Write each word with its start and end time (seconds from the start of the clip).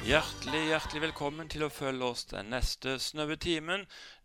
Hjertelig, 0.00 0.62
hjertelig 0.70 1.00
velkommen 1.02 1.48
til 1.52 1.66
å 1.66 1.68
følge 1.68 2.06
oss 2.08 2.22
den 2.30 2.46
neste 2.54 2.94
snaue 3.04 3.34
timen. 3.36 3.82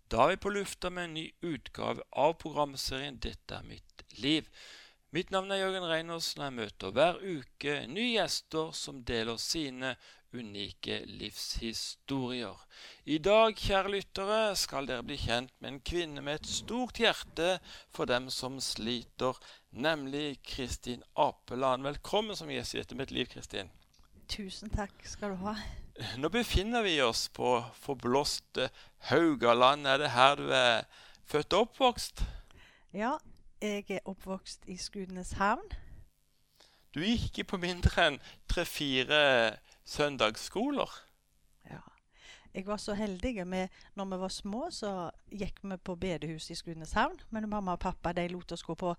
Da 0.08 0.24
er 0.24 0.30
vi 0.32 0.38
på 0.46 0.54
lufta 0.56 0.88
med 0.88 1.10
en 1.10 1.18
ny 1.18 1.24
utgave 1.44 2.06
av 2.16 2.38
programserien 2.40 3.18
'Dette 3.20 3.58
er 3.58 3.68
mitt 3.68 4.06
liv'. 4.16 4.48
Mitt 5.12 5.36
navn 5.36 5.52
er 5.52 5.66
Jørgen 5.66 5.90
Reinersen, 5.92 6.40
og 6.40 6.48
jeg 6.48 6.58
møter 6.62 6.96
hver 6.96 7.20
uke 7.20 7.76
nye 7.92 8.16
gjester 8.16 8.72
som 8.72 9.04
deler 9.04 9.36
sine 9.36 9.98
unike 10.32 11.02
livshistorier. 11.12 12.56
I 13.04 13.20
dag, 13.20 13.60
kjære 13.60 13.96
lyttere, 14.00 14.42
skal 14.56 14.88
dere 14.88 15.04
bli 15.04 15.20
kjent 15.20 15.52
med 15.60 15.74
en 15.74 15.86
kvinne 15.92 16.24
med 16.24 16.40
et 16.40 16.54
stort 16.56 17.04
hjerte 17.04 17.58
for 17.92 18.08
dem 18.08 18.32
som 18.32 18.62
sliter, 18.64 19.36
nemlig 19.72 20.40
Kristin 20.56 21.04
Apeland. 21.16 21.84
Velkommen 21.84 22.36
som 22.36 22.48
gjest 22.48 22.76
i 22.76 22.86
Dette 22.86 22.96
mitt 22.96 23.12
liv, 23.12 23.28
Kristin. 23.28 23.76
Tusen 24.28 24.70
takk 24.74 24.94
skal 25.06 25.36
du 25.36 25.42
ha. 25.46 25.56
Nå 26.18 26.30
befinner 26.34 26.84
vi 26.84 26.98
oss 27.02 27.28
på 27.30 27.60
forblåste 27.80 28.70
Haugaland. 29.12 29.88
Er 29.88 30.02
det 30.02 30.12
her 30.12 30.36
du 30.36 30.50
er 30.52 30.84
født 31.24 31.54
og 31.54 31.70
oppvokst? 31.70 32.24
Ja, 32.94 33.16
jeg 33.62 33.86
er 33.90 34.06
oppvokst 34.06 34.66
i 34.68 34.78
Skudeneshavn. 34.78 35.72
Du 36.96 37.02
gikk 37.04 37.42
på 37.48 37.60
mindre 37.60 38.08
enn 38.08 38.18
tre-fire 38.48 39.58
søndagsskoler. 39.86 40.92
Ja. 41.70 41.82
Jeg 42.56 42.68
var 42.68 42.78
så 42.80 42.94
heldig 42.96 43.48
med 43.48 43.68
Når 43.96 44.06
vi 44.06 44.20
var 44.20 44.32
små, 44.32 44.70
så 44.72 45.12
gikk 45.32 45.60
vi 45.64 45.78
på 45.78 45.96
bedehuset 45.96 46.50
i 46.50 46.56
Skudeneshavn. 46.56 47.20
Men 47.30 47.50
mamma 47.50 47.76
og 47.76 47.80
pappa 47.80 48.14
de 48.14 48.28
lot 48.28 48.52
oss 48.52 48.64
gå 48.64 48.76
på 48.76 48.96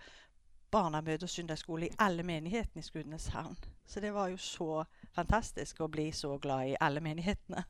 barnemøte 0.76 1.24
og 1.24 1.32
søndagsskole 1.32 1.88
i 1.88 1.94
alle 1.98 2.22
menighetene 2.26 2.84
i 2.84 2.84
Skudeneshavn. 2.84 3.56
Så 3.86 4.00
det 4.04 4.12
var 4.14 4.28
jo 4.28 4.36
så 4.36 4.84
fantastisk 5.16 5.80
å 5.80 5.88
bli 5.88 6.10
så 6.12 6.36
glad 6.42 6.72
i 6.72 6.78
alle 6.80 7.00
menighetene. 7.00 7.64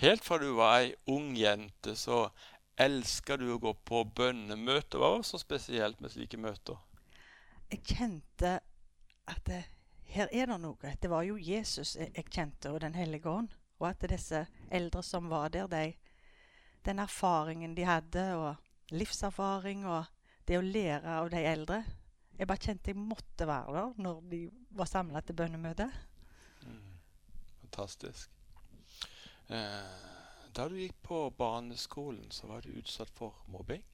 Helt 0.00 0.24
fra 0.24 0.38
du 0.40 0.50
var 0.56 0.80
ei 0.80 0.94
ung 1.12 1.34
jente, 1.36 1.94
så 1.96 2.30
elska 2.80 3.36
du 3.36 3.50
å 3.52 3.60
gå 3.60 3.74
på 3.86 4.02
bønnemøter. 4.16 4.98
Hva 4.98 5.12
var 5.16 5.26
så 5.28 5.38
spesielt 5.38 6.00
med 6.00 6.14
slike 6.14 6.40
møter? 6.40 6.78
Jeg 7.70 7.84
kjente 7.86 8.54
at 9.30 9.42
det, 9.46 9.62
her 10.10 10.30
er 10.32 10.50
det 10.50 10.58
noe. 10.62 10.94
Det 11.02 11.10
var 11.12 11.26
jo 11.28 11.36
Jesus 11.38 11.94
jeg, 11.96 12.10
jeg 12.16 12.30
kjente, 12.32 12.72
og 12.72 12.80
Den 12.80 12.96
hellige 12.98 13.30
ånd. 13.30 13.52
Og 13.80 13.90
at 13.92 14.08
disse 14.10 14.46
eldre 14.70 15.02
som 15.06 15.28
var 15.30 15.52
der, 15.52 15.68
de, 15.70 15.92
den 16.84 16.98
erfaringen 16.98 17.76
de 17.76 17.86
hadde, 17.86 18.24
og 18.36 18.96
livserfaring, 18.96 19.86
og 19.86 20.08
det 20.50 20.58
å 20.58 20.66
lære 20.66 21.16
av 21.20 21.30
de 21.30 21.40
eldre 21.46 21.80
Jeg 22.40 22.48
bare 22.50 22.64
kjente 22.64 22.90
jeg 22.90 22.98
måtte 22.98 23.46
være 23.46 23.74
der 23.76 24.02
når 24.02 24.22
de 24.30 24.40
var 24.74 24.88
samla 24.88 25.20
til 25.20 25.36
bønnemøte. 25.36 25.86
Mm. 26.64 26.94
Fantastisk. 27.60 28.30
Eh, 29.52 30.06
da 30.56 30.66
du 30.70 30.78
gikk 30.78 30.96
på 31.04 31.18
barneskolen, 31.36 32.30
så 32.32 32.48
var 32.48 32.64
du 32.64 32.72
utsatt 32.80 33.12
for 33.12 33.36
mobbing? 33.52 33.84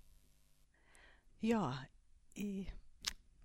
Ja, 1.42 1.72
i 2.38 2.68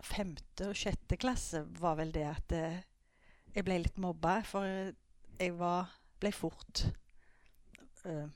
femte 0.06 0.70
og 0.70 0.78
sjette 0.78 1.18
klasse 1.18 1.64
var 1.82 1.98
vel 1.98 2.14
det 2.14 2.28
at 2.30 2.56
eh, 2.56 2.84
jeg 3.56 3.66
ble 3.66 3.82
litt 3.82 3.98
mobba. 4.02 4.38
For 4.48 4.70
jeg 4.70 5.58
var, 5.58 5.90
ble 6.22 6.32
fort 6.36 6.86
uh, 8.06 8.30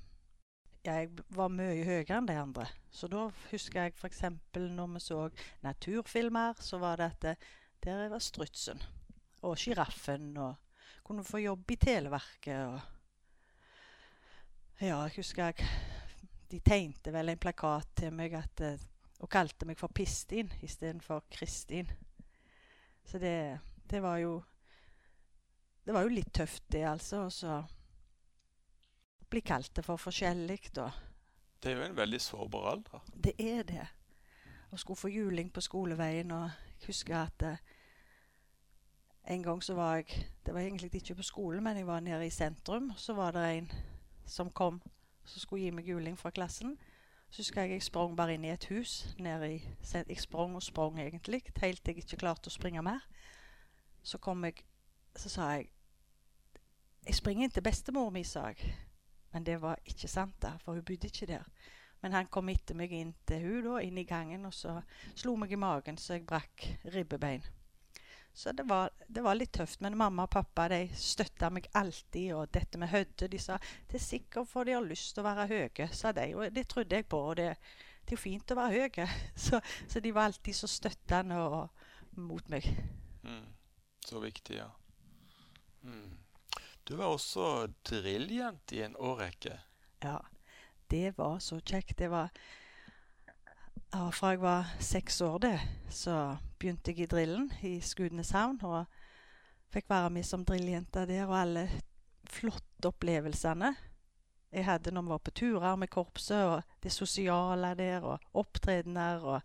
Jeg 0.86 1.10
var 1.34 1.50
mye 1.50 1.82
høyere 1.82 2.20
enn 2.20 2.28
de 2.30 2.36
andre. 2.38 2.68
Så 2.94 3.08
da 3.10 3.24
husker 3.50 3.88
jeg 3.88 3.96
f.eks. 3.98 4.22
når 4.54 4.92
vi 4.94 5.00
så 5.02 5.22
naturfilmer, 5.66 6.54
så 6.62 6.78
var 6.78 7.02
det 7.02 7.08
at 7.10 7.22
det, 7.26 7.38
der 7.86 8.10
var 8.14 8.22
strutsen. 8.22 8.84
Og 9.42 9.58
sjiraffen. 9.58 10.38
Og 10.38 10.56
kunne 11.06 11.26
få 11.26 11.42
jobb 11.42 11.72
i 11.72 11.76
Televerket. 11.82 12.66
og 12.68 12.80
ja, 14.82 15.00
jeg 15.06 15.12
husker 15.16 15.46
jeg 15.46 15.68
De 16.52 16.60
tegnte 16.60 17.12
vel 17.14 17.30
en 17.32 17.40
plakat 17.42 17.88
til 17.98 18.14
meg 18.14 18.34
at, 18.38 18.62
og 19.20 19.30
kalte 19.30 19.66
meg 19.66 19.80
for 19.80 19.88
Pistin 19.88 20.52
istedenfor 20.62 21.24
Kristin. 21.32 21.90
Så 23.06 23.18
det, 23.20 23.60
det 23.90 24.02
var 24.04 24.18
jo 24.18 24.44
Det 25.86 25.94
var 25.94 26.02
jo 26.02 26.14
litt 26.14 26.34
tøft, 26.34 26.64
det, 26.72 26.84
altså. 26.90 27.30
Så 27.30 27.64
bli 29.30 29.42
kalt 29.42 29.76
det 29.76 29.86
for 29.86 29.98
forskjellig, 29.98 30.60
da. 30.76 30.90
Det 31.64 31.72
er 31.72 31.78
jo 31.78 31.84
en 31.88 31.98
veldig 31.98 32.22
sårbar 32.22 32.72
alder. 32.72 33.06
Det 33.14 33.34
er 33.40 33.64
det. 33.64 33.88
Å 34.72 34.78
skulle 34.78 35.00
få 35.00 35.10
juling 35.10 35.50
på 35.54 35.62
skoleveien 35.62 36.32
og 36.32 36.50
Jeg 36.76 36.90
husker 36.92 37.16
at 37.18 37.44
eh, 37.48 37.62
en 39.28 39.44
gang 39.44 39.64
så 39.64 39.74
var 39.74 39.96
jeg 39.96 40.28
Det 40.46 40.54
var 40.54 40.62
egentlig 40.62 40.96
ikke 40.96 41.16
på 41.16 41.24
skolen, 41.24 41.64
men 41.64 41.78
jeg 41.78 41.88
var 41.88 42.00
nede 42.00 42.26
i 42.26 42.30
sentrum. 42.30 42.92
Så 42.98 43.14
var 43.14 43.32
det 43.32 43.58
en 43.58 43.72
som 44.26 44.50
kom 44.50 44.82
som 45.26 45.42
skulle 45.42 45.64
gi 45.64 45.72
meg 45.72 45.88
juling 45.88 46.18
fra 46.18 46.30
klassen. 46.30 46.78
Så 47.30 47.42
husker 47.42 47.62
jeg 47.62 47.72
jeg 47.72 47.84
sprang 47.84 48.16
bare 48.18 48.34
inn 48.34 48.46
i 48.46 48.52
et 48.54 48.66
hus. 48.70 49.16
nede 49.18 49.56
i, 49.56 49.70
Jeg 50.08 50.20
sprang 50.20 50.56
og 50.56 50.64
sprang 50.64 51.00
egentlig, 51.00 51.42
helt 51.62 51.84
til 51.84 51.96
jeg 51.96 52.04
ikke 52.04 52.18
klarte 52.18 52.48
å 52.48 52.52
springe 52.52 52.82
mer. 52.82 53.02
Så 54.04 54.18
kom 54.18 54.46
jeg 54.46 54.64
Så 55.16 55.30
sa 55.30 55.50
jeg 55.52 55.70
Jeg 57.08 57.16
springer 57.16 57.44
inn 57.44 57.52
til 57.52 57.64
bestemor 57.64 58.10
mi, 58.10 58.24
sa 58.24 58.48
jeg. 58.48 58.76
Men 59.36 59.44
det 59.44 59.58
var 59.60 59.82
ikke 59.84 60.08
sant, 60.08 60.38
da, 60.40 60.54
for 60.64 60.78
hun 60.78 60.86
bodde 60.88 61.10
ikke 61.12 61.28
der. 61.28 61.44
Men 62.00 62.14
han 62.16 62.30
kom 62.32 62.48
etter 62.54 62.78
meg 62.78 62.94
inn 62.96 63.12
til 63.28 63.44
hun 63.44 63.66
da, 63.66 63.82
inn 63.84 64.00
i 64.00 64.08
gangen, 64.08 64.48
og 64.48 64.54
så 64.56 64.78
slo 65.12 65.34
meg 65.42 65.52
i 65.52 65.60
magen 65.60 66.00
så 66.00 66.16
jeg 66.16 66.24
brakk 66.30 66.64
ribbebein. 66.94 67.44
Så 68.32 68.54
det 68.56 68.64
var, 68.70 68.94
det 69.08 69.24
var, 69.26 69.36
litt 69.36 69.52
tøft. 69.56 69.82
Men 69.84 69.98
mamma 70.00 70.24
og 70.24 70.32
pappa 70.32 70.70
de 70.72 70.82
støtta 70.96 71.50
meg 71.52 71.68
alltid. 71.76 72.34
Og 72.36 72.50
dette 72.52 72.80
med 72.80 72.92
høyde 72.92 73.30
De 73.32 73.40
sa 73.40 73.56
det 73.88 74.00
er 74.00 74.04
sikkert 74.04 74.50
for 74.52 74.68
de 74.68 74.76
har 74.76 74.84
lyst 74.84 75.14
til 75.16 75.24
å 75.24 75.28
være 75.30 75.48
høye, 75.52 75.88
sa 75.96 76.16
de. 76.16 76.26
Og 76.36 76.52
det 76.56 76.66
trodde 76.72 77.00
jeg 77.00 77.08
på. 77.12 77.22
Og 77.32 77.38
det, 77.40 77.52
det 78.04 78.16
er 78.16 78.20
jo 78.20 78.24
fint 78.24 78.52
å 78.52 78.60
være 78.60 78.88
høy. 78.88 79.16
Så, 79.48 79.62
så, 79.88 80.04
de 80.04 80.12
var 80.16 80.28
alltid 80.30 80.56
så 80.56 80.68
støttende 80.72 81.40
og, 81.44 81.88
mot 82.20 82.52
meg. 82.52 82.68
Mm. 83.24 83.48
Så 84.08 84.24
viktig, 84.24 84.60
ja. 84.60 84.68
Mm. 85.84 86.25
Du 86.86 86.96
var 86.96 87.14
også 87.16 87.68
drilljente 87.90 88.78
i 88.78 88.84
en 88.86 88.96
årrekke. 88.96 89.60
Ja. 90.04 90.20
Det 90.88 91.18
var 91.18 91.40
så 91.42 91.58
kjekt. 91.66 91.98
Det 91.98 92.12
var 92.12 92.30
ja, 93.94 94.10
fra 94.14 94.36
jeg 94.36 94.42
var 94.44 94.70
seks 94.80 95.22
år, 95.26 95.40
det, 95.42 95.56
så 95.90 96.38
begynte 96.60 96.92
jeg 96.92 97.08
i 97.08 97.10
drillen 97.10 97.50
i 97.66 97.80
Skudeneshavn. 97.82 98.60
Og 98.62 98.86
fikk 99.74 99.90
være 99.90 100.14
med 100.14 100.28
som 100.28 100.46
drilljente 100.46 101.08
der, 101.10 101.26
og 101.26 101.40
alle 101.40 101.66
flotte 102.30 102.94
opplevelsene 102.94 103.74
jeg 104.56 104.66
hadde 104.66 104.92
når 104.94 105.04
vi 105.04 105.12
var 105.12 105.22
på 105.24 105.32
turer 105.36 105.76
med 105.76 105.92
korpset, 105.92 106.44
og 106.48 106.62
det 106.84 106.92
sosiale 106.92 107.74
der, 107.76 108.06
og 108.08 108.20
opptredener 108.34 109.24
og 109.24 109.42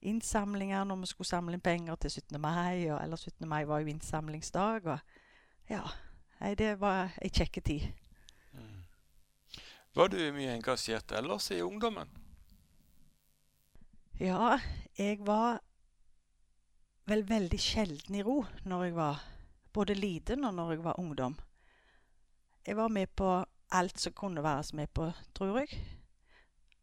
innsamlinger 0.00 0.84
når 0.84 1.02
vi 1.02 1.10
skulle 1.10 1.28
samle 1.28 1.58
inn 1.58 1.64
penger 1.64 1.98
til 2.00 2.10
17. 2.10 2.40
mai. 2.40 2.86
Og, 2.88 3.02
eller 3.02 3.16
17. 3.16 3.48
mai 3.48 3.64
var 3.68 3.82
jo 3.82 3.92
innsamlingsdag. 3.92 4.86
Og 4.86 4.98
ja, 5.68 5.82
nei, 6.40 6.54
det 6.54 6.76
var 6.80 7.14
ei 7.22 7.30
kjekk 7.30 7.60
tid. 7.64 7.88
Mm. 8.52 8.84
Var 9.94 10.12
du 10.12 10.20
mye 10.36 10.54
engasjert 10.56 11.12
ellers 11.18 11.50
i 11.54 11.60
ungdommen? 11.62 12.10
Ja, 14.18 14.58
jeg 14.98 15.20
var 15.26 15.60
vel 17.08 17.22
veldig 17.28 17.58
sjelden 17.62 18.16
i 18.18 18.24
ro 18.26 18.40
når 18.66 18.88
jeg 18.88 18.96
var 18.96 19.20
både 19.72 19.94
liten 19.94 20.44
og 20.44 20.56
når 20.56 20.72
jeg 20.72 20.84
var 20.84 20.98
ungdom. 21.00 21.38
Jeg 22.66 22.76
var 22.76 22.88
med 22.88 23.14
på 23.16 23.30
alt 23.70 24.00
som 24.00 24.12
kunne 24.12 24.42
være 24.42 24.76
med 24.76 24.90
på, 24.92 25.10
tror 25.34 25.60
jeg. 25.60 25.78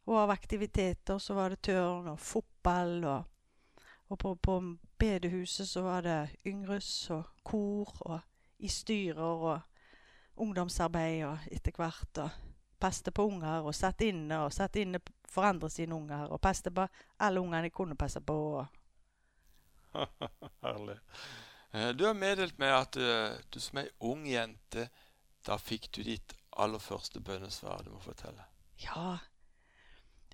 Og 0.05 0.19
av 0.21 0.31
aktiviteter 0.33 1.17
så 1.17 1.33
var 1.33 1.53
det 1.53 1.63
tørn 1.65 2.07
og 2.11 2.19
fotball, 2.19 3.03
og, 3.03 3.23
og 4.09 4.19
på, 4.21 4.35
på, 4.35 4.59
bedehuset 4.97 5.67
så 5.67 5.81
var 5.81 6.01
det 6.05 6.19
yngres 6.47 7.09
og 7.11 7.25
kor, 7.43 7.91
og 7.99 8.19
i 8.59 8.67
styrer 8.71 9.21
og 9.21 9.59
ungdomsarbeid 10.35 11.23
og 11.25 11.47
etter 11.51 11.71
hvert. 11.75 12.17
og 12.17 12.29
passet 12.79 13.13
på 13.13 13.23
unger 13.23 13.65
og 13.65 13.75
satt 13.75 14.01
inne 14.05 14.39
og 14.45 14.53
satt 14.53 14.75
inne 14.75 14.99
for 15.29 15.47
andre 15.47 15.69
sine 15.71 15.95
unger 15.95 16.27
og 16.29 16.41
passet 16.41 16.73
på 16.75 16.85
alle 17.19 17.41
ungene 17.41 17.69
jeg 17.69 17.73
kunne 17.73 17.95
passe 17.95 18.21
på. 18.21 18.65
Herlig. 20.65 20.97
Eh, 21.71 21.89
du 21.95 22.05
har 22.05 22.13
meddelt 22.13 22.59
meg 22.59 22.75
at 22.75 22.97
uh, 22.99 23.37
du 23.49 23.59
som 23.59 23.79
ei 23.79 23.87
ung 23.99 24.25
jente 24.27 24.89
Da 25.45 25.57
fikk 25.61 25.91
du 25.93 26.01
ditt 26.03 26.33
aller 26.57 26.81
første 26.81 27.19
bønnesvar. 27.21 27.83
Du 27.85 27.91
må 27.93 27.99
fortelle. 28.01 28.47
Ja. 28.81 29.17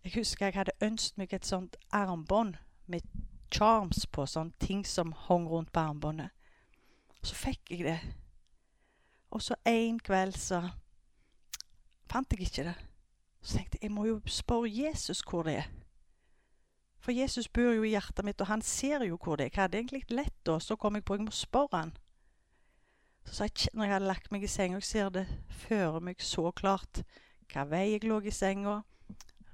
Jeg 0.03 0.13
husker 0.15 0.45
jeg 0.45 0.55
hadde 0.55 0.77
ønsket 0.81 1.17
meg 1.17 1.33
et 1.33 1.45
sånt 1.45 1.75
armbånd 1.91 2.55
med 2.87 3.03
charms 3.51 4.05
på, 4.07 4.23
sånne 4.25 4.55
ting 4.63 4.85
som 4.87 5.11
hang 5.27 5.49
rundt 5.51 5.73
på 5.75 5.83
armbåndet. 5.83 6.31
Så 7.23 7.35
fikk 7.35 7.71
jeg 7.71 7.85
det. 7.85 7.99
Og 9.31 9.41
så 9.41 9.55
en 9.65 9.99
kveld 9.99 10.35
så 10.37 10.61
fant 12.11 12.33
jeg 12.33 12.47
ikke 12.47 12.65
det. 12.67 12.75
Så 13.41 13.57
tenkte 13.57 13.77
jeg 13.81 13.89
jeg 13.89 13.95
må 13.95 14.05
jo 14.05 14.19
spørre 14.25 14.69
Jesus 14.69 15.23
hvor 15.29 15.43
det 15.43 15.55
er. 15.61 15.69
For 17.01 17.11
Jesus 17.11 17.47
bor 17.47 17.73
jo 17.73 17.83
i 17.83 17.95
hjertet 17.95 18.25
mitt, 18.25 18.41
og 18.41 18.47
han 18.47 18.61
ser 18.61 19.01
jo 19.05 19.17
hvor 19.17 19.35
det 19.35 19.45
er. 19.45 19.49
Jeg 19.55 19.61
hadde 19.61 19.77
egentlig 19.77 20.03
lett 20.09 20.45
da, 20.45 20.59
så 20.59 20.75
kom 20.75 20.95
jeg 20.95 21.05
på 21.05 21.17
jeg 21.17 21.25
må 21.25 21.33
spørre 21.33 21.77
han. 21.77 21.93
Så 23.25 23.33
sa 23.33 23.47
jeg, 23.47 23.73
når 23.73 23.85
jeg 23.85 23.93
hadde 23.93 24.09
lagt 24.09 24.31
meg 24.31 24.43
i 24.43 24.49
senga, 24.49 24.77
jeg 24.77 24.83
ser 24.83 25.09
det 25.09 25.25
føre 25.63 26.01
meg 26.01 26.21
så 26.21 26.51
klart 26.51 27.03
hva 27.51 27.65
vei 27.69 27.91
jeg 27.91 28.05
lå 28.05 28.19
i 28.21 28.31
senga, 28.33 28.81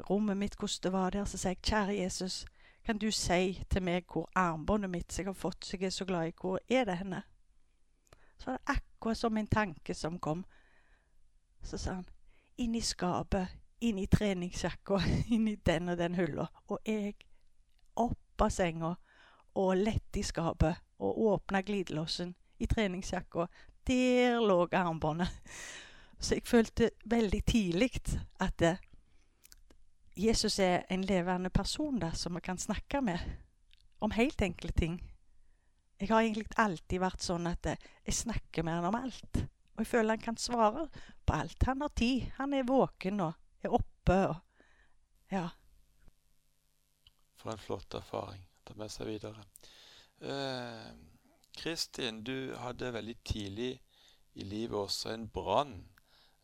rommet 0.09 0.37
mitt, 0.37 0.55
hvordan 0.55 0.83
det 0.83 0.91
var 0.93 1.15
der, 1.15 1.25
så 1.25 1.37
sier 1.37 1.55
jeg, 1.55 1.63
kjære 1.63 1.97
Jesus, 1.97 2.45
kan 2.85 2.99
du 2.99 3.09
si 3.11 3.63
til 3.69 3.83
meg 3.83 4.05
hvor 4.11 4.29
armbåndet 4.35 4.91
mitt 4.91 5.11
som 5.11 5.23
jeg 5.23 5.31
har 5.31 5.39
fått, 5.39 5.65
som 5.65 5.79
jeg 5.79 5.87
er 5.87 5.95
så 5.95 6.05
glad 6.05 6.29
i, 6.29 6.35
hvor 6.39 6.59
er 6.69 6.85
det 6.85 6.99
henne? 7.01 7.23
Så 8.37 8.51
var 8.51 8.57
det 8.57 8.73
akkurat 8.73 9.17
som 9.17 9.37
en 9.37 9.47
tanke 9.47 9.93
som 9.93 10.19
kom. 10.19 10.45
Så 11.63 11.77
sa 11.77 11.93
han, 11.93 12.05
inn 12.55 12.75
i 12.75 12.81
skapet, 12.81 13.47
inni 13.79 14.07
treningsjakka, 14.07 15.01
i 15.27 15.55
den 15.65 15.89
og 15.89 15.97
den 15.97 16.15
hylla. 16.15 16.47
Og 16.67 16.79
jeg 16.85 17.15
opp 17.95 18.41
av 18.41 18.53
senga 18.53 18.95
og 19.57 19.77
lette 19.77 20.21
i 20.21 20.25
skapet 20.25 20.77
og 21.01 21.21
åpna 21.31 21.61
glidelåsen 21.61 22.35
i 22.57 22.67
treningsjakka. 22.69 23.47
Der 23.87 24.39
lå 24.41 24.67
armbåndet. 24.71 25.29
Så 26.19 26.35
jeg 26.35 26.47
følte 26.49 26.89
veldig 27.05 27.43
tidlig 27.45 27.91
at 28.41 28.59
det, 28.59 28.77
Jesus 30.17 30.59
er 30.59 30.81
en 30.89 31.03
levende 31.05 31.49
person 31.49 31.99
der 32.01 32.11
som 32.17 32.35
vi 32.35 32.41
kan 32.41 32.57
snakke 32.57 33.01
med 33.01 33.19
om 34.01 34.11
helt 34.11 34.41
enkle 34.41 34.71
ting. 34.71 35.01
Jeg 35.97 36.09
har 36.11 36.21
egentlig 36.21 36.45
alltid 36.61 37.01
vært 37.01 37.23
sånn 37.25 37.47
at 37.49 37.69
jeg 37.71 38.13
snakker 38.13 38.65
med 38.65 38.77
han 38.77 38.89
om 38.91 38.97
alt. 38.99 39.39
Og 39.77 39.81
jeg 39.81 39.89
føler 39.89 40.17
han 40.17 40.25
kan 40.25 40.37
svare 40.41 40.87
på 41.25 41.33
alt. 41.33 41.63
Han 41.65 41.81
har 41.81 41.93
tid. 41.97 42.27
Han 42.37 42.53
er 42.53 42.67
våken 42.67 43.23
og 43.25 43.65
er 43.65 43.73
oppe 43.77 44.19
og 44.27 44.35
Ja. 45.31 45.49
For 47.37 47.51
en 47.51 47.59
flott 47.59 47.93
erfaring 47.93 48.41
å 48.41 48.61
ta 48.65 48.73
med 48.79 48.91
seg 48.91 49.09
videre. 49.09 49.43
Eh, 50.21 50.93
Kristin, 51.57 52.23
du 52.23 52.55
hadde 52.55 52.93
veldig 52.93 53.17
tidlig 53.27 53.81
i 54.33 54.43
livet 54.43 54.77
også 54.77 55.11
en 55.13 55.27
brann 55.29 55.75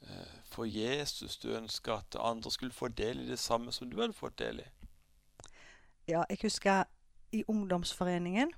eh, 0.02 0.36
for 0.46 0.66
Jesus. 0.66 1.38
Du 1.38 1.56
ønska 1.56 2.02
at 2.02 2.18
andre 2.20 2.52
skulle 2.52 2.74
få 2.74 2.88
del 2.88 3.24
i 3.24 3.30
det 3.30 3.40
samme 3.40 3.72
som 3.72 3.90
du 3.90 4.02
hadde 4.02 4.18
fått 4.18 4.38
del 4.38 4.60
i. 4.60 4.68
Ja, 6.08 6.26
jeg 6.30 6.42
husker 6.44 6.84
i 7.32 7.44
ungdomsforeningen 7.48 8.52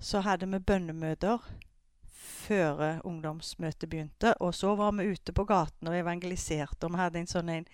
så 0.00 0.22
hadde 0.24 0.48
vi 0.48 0.58
bønnemøter 0.58 1.44
før 2.10 3.00
ungdomsmøtet 3.04 3.90
begynte. 3.90 4.34
Og 4.40 4.54
så 4.54 4.74
var 4.74 4.92
vi 4.96 5.10
ute 5.12 5.32
på 5.32 5.44
gaten 5.44 5.88
og 5.88 5.98
evangeliserte. 5.98 6.86
Og 6.86 6.94
vi 6.94 7.02
hadde 7.02 7.20
en 7.20 7.30
sånn 7.30 7.52
en, 7.52 7.68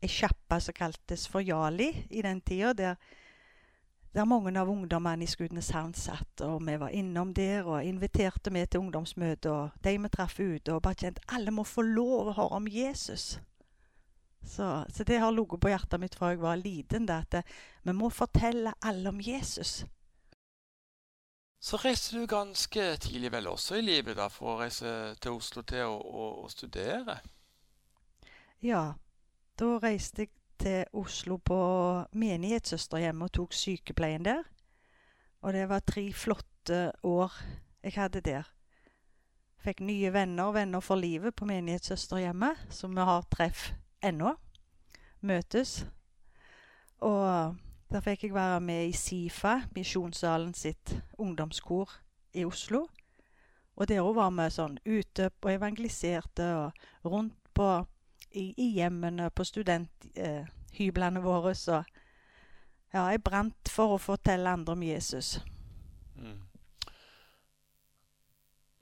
en 0.00 0.12
sjappe 0.12 0.60
som 0.60 0.76
kaltes 0.76 1.26
for 1.28 1.44
Jali 1.44 1.90
i 2.10 2.22
den 2.22 2.42
tida. 2.44 2.72
Der, 2.76 2.96
der 4.14 4.28
mange 4.28 4.52
av 4.60 4.70
ungdommene 4.70 5.24
i 5.24 5.30
Skudeneshavn 5.30 5.94
satt. 5.96 6.44
Og 6.46 6.60
vi 6.66 6.76
var 6.80 6.94
innom 6.96 7.34
der 7.34 7.68
og 7.68 7.84
inviterte 7.84 8.52
med 8.52 8.70
til 8.70 8.84
ungdomsmøte. 8.84 9.50
Og 9.50 9.84
de 9.84 9.96
vi 9.96 10.12
traff 10.12 10.38
ute. 10.40 10.74
Og 10.74 10.82
bare 10.84 11.00
kjente 11.06 11.24
alle 11.32 11.54
må 11.54 11.64
få 11.64 11.86
lov 11.86 12.32
å 12.32 12.36
høre 12.42 12.60
om 12.60 12.68
Jesus. 12.68 13.38
Så, 14.40 14.66
så 14.88 15.04
det 15.04 15.18
har 15.20 15.32
ligget 15.32 15.60
på 15.60 15.68
hjertet 15.68 16.00
mitt 16.00 16.14
fra 16.16 16.30
jeg 16.32 16.40
var 16.40 16.60
liten. 16.60 17.08
det 17.08 17.24
at 17.24 17.56
vi 17.84 17.92
må 17.96 18.12
fortelle 18.12 18.72
alle 18.80 19.08
om 19.08 19.20
Jesus. 19.20 19.82
Så 21.60 21.76
reiste 21.76 22.16
du 22.16 22.26
ganske 22.26 22.96
tidlig 22.96 23.32
vel 23.32 23.46
også 23.50 23.76
i 23.76 23.84
livet 23.84 24.16
da, 24.16 24.30
for 24.32 24.54
å 24.54 24.60
reise 24.62 25.14
til 25.20 25.36
Oslo 25.36 25.60
til 25.68 25.84
å, 25.84 25.98
å, 26.00 26.28
å 26.44 26.48
studere? 26.48 27.18
Ja, 28.64 28.94
da 29.60 29.68
reiste 29.82 30.24
jeg 30.24 30.32
til 30.60 30.96
Oslo 30.96 31.36
på 31.36 31.60
menighetssøsterhjemmet 32.16 33.28
og 33.28 33.36
tok 33.36 33.56
sykepleien 33.56 34.24
der. 34.24 34.42
Og 35.44 35.52
det 35.52 35.68
var 35.68 35.84
tre 35.84 36.06
flotte 36.16 36.80
år 37.04 37.36
jeg 37.84 37.96
hadde 37.96 38.24
der. 38.24 38.48
Fikk 39.60 39.84
nye 39.84 40.12
venner, 40.12 40.52
venner 40.56 40.80
for 40.80 40.96
livet 40.96 41.36
på 41.36 41.48
menighetssøsterhjemmet, 41.48 42.68
som 42.72 42.96
vi 42.96 43.04
har 43.04 43.28
treff 43.32 43.70
ennå. 44.00 44.32
Møtes. 45.20 45.82
Og 47.04 47.56
der 47.90 48.00
fikk 48.00 48.24
jeg 48.24 48.34
være 48.34 48.60
med 48.60 48.86
i 48.86 48.92
SIFA, 48.92 49.60
Misjonssalen 49.74 50.54
sitt 50.54 50.94
ungdomskor 51.18 51.90
i 52.34 52.44
Oslo. 52.44 52.86
Og 53.76 53.88
der 53.88 54.04
òg 54.04 54.14
var 54.14 54.30
vi 54.36 54.46
sånn 54.52 54.76
ute 54.86 55.30
og 55.42 55.50
evangeliserte 55.52 56.46
og 56.58 56.84
rundt 57.04 57.34
på 57.54 57.70
i, 58.30 58.52
i 58.56 58.68
hjemmene, 58.76 59.30
på 59.30 59.44
studenthyblene 59.44 61.18
eh, 61.18 61.24
våre. 61.24 61.54
Så 61.54 61.80
ja, 62.92 63.06
jeg 63.10 63.22
brant 63.24 63.72
for 63.72 63.96
å 63.96 64.02
fortelle 64.02 64.52
andre 64.52 64.76
om 64.76 64.86
Jesus. 64.86 65.38
Mm. 66.14 66.38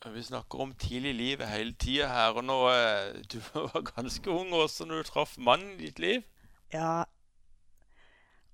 Vi 0.08 0.22
snakker 0.22 0.60
om 0.62 0.72
tidlig 0.78 1.10
i 1.10 1.18
livet 1.18 1.50
hele 1.50 1.74
tida 1.74 2.08
her. 2.12 2.36
Og 2.38 2.44
nå, 2.44 2.58
eh, 2.70 3.22
du 3.32 3.40
var 3.54 3.86
ganske 3.94 4.30
ung 4.30 4.52
også 4.52 4.86
når 4.88 5.02
du 5.02 5.10
traff 5.12 5.38
mannen 5.38 5.78
i 5.78 5.86
ditt 5.88 5.98
liv? 6.02 6.26
Ja, 6.72 7.04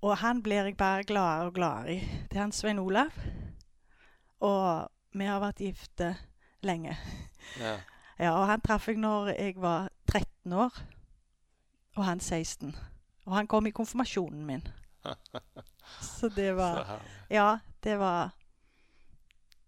og 0.01 0.17
han 0.17 0.41
blir 0.43 0.67
jeg 0.67 0.77
bare 0.77 1.03
gladere 1.03 1.49
og 1.49 1.53
gladere 1.53 1.95
i. 1.95 1.99
Det 2.31 2.37
er 2.37 2.45
han 2.45 2.51
Svein 2.51 2.79
Olav. 2.79 3.11
Og 4.39 4.89
vi 5.15 5.25
har 5.25 5.39
vært 5.41 5.63
gifte 5.63 6.15
lenge. 6.65 6.97
Ja. 7.59 7.77
ja 8.23 8.33
og 8.35 8.47
han 8.49 8.61
traff 8.61 8.87
jeg 8.87 8.99
når 9.01 9.33
jeg 9.35 9.55
var 9.61 9.89
13 10.11 10.53
år, 10.53 10.81
og 11.95 12.05
han 12.05 12.19
16. 12.19 12.75
Og 13.25 13.35
han 13.35 13.47
kom 13.47 13.67
i 13.67 13.73
konfirmasjonen 13.73 14.45
min. 14.45 14.67
Så 16.01 16.29
det 16.29 16.55
var 16.57 16.99
Ja, 17.29 17.59
det 17.83 17.99
var 17.99 18.31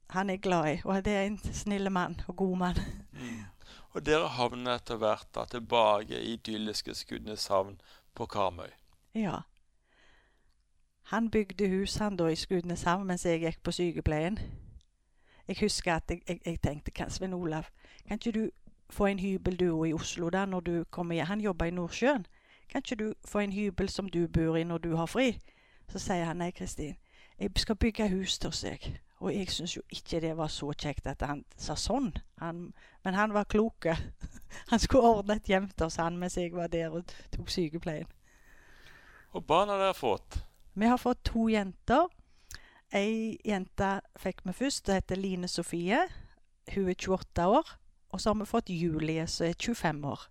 Han 0.10 0.30
er 0.30 0.38
glad 0.38 0.68
i, 0.72 0.82
og 0.86 1.06
det 1.06 1.14
er 1.14 1.24
en 1.28 1.38
snill 1.54 1.92
mann 1.92 2.22
og 2.28 2.36
god 2.36 2.58
mann. 2.58 2.78
Mm. 3.12 3.44
Og 3.92 4.06
dere 4.06 4.30
havner 4.30 4.78
etter 4.78 4.96
hvert 5.02 5.28
da 5.36 5.44
tilbake 5.52 6.16
i 6.16 6.34
idylliske 6.38 6.96
Skudeneshavn 6.96 7.82
på 8.16 8.26
Karmøy. 8.26 8.70
Ja. 9.14 9.42
Han 11.08 11.30
bygde 11.32 11.70
hus 11.70 11.96
han 11.96 12.18
da 12.18 12.26
i 12.28 12.36
Skudeneshavn 12.36 13.08
mens 13.08 13.26
jeg 13.26 13.40
gikk 13.40 13.62
på 13.64 13.72
sykepleien. 13.72 14.40
Jeg 15.48 15.56
husker 15.62 15.94
at 15.94 16.04
jeg, 16.10 16.22
jeg, 16.28 16.40
jeg 16.46 16.62
tenkte 16.62 17.06
Svein 17.10 17.34
Olav, 17.34 17.64
kan 18.08 18.20
ikke 18.20 18.40
du 18.40 18.50
få 18.90 19.06
en 19.06 19.20
hybel 19.20 19.60
du 19.60 19.84
i 19.84 19.94
Oslo 19.94 20.30
da 20.30 20.46
når 20.46 20.60
du 20.60 20.84
kommer 20.92 21.16
hjem? 21.16 21.26
Han 21.26 21.42
jobber 21.42 21.66
i 21.66 21.72
Nordsjøen. 21.72 22.26
Kan 22.70 22.84
ikke 22.84 22.96
du 23.04 23.14
få 23.26 23.40
en 23.40 23.52
hybel 23.52 23.90
som 23.90 24.10
du 24.10 24.28
bor 24.28 24.56
i 24.56 24.64
når 24.64 24.78
du 24.78 24.96
har 24.96 25.06
fri? 25.06 25.40
Så 25.88 26.00
sier 26.00 26.26
han 26.26 26.38
nei, 26.44 26.52
Kristin, 26.52 26.98
jeg 27.40 27.52
skal 27.56 27.76
bygge 27.76 28.10
hus 28.10 28.40
til 28.40 28.52
seg. 28.52 28.90
Og 29.20 29.32
jeg 29.36 29.48
syns 29.50 29.78
jo 29.78 29.82
ikke 29.90 30.20
det 30.20 30.34
var 30.38 30.52
så 30.52 30.74
kjekt 30.76 31.08
at 31.08 31.24
han 31.24 31.46
sa 31.58 31.76
sånn. 31.80 32.12
Han, 32.42 32.74
men 33.04 33.14
han 33.14 33.34
var 33.34 33.48
klok. 33.48 33.88
Han 34.72 34.80
skulle 34.80 35.08
ordne 35.08 35.36
et 35.40 35.48
hjem 35.48 35.70
til 35.70 35.86
oss 35.86 35.96
han 36.00 36.18
mens 36.18 36.38
jeg 36.38 36.54
var 36.56 36.68
der 36.68 36.90
og 36.90 37.12
tok 37.32 37.50
sykepleien. 37.52 38.08
Og 39.32 39.44
barn 39.46 39.70
har 39.70 39.78
dere 39.78 39.94
fått? 39.94 40.40
Vi 40.78 40.86
har 40.86 40.98
fått 40.98 41.24
to 41.26 41.48
jenter. 41.50 42.06
Ei 42.94 43.34
jente 43.42 43.96
fikk 44.22 44.44
vi 44.46 44.54
først. 44.54 44.84
Det 44.86 45.00
heter 45.00 45.18
Line 45.18 45.48
Sofie. 45.50 46.04
Hun 46.70 46.90
er 46.92 46.94
28 46.94 47.48
år. 47.50 47.72
Og 48.14 48.22
så 48.22 48.30
har 48.30 48.38
vi 48.38 48.46
fått 48.46 48.70
Julie, 48.70 49.24
som 49.28 49.48
er 49.48 49.56
25 49.58 50.04
år. 50.06 50.28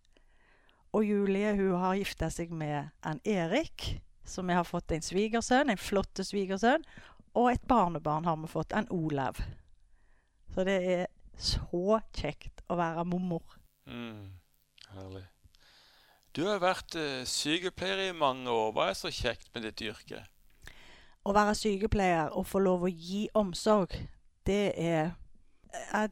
Og 0.95 1.03
Julie 1.05 1.51
hun 1.59 1.75
har 1.83 1.97
gifta 1.99 2.29
seg 2.31 2.53
med 2.55 2.93
en 3.03 3.19
Erik, 3.27 3.89
så 4.25 4.45
vi 4.47 4.55
har 4.55 4.65
fått 4.65 4.95
en 4.95 5.03
svigersønn, 5.03 5.71
en 5.71 5.83
flott 5.83 6.23
svigersønn. 6.23 6.87
Og 7.35 7.51
et 7.51 7.67
barnebarn 7.67 8.31
har 8.31 8.39
vi 8.39 8.53
fått, 8.55 8.73
en 8.73 8.87
Olav. 8.95 9.43
Så 10.55 10.63
det 10.65 10.79
er 10.93 11.05
så 11.35 11.99
kjekt 12.15 12.63
å 12.71 12.79
være 12.79 13.03
mormor. 13.05 13.59
Mm, 13.91 14.31
herlig. 14.95 15.27
Du 16.39 16.45
har 16.47 16.63
vært 16.63 16.95
uh, 16.95 17.27
sykepleier 17.27 18.07
i 18.07 18.17
mange 18.17 18.47
år. 18.47 18.73
Hva 18.79 18.89
er 18.93 18.97
så 19.03 19.11
kjekt 19.11 19.51
med 19.53 19.67
ditt 19.67 19.83
yrke? 19.91 20.23
Å 21.27 21.35
være 21.35 21.57
sykepleier 21.59 22.35
og 22.39 22.47
få 22.47 22.63
lov 22.63 22.87
å 22.87 22.93
gi 22.93 23.27
omsorg, 23.35 23.95
det 24.47 24.73
er, 24.79 25.11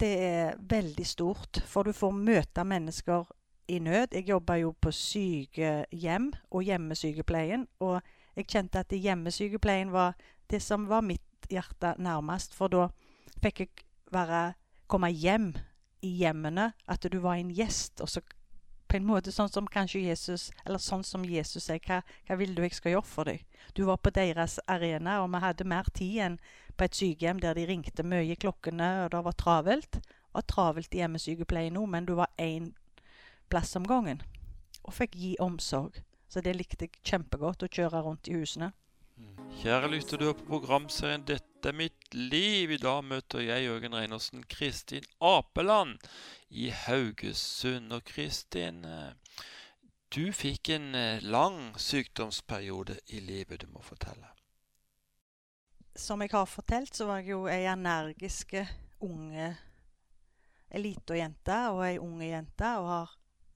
det 0.00 0.12
er 0.26 0.56
veldig 0.59 1.06
stort. 1.06 1.62
For 1.71 1.87
du 1.87 1.94
får 1.94 2.16
møte 2.18 2.64
mennesker 2.66 3.28
i 3.71 3.78
nød. 3.78 4.16
Jeg 4.16 4.28
jobba 4.28 4.59
jo 4.59 4.73
på 4.80 4.90
sykehjem 4.92 6.33
og 6.50 6.66
hjemmesykepleien. 6.66 7.68
Og 7.85 8.00
jeg 8.35 8.50
kjente 8.50 8.83
at 8.83 8.92
hjemmesykepleien 8.92 9.94
var 9.94 10.18
det 10.50 10.62
som 10.62 10.88
var 10.90 11.06
mitt 11.06 11.49
hjerte 11.50 11.94
nærmest. 12.02 12.56
For 12.56 12.73
da 12.73 12.88
fikk 13.42 13.62
jeg 13.62 13.87
være, 14.14 14.54
komme 14.90 15.12
hjem 15.14 15.52
i 16.02 16.11
hjemmene. 16.25 16.73
At 16.90 17.06
du 17.06 17.21
var 17.23 17.38
en 17.38 17.54
gjest. 17.54 18.02
Og 18.02 18.11
så 18.11 18.25
på 18.94 19.00
en 19.00 19.08
måte 19.08 19.32
sånn 19.34 19.50
som 19.50 19.66
kanskje 19.66 20.04
Jesus 20.04 20.52
Eller 20.62 20.78
sånn 20.78 21.02
som 21.02 21.24
Jesus 21.26 21.64
sier. 21.66 21.80
Hva, 21.82 21.96
hva 22.28 22.36
vil 22.38 22.52
du 22.54 22.60
jeg 22.62 22.76
skal 22.78 22.92
gjøre 22.94 23.10
for 23.10 23.26
deg? 23.26 23.40
Du 23.74 23.82
var 23.88 23.98
på 23.98 24.12
deres 24.14 24.60
arena, 24.70 25.16
og 25.24 25.32
vi 25.32 25.40
hadde 25.42 25.66
mer 25.66 25.88
tid 25.98 26.20
enn 26.22 26.36
på 26.78 26.86
et 26.86 26.94
sykehjem 26.94 27.40
der 27.42 27.58
de 27.58 27.64
ringte 27.66 28.06
mye 28.06 28.30
i 28.30 28.38
klokkene, 28.38 28.90
og 29.04 29.10
det 29.10 29.22
var 29.26 29.36
travelt. 29.40 29.98
Var 30.34 30.46
travelt 30.46 30.94
i 30.94 31.00
hjemmesykepleien 31.02 31.74
nå, 31.74 31.82
men 31.90 32.06
du 32.06 32.14
var 32.14 32.30
én 32.38 32.70
plass 33.50 33.74
om 33.74 33.86
gangen. 33.88 34.22
Og 34.84 34.94
fikk 34.94 35.18
gi 35.18 35.34
omsorg. 35.42 35.98
Så 36.30 36.42
det 36.44 36.54
likte 36.54 36.86
jeg 36.86 37.02
kjempegodt, 37.02 37.66
å 37.66 37.72
kjøre 37.74 38.04
rundt 38.06 38.30
i 38.30 38.38
husene. 38.38 38.70
Kjære 39.62 39.88
lytter, 39.88 40.18
du 40.18 40.28
er 40.28 40.34
på 40.37 40.44
programserien 40.49 41.23
'Dette 41.25 41.68
er 41.68 41.73
mitt 41.73 42.14
liv. 42.14 42.70
I 42.70 42.76
dag 42.76 43.04
møter 43.04 43.40
jeg 43.40 43.64
Jørgen 43.64 43.94
Reinersen 43.94 44.42
Kristin 44.42 45.04
Apeland 45.20 45.99
i 46.50 46.68
Haugesund. 46.68 47.92
Og 47.92 48.04
Kristin, 48.04 48.84
eh, 48.84 49.12
du 50.14 50.32
fikk 50.32 50.68
en 50.68 50.94
eh, 50.94 51.23
lang 51.23 51.78
sykdomsperiode 51.80 52.99
i 53.08 53.20
livet 53.20 53.62
du 53.62 53.66
må 53.66 53.82
fortelle. 53.82 54.26
Som 55.96 56.20
jeg 56.20 56.30
har 56.32 56.44
fortalt, 56.44 56.96
så 56.96 57.06
var 57.06 57.23
jeg 57.23 57.30
jo 57.30 57.46
ei 57.46 57.64
energisk 57.64 58.54
unge 59.00 59.56
Ei 60.75 60.96
og 61.06 61.84
ei 61.87 61.99
unge 61.99 62.26
jente, 62.26 62.68
og 62.78 62.88
har 62.88 63.11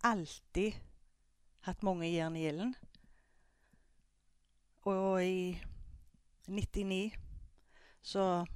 alltid 0.05 0.73
hatt 1.67 1.83
mange 1.83 2.07
jern 2.07 2.37
i 2.37 2.47
ilden. 2.47 2.75
Og 4.87 5.25
i 5.25 5.59
99 6.49 7.13
så 8.03 8.47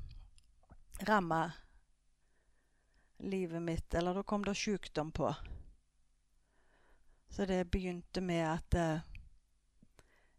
ramma 1.07 1.53
livet 3.23 3.63
mitt 3.63 3.95
Eller 3.95 4.15
da 4.15 4.23
kom 4.23 4.45
det 4.45 4.55
sykdom 4.55 5.13
på. 5.13 5.35
Så 7.29 7.47
det 7.47 7.71
begynte 7.71 8.21
med 8.21 8.45
at 8.49 8.75
eh, 8.75 9.05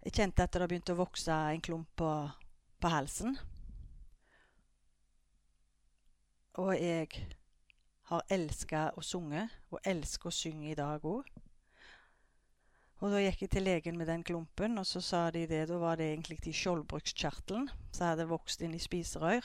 jeg 0.03 0.13
kjente 0.13 0.43
at 0.43 0.53
det 0.53 0.67
begynte 0.67 0.93
å 0.93 1.00
vokse 1.00 1.33
en 1.33 1.62
klump 1.63 1.89
på, 1.95 2.10
på 2.79 2.91
halsen. 2.91 3.38
Og 6.62 6.75
jeg 6.77 7.07
har 8.12 8.27
elska 8.29 8.83
å 8.93 9.01
synge, 9.01 9.48
og 9.72 9.79
elsker 9.89 10.29
å 10.29 10.36
synge 10.36 10.69
i 10.69 10.77
dag 10.77 11.05
òg. 11.07 11.32
Og 13.03 13.12
da 13.12 13.19
gikk 13.19 13.41
jeg 13.43 13.51
til 13.51 13.65
legen 13.67 13.98
med 14.00 14.07
den 14.07 14.22
klumpen, 14.24 14.77
og 14.79 14.86
så 14.88 15.01
sa 15.03 15.25
de 15.36 15.41
det. 15.50 15.65
Da 15.67 15.75
var 15.75 16.00
det 16.00 16.05
egentlig 16.13 16.38
i 16.48 16.55
skjoldbruskkjertelen 16.55 17.65
som 17.91 18.05
hadde 18.07 18.29
vokst 18.29 18.63
inn 18.63 18.77
i 18.77 18.79
spiserør. 18.79 19.43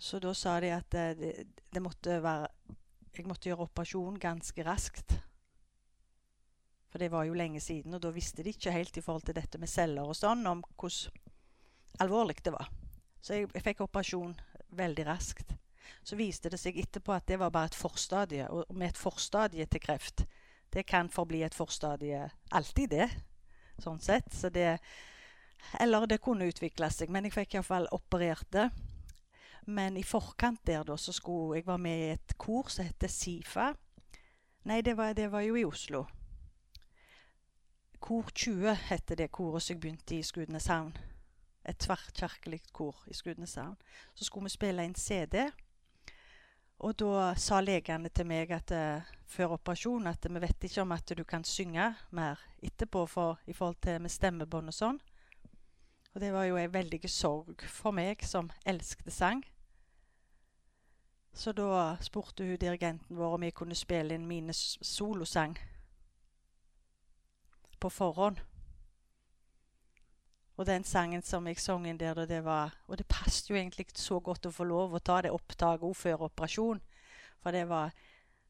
Så 0.00 0.16
da 0.22 0.32
sa 0.32 0.56
de 0.64 0.70
at 0.72 0.88
det, 0.94 1.04
det, 1.20 1.32
det 1.70 1.82
måtte 1.84 2.22
være 2.24 2.48
Jeg 3.14 3.28
måtte 3.30 3.46
gjøre 3.46 3.68
operasjon 3.68 4.16
ganske 4.18 4.64
raskt. 4.66 5.12
For 6.90 6.98
det 6.98 7.12
var 7.12 7.28
jo 7.28 7.36
lenge 7.38 7.60
siden, 7.60 7.94
og 7.94 8.00
da 8.02 8.10
visste 8.10 8.42
de 8.42 8.50
ikke 8.50 8.72
helt 8.74 8.96
i 8.96 9.02
forhold 9.04 9.22
til 9.28 9.36
dette 9.36 9.60
med 9.62 9.70
celler 9.70 10.08
og 10.08 10.16
sånn, 10.18 10.42
om 10.50 10.64
hvordan 10.74 11.20
alvorlig 12.02 12.40
det 12.42 12.50
var. 12.56 12.72
Så 13.22 13.36
jeg, 13.36 13.52
jeg 13.54 13.62
fikk 13.68 13.84
operasjon 13.86 14.34
veldig 14.74 15.06
raskt. 15.06 15.54
Så 16.02 16.18
viste 16.18 16.50
det 16.50 16.58
seg 16.58 16.80
etterpå 16.80 17.14
at 17.14 17.28
det 17.30 17.38
var 17.38 17.54
bare 17.54 17.70
et 17.70 17.78
forstadie, 17.78 18.48
og 18.50 18.66
med 18.74 18.90
et 18.90 18.98
forstadie 18.98 19.68
til 19.70 19.84
kreft 19.84 20.24
det 20.74 20.86
kan 20.86 21.08
forbli 21.10 21.42
et 21.46 21.54
forstadie 21.54 22.24
alltid, 22.50 22.90
det. 22.90 23.08
Sånn 23.78 24.00
sett. 24.02 24.32
Så 24.34 24.50
det 24.50 24.78
Eller 25.80 26.06
det 26.06 26.20
kunne 26.20 26.44
utvikle 26.44 26.90
seg. 26.92 27.08
Men 27.08 27.24
jeg 27.24 27.32
fikk 27.32 27.54
iallfall 27.54 27.86
operert 27.94 28.50
det. 28.52 28.68
Men 29.66 29.96
i 29.96 30.02
forkant 30.04 30.60
der, 30.66 30.84
da, 30.84 30.96
så 30.96 31.12
skulle 31.12 31.56
jeg 31.56 31.66
være 31.66 31.80
med 31.80 32.00
i 32.02 32.10
et 32.12 32.34
kor 32.36 32.68
som 32.68 32.84
heter 32.84 33.08
SIFA. 33.08 33.70
Nei, 34.68 34.82
det 34.84 34.96
var, 34.96 35.14
det 35.16 35.30
var 35.32 35.40
jo 35.40 35.56
i 35.56 35.64
Oslo. 35.64 36.04
Kor 38.00 38.28
20 38.34 38.74
heter 38.90 39.16
det 39.16 39.30
koret 39.32 39.64
som 39.64 39.74
jeg 39.74 39.80
begynte 39.80 40.18
i 40.18 40.22
Skudeneshavn. 40.22 40.92
Et 41.64 41.78
tverrkirkelig 41.80 42.60
kor 42.76 43.06
i 43.08 43.16
Skudeneshavn. 43.16 43.78
Så 44.14 44.24
skulle 44.24 44.50
vi 44.50 44.56
spille 44.58 44.84
inn 44.84 44.94
CD. 44.94 45.46
Og 46.78 46.96
da 46.98 47.32
sa 47.38 47.60
legene 47.62 48.10
til 48.10 48.26
meg 48.26 48.50
at 48.52 48.72
uh, 48.74 49.12
før 49.30 49.56
operasjon 49.56 50.06
at 50.10 50.26
vi 50.30 50.42
vet 50.42 50.66
ikke 50.66 50.82
om 50.82 50.92
at 50.92 51.12
du 51.16 51.24
kan 51.24 51.44
synge 51.44 51.94
mer 52.10 52.40
etterpå 52.62 53.06
for, 53.06 53.38
i 53.46 53.52
forhold 53.52 53.80
til 53.82 54.00
med 54.02 54.10
stemmebånd 54.12 54.72
og 54.72 54.76
sånn. 54.76 55.00
Og 56.14 56.20
det 56.22 56.30
var 56.34 56.46
jo 56.46 56.56
en 56.56 56.74
veldig 56.74 57.00
sorg 57.10 57.64
for 57.66 57.94
meg 57.94 58.22
som 58.22 58.50
elsket 58.66 59.12
sang. 59.12 59.42
Så 61.34 61.52
da 61.52 61.96
spurte 62.00 62.46
hun 62.46 62.58
dirigenten 62.58 63.16
vår 63.18 63.34
om 63.34 63.42
jeg 63.42 63.54
kunne 63.58 63.74
spille 63.74 64.14
inn 64.14 64.26
mine 64.28 64.54
solosang 64.54 65.56
på 67.82 67.90
forhånd. 67.90 68.38
Og 70.56 70.66
den 70.66 70.84
sangen 70.84 71.22
som 71.22 71.46
jeg 71.50 71.58
sang 71.58 71.86
inn 71.90 71.98
der, 71.98 72.26
det 72.26 72.44
var 72.44 72.76
Og 72.86 72.98
det 72.98 73.06
passet 73.10 73.50
jo 73.50 73.56
egentlig 73.56 73.86
så 73.94 74.20
godt 74.20 74.46
å 74.46 74.54
få 74.54 74.64
lov 74.64 74.94
å 74.94 75.02
ta 75.02 75.20
det 75.22 75.32
opptaket 75.34 75.96
før 75.96 76.28
operasjon. 76.28 76.80
For 77.42 77.50
det 77.50 77.66
var 77.68 77.90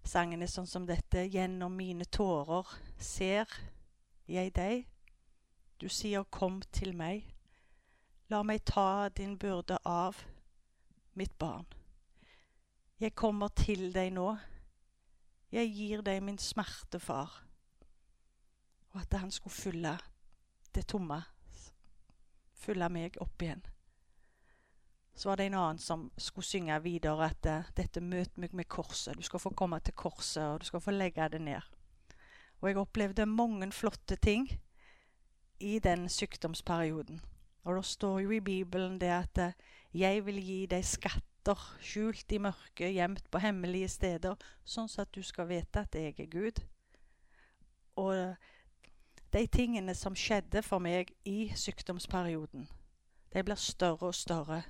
sangene 0.05 0.49
sånn 0.49 0.69
som 0.69 0.87
dette. 0.87 1.25
Gjennom 1.25 1.73
mine 1.73 2.05
tårer 2.05 2.69
ser 2.99 3.49
jeg 4.29 4.53
deg. 4.55 4.85
Du 5.81 5.89
sier 5.89 6.25
kom 6.31 6.61
til 6.73 6.93
meg. 6.97 7.25
La 8.29 8.43
meg 8.43 8.65
ta 8.65 9.09
din 9.09 9.37
byrde 9.39 9.79
av, 9.85 10.17
mitt 11.15 11.37
barn. 11.39 11.67
Jeg 13.01 13.15
kommer 13.15 13.49
til 13.49 13.93
deg 13.93 14.13
nå. 14.13 14.31
Jeg 15.53 15.71
gir 15.73 16.03
deg 16.03 16.23
min 16.25 16.39
smerte, 16.39 17.01
far. 17.01 17.43
Og 18.93 19.01
at 19.03 19.21
han 19.21 19.31
skulle 19.31 19.55
fylle 19.55 19.99
det 20.75 20.87
tomme 20.91 21.21
fylle 22.55 22.89
meg 22.89 23.17
opp 23.21 23.43
igjen. 23.43 23.65
Så 25.15 25.29
var 25.29 25.37
det 25.37 25.45
en 25.47 25.55
annen 25.55 25.79
som 25.79 26.11
skulle 26.19 26.47
synge 26.47 26.81
videre 26.83 27.29
at 27.31 27.47
uh, 27.47 27.69
dette 27.77 28.01
møter 28.03 28.41
meg 28.41 28.55
med 28.55 28.69
korset. 28.69 29.15
Du 29.17 29.23
skal 29.23 29.43
få 29.43 29.53
komme 29.55 29.79
til 29.81 29.95
korset, 29.95 30.43
og 30.43 30.61
du 30.61 30.67
skal 30.67 30.83
få 30.83 30.91
legge 30.91 31.29
det 31.31 31.41
ned. 31.41 31.63
Og 32.61 32.69
jeg 32.69 32.81
opplevde 32.81 33.27
mange 33.27 33.71
flotte 33.73 34.17
ting 34.17 34.49
i 35.61 35.79
den 35.79 36.09
sykdomsperioden. 36.09 37.21
Og 37.65 37.77
det 37.77 37.85
står 37.85 38.19
jo 38.21 38.31
i 38.31 38.41
Bibelen 38.41 38.99
det 39.01 39.13
at 39.13 39.39
uh, 39.39 39.53
'jeg 39.95 40.27
vil 40.27 40.43
gi 40.43 40.67
deg 40.67 40.85
skatter 40.85 41.61
skjult 41.81 42.33
i 42.33 42.39
mørket, 42.39 42.95
gjemt 42.95 43.31
på 43.31 43.39
hemmelige 43.39 43.89
steder', 43.89 44.37
sånn 44.65 44.89
at 44.99 45.15
du 45.15 45.23
skal 45.23 45.47
vite 45.49 45.81
at 45.81 45.95
jeg 45.95 46.15
er 46.19 46.27
Gud. 46.27 46.65
Og 47.97 48.37
de 49.35 49.47
tingene 49.51 49.95
som 49.99 50.15
skjedde 50.15 50.63
for 50.63 50.79
meg 50.79 51.11
i 51.27 51.49
sykdomsperioden, 51.59 52.69
de 53.35 53.43
blir 53.43 53.59
større 53.59 54.13
og 54.13 54.15
større 54.15 54.61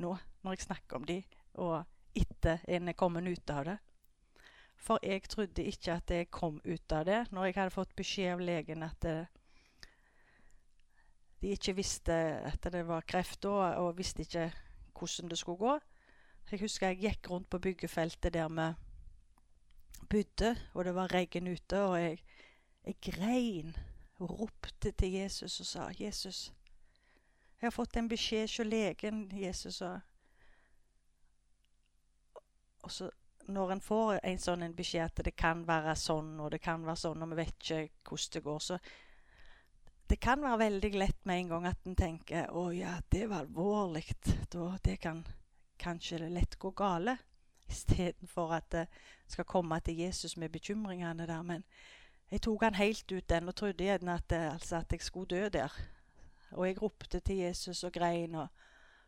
nå 0.00 0.14
når 0.40 0.54
jeg 0.54 0.64
snakker 0.64 0.96
om 0.96 1.04
de, 1.04 1.18
og 1.60 1.82
etter 2.16 2.62
en 2.68 2.88
er 2.88 2.96
kommet 2.96 3.28
ut 3.28 3.50
av 3.52 3.66
det. 3.68 3.76
For 4.78 5.02
jeg 5.02 5.26
trodde 5.28 5.66
ikke 5.66 5.98
at 5.98 6.10
jeg 6.14 6.30
kom 6.30 6.60
ut 6.64 6.94
av 6.94 7.04
det 7.04 7.18
når 7.34 7.48
jeg 7.48 7.58
hadde 7.58 7.74
fått 7.74 7.96
beskjed 7.98 8.36
av 8.36 8.44
legen 8.46 8.86
at 8.86 8.96
det, 9.04 9.16
eh, 9.26 9.34
de 11.38 11.52
ikke 11.54 11.76
visste 11.78 12.14
at 12.48 12.64
det 12.72 12.80
var 12.86 13.04
kreft 13.06 13.44
da, 13.44 13.74
og 13.78 13.98
visste 13.98 14.24
ikke 14.24 14.48
hvordan 14.98 15.28
det 15.30 15.38
skulle 15.38 15.60
gå. 15.60 15.74
Jeg 16.50 16.62
husker 16.64 16.88
jeg 16.88 17.02
gikk 17.04 17.28
rundt 17.30 17.50
på 17.50 17.60
byggefeltet 17.62 18.34
der 18.34 18.48
vi 18.48 18.72
bodde, 20.10 20.56
og 20.74 20.84
det 20.84 20.94
var 20.94 21.12
regn 21.14 21.52
ute. 21.52 21.78
og 21.78 22.00
jeg 22.00 22.18
jeg 22.88 22.96
grein 23.04 23.76
og 24.18 24.30
ropte 24.40 24.90
til 24.90 25.12
Jesus 25.12 25.60
og 25.60 25.66
sa, 25.66 25.88
'Jesus, 25.92 26.52
jeg 27.60 27.66
har 27.66 27.74
fått 27.74 27.96
en 27.96 28.08
beskjed 28.08 28.48
hos 28.48 28.58
legen.' 28.64 29.28
Jesus 29.32 29.74
sa. 29.74 29.98
og 32.82 32.90
så 32.90 33.10
når 33.48 33.72
en 33.72 33.80
får 33.80 34.20
en 34.22 34.38
sånn 34.38 34.62
en 34.62 34.74
beskjed 34.76 35.04
at 35.04 35.24
det 35.24 35.36
kan 35.36 35.66
være 35.66 35.94
sånn, 35.96 36.40
og 36.40 36.50
det 36.50 36.60
kan 36.60 36.84
være 36.84 36.96
sånn, 36.96 37.22
og 37.22 37.30
vi 37.30 37.36
vet 37.36 37.54
ikke 37.56 37.88
hvordan 38.04 38.32
det 38.32 38.42
går, 38.44 38.58
så 38.58 38.78
det 40.08 40.20
kan 40.20 40.42
være 40.42 40.58
veldig 40.58 40.90
lett 40.94 41.24
med 41.28 41.40
en 41.40 41.48
gang 41.48 41.66
at 41.66 41.86
en 41.86 41.96
tenker 41.96 42.46
'Å 42.50 42.72
ja, 42.76 43.00
det 43.10 43.28
var 43.28 43.44
alvorlig'. 43.44 44.48
Da, 44.50 44.78
det 44.84 45.00
kan 45.00 45.26
kanskje 45.78 46.28
lett 46.28 46.58
gå 46.58 46.70
gale. 46.70 47.18
Istedenfor 47.68 48.52
at 48.52 48.70
det 48.70 48.86
skal 49.26 49.44
komme 49.44 49.80
til 49.80 49.96
Jesus 49.96 50.36
med 50.36 50.52
bekymringene 50.52 51.26
der. 51.26 51.42
Men 51.42 51.64
jeg 52.30 52.42
tok 52.44 52.62
han 52.62 52.74
helt 52.74 53.12
ut 53.12 53.28
den 53.28 53.48
og 53.48 53.56
trodde 53.56 53.84
gjerne 53.84 54.14
at, 54.14 54.32
eh, 54.32 54.52
altså, 54.52 54.76
at 54.76 54.92
jeg 54.92 55.00
skulle 55.00 55.26
dø 55.26 55.48
der. 55.48 55.72
Og 56.50 56.66
jeg 56.66 56.82
ropte 56.82 57.20
til 57.20 57.36
Jesus 57.36 57.84
og 57.84 57.92
grein 57.92 58.34
og 58.34 58.48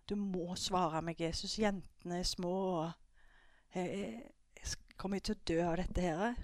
Du 0.08 0.16
må 0.16 0.56
svare 0.56 1.02
meg, 1.02 1.20
Jesus. 1.20 1.58
Jentene 1.58 2.18
er 2.18 2.22
små, 2.26 2.52
og 2.82 2.90
jeg, 3.74 4.22
jeg 4.58 4.96
kommer 4.96 5.18
til 5.18 5.36
å 5.36 5.44
dø 5.46 5.58
av 5.62 5.76
dette 5.78 6.00
her. 6.00 6.34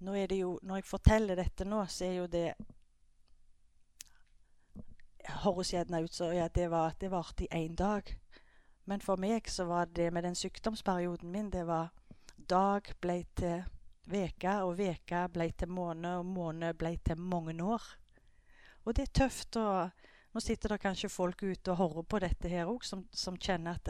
Nå 0.00 0.14
er 0.14 0.26
det 0.26 0.40
jo, 0.40 0.58
Når 0.62 0.76
jeg 0.76 0.84
forteller 0.84 1.38
dette 1.38 1.64
nå, 1.64 1.84
så 1.86 2.04
er 2.04 2.12
jo 2.16 2.26
det 2.26 2.54
høres 5.44 5.72
gjerne 5.72 6.02
ut 6.02 6.14
som 6.14 6.32
ja, 6.34 6.48
det 6.48 6.70
var 6.70 6.94
det 7.00 7.10
varte 7.10 7.44
i 7.44 7.66
én 7.66 7.76
dag. 7.76 8.02
Men 8.84 9.00
for 9.00 9.16
meg 9.16 9.48
så 9.50 9.64
var 9.68 9.84
det 9.84 10.12
med 10.12 10.24
den 10.24 10.34
sykdomsperioden 10.34 11.30
min 11.30 11.50
det 11.52 11.66
var 11.66 11.92
dag 12.48 12.92
ble 13.00 13.22
til 13.36 13.64
veke, 14.08 14.52
og 14.64 14.76
veka 14.78 15.26
ble 15.32 15.50
til 15.52 15.70
måned, 15.72 16.20
og 16.20 16.26
måned 16.26 16.78
ble 16.80 16.96
til 17.04 17.20
mange 17.20 17.56
år. 17.64 17.82
Og 18.84 18.96
det 18.96 19.08
er 19.08 19.16
tøft. 19.20 19.56
og 19.56 19.90
Nå 20.32 20.40
sitter 20.40 20.68
det 20.68 20.80
kanskje 20.80 21.08
folk 21.08 21.42
ute 21.42 21.72
og 21.72 21.76
hører 21.76 22.02
på 22.02 22.18
dette 22.18 22.48
her 22.48 22.68
òg, 22.68 22.84
som, 22.84 23.06
som, 23.12 23.36
kjenner 23.36 23.76
at, 23.76 23.84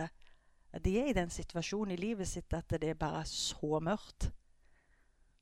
det, 0.73 0.83
de 0.85 0.95
er 1.01 1.11
i 1.11 1.17
den 1.17 1.31
situasjonen 1.31 1.95
i 1.95 2.01
livet 2.01 2.29
sitt 2.29 2.55
at 2.55 2.71
det 2.81 2.91
er 2.91 2.99
bare 2.99 3.25
så 3.27 3.81
mørkt. 3.81 4.31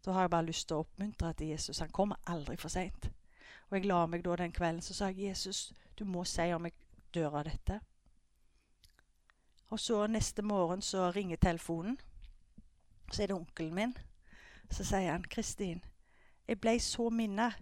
Da 0.04 0.12
har 0.12 0.26
jeg 0.26 0.30
bare 0.30 0.46
lyst 0.46 0.68
til 0.68 0.78
å 0.78 0.85
oppmuntre 0.85 1.32
til 1.35 1.52
Jesus. 1.54 1.80
Han 1.82 1.92
kommer 1.92 2.20
aldri 2.30 2.56
for 2.56 2.73
seint. 2.73 3.11
Og 3.68 3.78
jeg 3.78 3.88
la 3.88 4.04
meg 4.06 4.23
da 4.25 4.37
den 4.38 4.54
kvelden, 4.54 4.82
så 4.82 4.94
sa 4.94 5.08
jeg 5.11 5.32
Jesus, 5.32 5.73
du 5.99 6.04
må 6.04 6.25
si 6.25 6.46
om 6.54 6.68
jeg 6.68 6.76
dør 7.14 7.40
av 7.40 7.49
dette. 7.49 7.80
Og 9.75 9.80
så 9.82 10.04
neste 10.06 10.44
morgen 10.46 10.82
så 10.82 11.08
ringer 11.11 11.40
telefonen. 11.42 11.99
Så 13.12 13.22
er 13.22 13.26
det 13.26 13.36
onkelen 13.36 13.75
min. 13.75 13.96
Så 14.70 14.84
sier 14.84 15.12
han, 15.12 15.22
'Kristin, 15.22 15.84
jeg 16.48 16.60
ble 16.60 16.80
så 16.80 17.10
minnet 17.10 17.54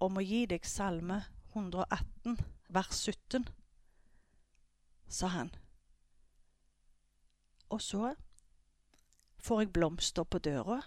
om 0.00 0.16
å 0.16 0.24
gi 0.24 0.46
deg 0.46 0.64
Salme 0.66 1.22
118, 1.54 2.38
vers 2.68 3.08
17', 3.08 3.46
sa 5.08 5.26
han. 5.26 5.50
Og 7.68 7.80
så 7.80 8.14
får 9.38 9.60
jeg 9.60 9.72
blomster 9.72 10.24
på 10.24 10.38
døra. 10.38 10.82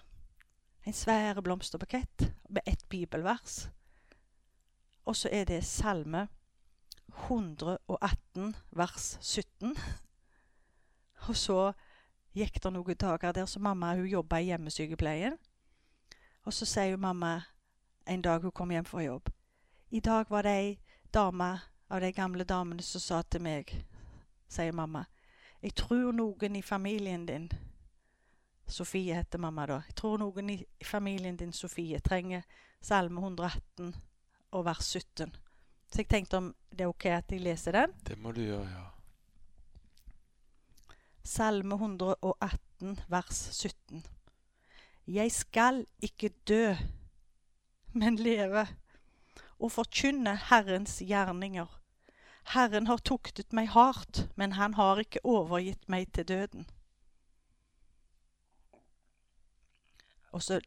En 0.86 0.94
svære 0.94 1.42
blomsterbukett 1.42 2.34
med 2.50 2.62
ett 2.65 2.89
bibelvers. 2.89 3.70
Og 5.06 5.15
så 5.15 5.30
er 5.32 5.46
det 5.46 5.63
Salme 5.65 6.27
118, 7.08 8.56
vers 8.72 9.18
17. 9.22 9.77
Og 11.27 11.36
så 11.36 11.74
gikk 12.36 12.60
det 12.62 12.72
noen 12.75 13.00
dager 13.00 13.34
der 13.34 13.46
så 13.50 13.60
mamma 13.60 13.94
hun 13.96 14.08
jobba 14.08 14.39
i 14.39 14.50
hjemmesykepleien. 14.51 15.38
Og 16.46 16.54
så 16.54 16.68
sier 16.70 16.96
hun 16.96 17.06
mamma 17.08 17.42
en 18.06 18.22
dag 18.22 18.44
hun 18.44 18.51
kom 18.51 18.72
hjem 18.72 18.86
fra 18.86 19.01
jobb 19.01 19.32
I 19.89 20.00
dag 20.00 20.30
var 20.30 20.44
det 20.44 20.51
ei 20.51 20.80
dame 21.13 21.60
av 21.89 22.01
de 22.01 22.12
gamle 22.12 22.44
damene 22.44 22.84
som 22.84 23.01
sa 23.01 23.22
til 23.22 23.42
meg, 23.42 23.72
sier 24.50 24.74
mamma, 24.74 25.06
jeg 25.62 25.74
tror 25.75 26.12
noen 26.13 26.56
i 26.56 26.62
familien 26.62 27.25
din 27.25 27.48
Sofie 28.68 29.13
heter 29.13 29.38
mamma 29.38 29.65
da. 29.70 29.75
Jeg 29.88 29.96
tror 29.96 30.18
noen 30.18 30.50
i 30.50 30.58
familien 30.84 31.38
din, 31.38 31.54
Sofie, 31.54 32.00
trenger 32.01 32.42
Salme 32.82 33.22
118 33.22 33.94
og 34.51 34.65
vers 34.65 34.89
17. 34.89 35.36
Så 35.92 36.01
jeg 36.01 36.10
tenkte 36.10 36.38
om 36.38 36.50
det 36.72 36.82
er 36.86 36.89
ok 36.89 37.06
at 37.13 37.32
jeg 37.32 37.44
leser 37.46 37.77
den. 37.77 37.94
Det 38.08 38.18
må 38.18 38.32
du 38.34 38.42
gjøre, 38.42 38.65
ja. 38.65 38.95
Salme 41.25 41.75
118, 41.75 43.00
vers 43.10 43.50
17. 43.51 44.05
Jeg 45.08 45.32
skal 45.32 45.86
ikke 46.01 46.29
dø, 46.48 46.75
men 47.94 48.15
leve, 48.15 48.67
og 49.60 49.72
forkynne 49.72 50.36
Herrens 50.50 51.00
gjerninger. 51.01 51.82
Herren 52.53 52.88
har 52.88 53.01
tuktet 53.01 53.58
meg 53.58 53.72
hardt, 53.74 54.27
men 54.38 54.53
han 54.53 54.77
har 54.77 55.01
ikke 55.01 55.25
overgitt 55.25 55.89
meg 55.89 56.12
til 56.13 56.27
døden. 56.27 56.70
Og 60.32 60.44
så, 60.44 60.60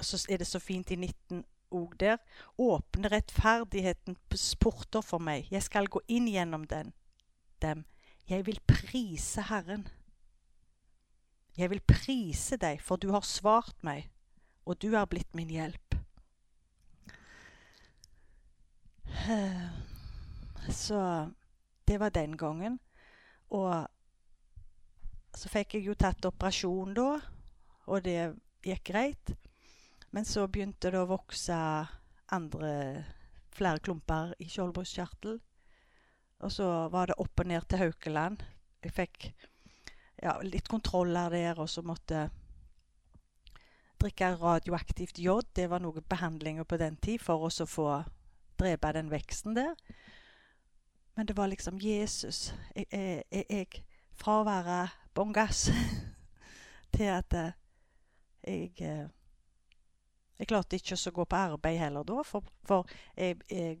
så 0.00 0.26
er 0.30 0.38
det 0.38 0.46
så 0.46 0.62
fint 0.62 0.90
i 0.90 0.96
19 0.96 1.42
òg 1.74 1.98
der. 1.98 2.22
Åpne 2.54 3.10
rettferdighetens 3.10 4.56
porter 4.62 5.02
for 5.02 5.18
meg. 5.18 5.50
Jeg 5.50 5.66
skal 5.66 5.90
gå 5.90 6.04
inn 6.06 6.30
gjennom 6.30 6.70
den, 6.70 6.94
dem. 7.58 7.82
Jeg 8.28 8.46
vil 8.46 8.60
prise 8.66 9.42
Herren. 9.42 9.88
Jeg 11.56 11.70
vil 11.70 11.80
prise 11.80 12.56
deg, 12.56 12.80
for 12.80 12.96
du 12.96 13.10
har 13.12 13.24
svart 13.26 13.76
meg, 13.84 14.08
og 14.64 14.78
du 14.82 14.94
er 14.96 15.04
blitt 15.10 15.34
min 15.34 15.50
hjelp. 15.52 15.96
Så 20.82 21.28
det 21.88 22.00
var 22.00 22.10
den 22.10 22.36
gangen. 22.36 22.78
Og 23.50 23.86
så 25.36 25.48
fikk 25.52 25.74
jeg 25.76 25.86
jo 25.86 25.94
tatt 25.98 26.24
operasjon 26.24 26.94
da, 26.96 27.20
og 27.86 28.04
det 28.04 28.32
gikk 28.64 28.84
greit. 28.92 29.34
Men 30.12 30.24
så 30.28 30.46
begynte 30.48 30.90
det 30.92 31.00
å 31.00 31.08
vokse 31.10 31.56
andre 32.32 32.72
flere 33.52 33.80
klumper 33.84 34.32
i 34.40 34.48
skjoldbruskkjertel. 34.48 35.40
Og 36.42 36.52
så 36.52 36.66
var 36.90 37.06
det 37.10 37.18
opp 37.22 37.40
og 37.40 37.46
ned 37.46 37.66
til 37.70 37.78
Haukeland. 37.84 38.42
Jeg 38.82 38.94
fikk 38.96 39.26
ja, 40.22 40.34
litt 40.42 40.68
kontroller 40.70 41.30
der, 41.30 41.60
og 41.62 41.70
så 41.70 41.84
måtte 41.86 42.26
drikke 44.02 44.32
radioaktivt 44.40 45.20
jod. 45.22 45.52
Det 45.54 45.68
var 45.70 45.82
noe 45.82 46.02
behandlinger 46.02 46.66
på 46.66 46.78
den 46.82 46.98
tid 47.02 47.22
for 47.22 47.46
å 47.46 47.66
få 47.66 47.86
drepe 48.58 48.90
den 48.96 49.10
veksten 49.12 49.54
der. 49.54 49.78
Men 51.14 51.28
det 51.28 51.36
var 51.36 51.50
liksom 51.52 51.78
Jesus. 51.78 52.52
Jeg, 52.74 52.86
jeg, 52.90 53.46
jeg 53.48 53.84
fra 54.18 54.40
å 54.40 54.46
være 54.46 54.78
bånn 55.14 55.34
gass 55.36 55.68
til 56.94 57.10
at 57.12 57.34
jeg 58.42 58.72
jeg 60.42 60.48
klarte 60.50 60.74
ikke 60.74 60.96
å 60.96 61.12
gå 61.14 61.24
på 61.28 61.38
arbeid 61.38 61.78
heller 61.78 62.02
da, 62.02 62.22
for, 62.26 62.42
for 62.66 62.88
jeg, 63.14 63.36
jeg 63.46 63.76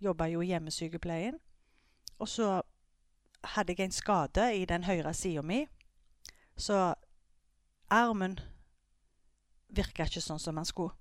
jobba 0.00 0.28
jo 0.32 0.40
i 0.40 0.48
hjemmesykepleien. 0.54 1.36
Og 2.18 2.28
så 2.28 2.62
hadde 3.54 3.74
jeg 3.76 3.84
en 3.84 3.94
skade 3.94 4.46
i 4.56 4.64
den 4.64 4.84
høyre 4.84 5.14
sida 5.14 5.42
mi, 5.42 5.66
så 6.58 6.94
armen 7.90 8.38
virka 9.68 10.08
ikke 10.08 10.22
sånn 10.24 10.40
som 10.42 10.58
den 10.58 10.66
skulle. 10.66 10.96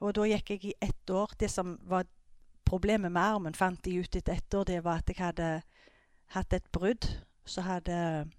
Og 0.00 0.14
da 0.16 0.26
gikk 0.28 0.54
jeg 0.54 0.64
i 0.64 0.74
ett 0.84 1.10
år. 1.10 1.32
Det 1.38 1.50
som 1.50 1.76
var 1.88 2.06
problemet 2.64 3.12
med 3.12 3.22
armen, 3.22 3.54
fant 3.56 3.86
jeg 3.86 4.04
ut 4.04 4.16
etter 4.16 4.34
ett 4.34 4.54
år, 4.54 4.64
det 4.68 4.80
var 4.84 5.02
at 5.02 5.10
jeg 5.10 5.20
hadde 5.20 5.50
hatt 6.34 6.52
et 6.52 6.66
brudd. 6.72 7.08
Så 7.44 7.64
hadde 7.64 8.30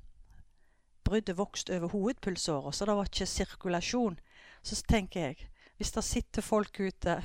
bruddet 1.05 1.37
vokst 1.37 1.69
over 1.69 1.91
hovedpulsåra, 1.93 2.71
så 2.73 2.85
det 2.85 2.95
var 2.97 3.09
ikke 3.09 3.29
sirkulasjon. 3.29 4.19
Så 4.65 4.81
tenker 4.89 5.27
jeg 5.29 5.49
hvis 5.77 5.91
det 5.91 6.03
sitter 6.07 6.41
folk 6.41 6.79
ute 6.79 7.19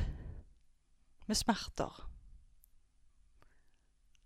med 1.27 1.38
smerter. 1.38 2.10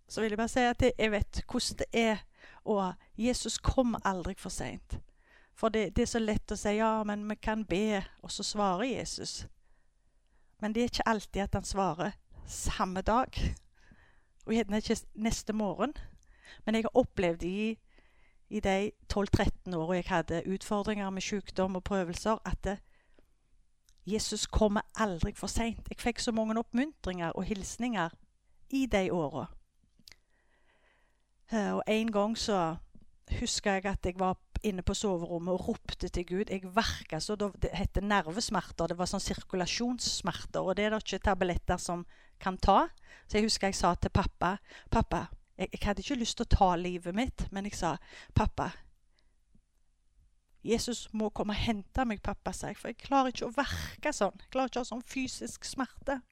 Så 0.09 0.21
vil 0.21 0.31
jeg 0.31 0.39
bare 0.39 0.49
si 0.53 0.61
at 0.61 0.83
jeg 0.99 1.11
vet 1.11 1.43
hvordan 1.51 1.79
det 1.79 1.87
er. 1.93 2.25
Og 2.65 2.93
Jesus 3.17 3.59
kom 3.59 3.97
aldri 4.05 4.35
for 4.39 4.49
seint. 4.49 4.99
For 5.55 5.69
det, 5.69 5.97
det, 5.97 6.03
er 6.03 6.07
så 6.07 6.19
lett 6.19 6.53
å 6.53 6.57
si 6.59 6.77
ja, 6.79 7.05
men 7.07 7.29
vi 7.29 7.37
kan 7.37 7.65
be, 7.65 8.03
og 8.23 8.33
så 8.33 8.43
svarer 8.43 8.85
Jesus. 8.89 9.47
Men 10.61 10.75
det 10.75 10.83
er 10.83 10.91
ikke 10.91 11.09
alltid 11.09 11.43
at 11.43 11.55
han 11.55 11.65
svarer 11.65 12.17
samme 12.47 13.03
dag. 13.03 13.39
Og 14.47 14.53
gjerne 14.53 14.81
ikke 14.81 14.97
neste 15.15 15.53
morgen. 15.53 15.95
Men 16.65 16.75
jeg 16.75 16.85
har 16.85 16.99
opplevd 16.99 17.43
i, 17.43 17.77
i 18.49 18.61
de 18.61 18.91
12-13 19.13 19.77
åra 19.77 19.97
jeg 19.97 20.09
hadde 20.09 20.43
utfordringer 20.47 21.11
med 21.11 21.23
sykdom 21.23 21.77
og 21.77 21.85
prøvelser, 21.85 22.39
at 22.45 22.65
det, 22.65 22.79
Jesus 24.07 24.47
kommer 24.47 24.81
aldri 25.01 25.33
for 25.33 25.49
seint. 25.49 25.89
Jeg 25.89 26.01
fikk 26.01 26.21
så 26.21 26.33
mange 26.33 26.59
oppmuntringer 26.61 27.33
og 27.33 27.45
hilsninger 27.49 28.11
i 28.71 28.87
de 28.87 29.13
åra. 29.13 29.47
Eh, 31.53 31.73
og 31.75 31.83
en 31.87 32.13
gang 32.13 32.39
så 32.39 32.77
husker 33.41 33.73
jeg 33.79 33.87
at 33.87 34.07
jeg 34.07 34.19
var 34.19 34.37
inne 34.65 34.83
på 34.83 34.95
soverommet 34.97 35.53
og 35.55 35.69
ropte 35.69 36.09
til 36.09 36.27
Gud. 36.27 36.51
Jeg 36.51 36.77
verka 36.77 37.21
så 37.21 37.37
Det 37.37 37.71
heter 37.73 38.01
nervesmerter. 38.01 38.87
Det 38.87 38.99
var 38.99 39.07
sånn 39.07 39.21
sirkulasjonssmerter. 39.21 40.61
Og 40.61 40.77
det 40.77 40.85
er 40.85 40.91
det 40.91 41.03
ikke 41.05 41.25
tabletter 41.25 41.77
som 41.77 42.07
kan 42.41 42.57
ta. 42.57 42.89
Så 43.29 43.39
jeg 43.39 43.45
husker 43.49 43.69
jeg 43.69 43.75
sa 43.75 43.95
til 43.95 44.11
pappa 44.11 44.57
Pappa, 44.91 45.27
jeg, 45.59 45.69
jeg 45.73 45.81
hadde 45.85 46.01
ikke 46.01 46.21
lyst 46.21 46.37
til 46.37 46.47
å 46.47 46.57
ta 46.57 46.75
livet 46.77 47.15
mitt, 47.15 47.47
men 47.53 47.65
jeg 47.65 47.77
sa 47.79 47.97
pappa, 48.35 48.71
'Jesus 50.65 51.09
må 51.13 51.29
komme 51.29 51.53
og 51.53 51.61
hente 51.61 52.05
meg, 52.05 52.23
pappa', 52.23 52.53
sa 52.53 52.67
jeg, 52.67 52.77
for 52.77 52.89
jeg 52.89 52.97
klarer 52.97 53.29
ikke 53.29 53.51
å 53.51 53.53
verke 53.53 54.13
sånn. 54.13 54.33
Jeg 54.41 54.51
klarer 54.51 54.71
ikke 54.71 54.81
å 54.81 54.85
ha 54.85 54.89
sånn 54.89 55.05
fysisk 55.05 55.65
smerte. 55.69 56.23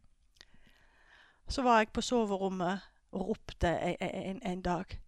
Så 1.49 1.63
var 1.63 1.83
jeg 1.83 1.93
på 1.93 2.01
soverommet 2.01 2.81
og 3.13 3.29
ropte 3.29 3.69
en, 3.69 3.97
en, 4.01 4.43
en 4.43 4.63
dag. 4.63 4.99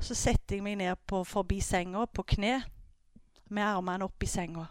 Så 0.00 0.14
setter 0.14 0.56
jeg 0.56 0.64
meg 0.64 0.78
ned 0.78 0.96
på, 1.06 1.24
forbi 1.26 1.60
senga, 1.60 2.06
på 2.06 2.22
kne, 2.22 2.60
med 3.50 3.64
armene 3.64 4.06
opp 4.06 4.22
i 4.22 4.28
senga. 4.30 4.66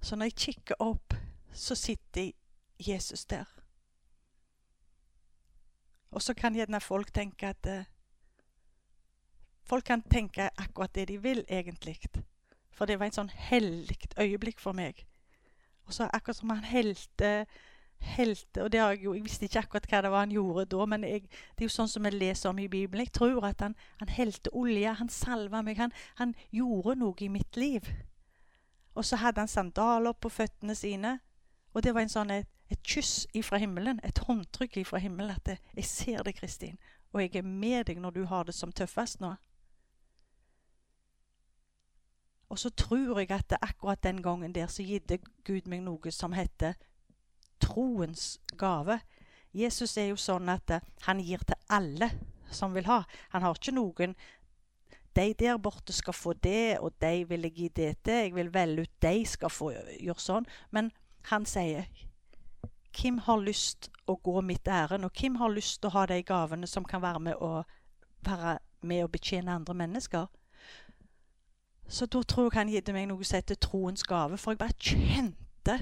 Så 0.00 0.16
når 0.16 0.30
jeg 0.30 0.40
kikker 0.46 0.80
opp, 0.84 1.14
så 1.52 1.74
sitter 1.74 2.32
Jesus 2.78 3.24
der. 3.24 3.48
Og 6.10 6.22
så 6.22 6.34
kan 6.34 6.54
gjerne 6.54 6.80
folk 6.80 7.12
tenke 7.14 7.48
at 7.48 7.66
eh, 7.66 7.90
Folk 9.64 9.84
kan 9.84 10.02
tenke 10.02 10.50
akkurat 10.60 10.94
det 10.94 11.08
de 11.08 11.22
vil, 11.22 11.44
egentlig. 11.48 11.96
For 12.70 12.84
det 12.84 12.98
var 13.00 13.08
en 13.08 13.16
sånn 13.16 13.30
hellig 13.32 13.96
øyeblikk 14.20 14.60
for 14.60 14.76
meg. 14.76 15.06
Og 15.88 15.94
så 15.96 16.04
akkurat 16.12 16.36
som 16.36 16.52
han 16.52 16.66
helte 16.68 17.46
helte, 18.04 18.62
og 18.62 18.72
det 18.72 18.80
har 18.80 18.94
jeg 18.94 19.04
jo, 19.04 19.14
jeg 19.14 19.24
visste 19.24 19.46
ikke 19.48 19.62
akkurat 19.64 19.86
hva 19.90 20.00
det 20.04 20.10
var 20.12 20.24
han 20.24 20.32
gjorde 20.34 20.64
da, 20.72 20.86
men 20.86 21.04
jeg, 21.06 21.22
det 21.54 21.64
er 21.64 21.68
jo 21.68 21.74
sånn 21.74 21.90
som 21.90 22.06
vi 22.06 22.12
leser 22.14 22.50
om 22.50 22.58
i 22.62 22.68
Bibelen. 22.70 23.04
Jeg 23.06 23.14
tror 23.16 23.46
at 23.48 23.62
han, 23.64 23.76
han 24.00 24.12
helte 24.12 24.52
olje, 24.54 24.94
han 25.00 25.12
salva 25.12 25.62
meg, 25.66 25.80
han, 25.80 25.94
han, 26.20 26.34
gjorde 26.54 26.96
noe 27.00 27.24
i 27.24 27.30
mitt 27.32 27.58
liv. 27.60 27.88
Og 28.94 29.04
så 29.04 29.18
hadde 29.22 29.42
han 29.42 29.50
sandaler 29.50 30.14
på 30.14 30.30
føttene 30.30 30.76
sine, 30.78 31.18
og 31.74 31.82
det 31.82 31.94
var 31.94 32.04
en 32.04 32.12
sånn 32.12 32.30
et, 32.30 32.50
et 32.70 32.82
kyss 32.86 33.26
ifra 33.34 33.58
himmelen, 33.58 33.98
et 34.06 34.22
håndtrykk 34.26 34.78
ifra 34.84 35.00
himmelen, 35.02 35.34
at 35.34 35.46
det, 35.46 35.58
'Jeg 35.74 35.84
ser 35.84 36.22
deg, 36.22 36.36
Kristin, 36.38 36.78
og 37.12 37.20
jeg 37.22 37.36
er 37.36 37.42
med 37.42 37.84
deg 37.86 37.98
når 37.98 38.10
du 38.10 38.24
har 38.24 38.44
det 38.44 38.54
som 38.54 38.72
tøffest 38.72 39.20
nå.' 39.20 39.34
Og 42.48 42.58
så 42.58 42.70
tror 42.70 43.18
jeg 43.18 43.30
at 43.30 43.52
akkurat 43.62 44.02
den 44.02 44.22
gangen 44.22 44.54
der 44.54 44.66
så 44.66 44.82
gitte 44.82 45.18
Gud 45.44 45.66
meg 45.66 45.82
noe 45.82 46.10
som 46.10 46.32
heter 46.32 46.74
troens 47.74 48.38
gave. 48.58 49.00
Jesus 49.54 49.96
er 49.98 50.12
jo 50.12 50.16
sånn 50.18 50.48
at 50.50 50.70
uh, 50.70 50.80
han 51.08 51.20
gir 51.22 51.42
til 51.46 51.58
alle 51.68 52.10
som 52.54 52.74
vil 52.74 52.86
ha. 52.86 53.02
Han 53.34 53.42
har 53.42 53.58
ikke 53.58 53.74
noen 53.74 54.14
de 55.14 55.34
der 55.38 55.58
borte 55.62 55.92
skal 55.92 56.14
få 56.14 56.32
det, 56.32 56.78
og 56.78 56.92
de 57.00 57.24
vil 57.28 57.46
jeg 57.46 57.54
gi 57.54 57.68
det 57.68 57.96
til. 58.02 58.12
Jeg 58.12 58.34
vil 58.34 58.54
velge 58.54 58.82
ut 58.82 59.02
de 59.02 59.26
skal 59.26 59.50
få 59.50 59.70
gjøre 59.70 60.18
sånn. 60.18 60.46
Men 60.74 60.90
han 61.30 61.46
sier 61.46 61.86
hvem 62.94 63.20
har 63.26 63.42
lyst 63.42 63.90
å 64.10 64.16
gå 64.16 64.40
mitt 64.42 64.68
ærend, 64.68 65.06
og 65.06 65.20
hvem 65.20 65.38
har 65.38 65.54
lyst 65.54 65.80
til 65.80 65.90
å 65.90 65.96
ha 65.98 66.06
de 66.10 66.20
gavene 66.22 66.66
som 66.66 66.84
kan 66.84 67.02
være 67.02 67.22
med 67.28 67.38
å, 67.42 67.64
være 68.26 68.58
med 68.82 69.04
å 69.04 69.10
betjene 69.10 69.54
andre 69.54 69.74
mennesker? 69.74 70.26
Så 71.88 72.06
da 72.06 72.22
tror 72.22 72.48
jeg 72.48 72.58
han 72.58 72.72
gitt 72.72 72.92
meg 72.94 73.08
noe 73.10 73.24
som 73.24 73.38
heter 73.38 73.58
troens 73.60 74.02
gave, 74.08 74.38
for 74.40 74.54
jeg 74.54 74.62
bare 74.62 74.78
kjente 74.78 75.78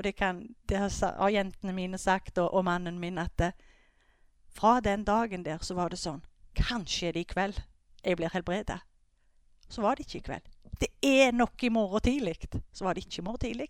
Og 0.00 0.04
det, 0.04 0.14
kan, 0.16 0.54
det 0.64 0.78
har 0.80 1.28
jentene 1.28 1.74
mine 1.76 1.98
sagt, 2.00 2.38
og, 2.38 2.54
og 2.54 2.64
mannen 2.64 2.96
min, 2.98 3.18
at 3.20 3.34
det, 3.36 3.50
fra 4.48 4.78
den 4.80 5.04
dagen 5.04 5.44
der 5.44 5.58
så 5.60 5.74
var 5.76 5.92
det 5.92 5.98
sånn 6.00 6.22
Kanskje 6.56 7.10
det 7.12 7.20
i 7.20 7.28
kveld 7.28 7.58
jeg 8.00 8.16
blir 8.16 8.32
helbreda. 8.32 8.78
Så 9.68 9.84
var 9.84 9.98
det 9.98 10.06
ikke 10.06 10.22
i 10.22 10.24
kveld. 10.30 10.46
Det 10.80 10.88
er 11.04 11.34
nok 11.36 11.62
i 11.62 11.68
morgen 11.68 12.00
tidlig. 12.00 12.48
Så 12.72 12.84
var 12.84 12.96
det 12.96 13.04
ikke 13.04 13.20
i 13.20 13.24
morgen 13.26 13.42
tidlig. 13.44 13.68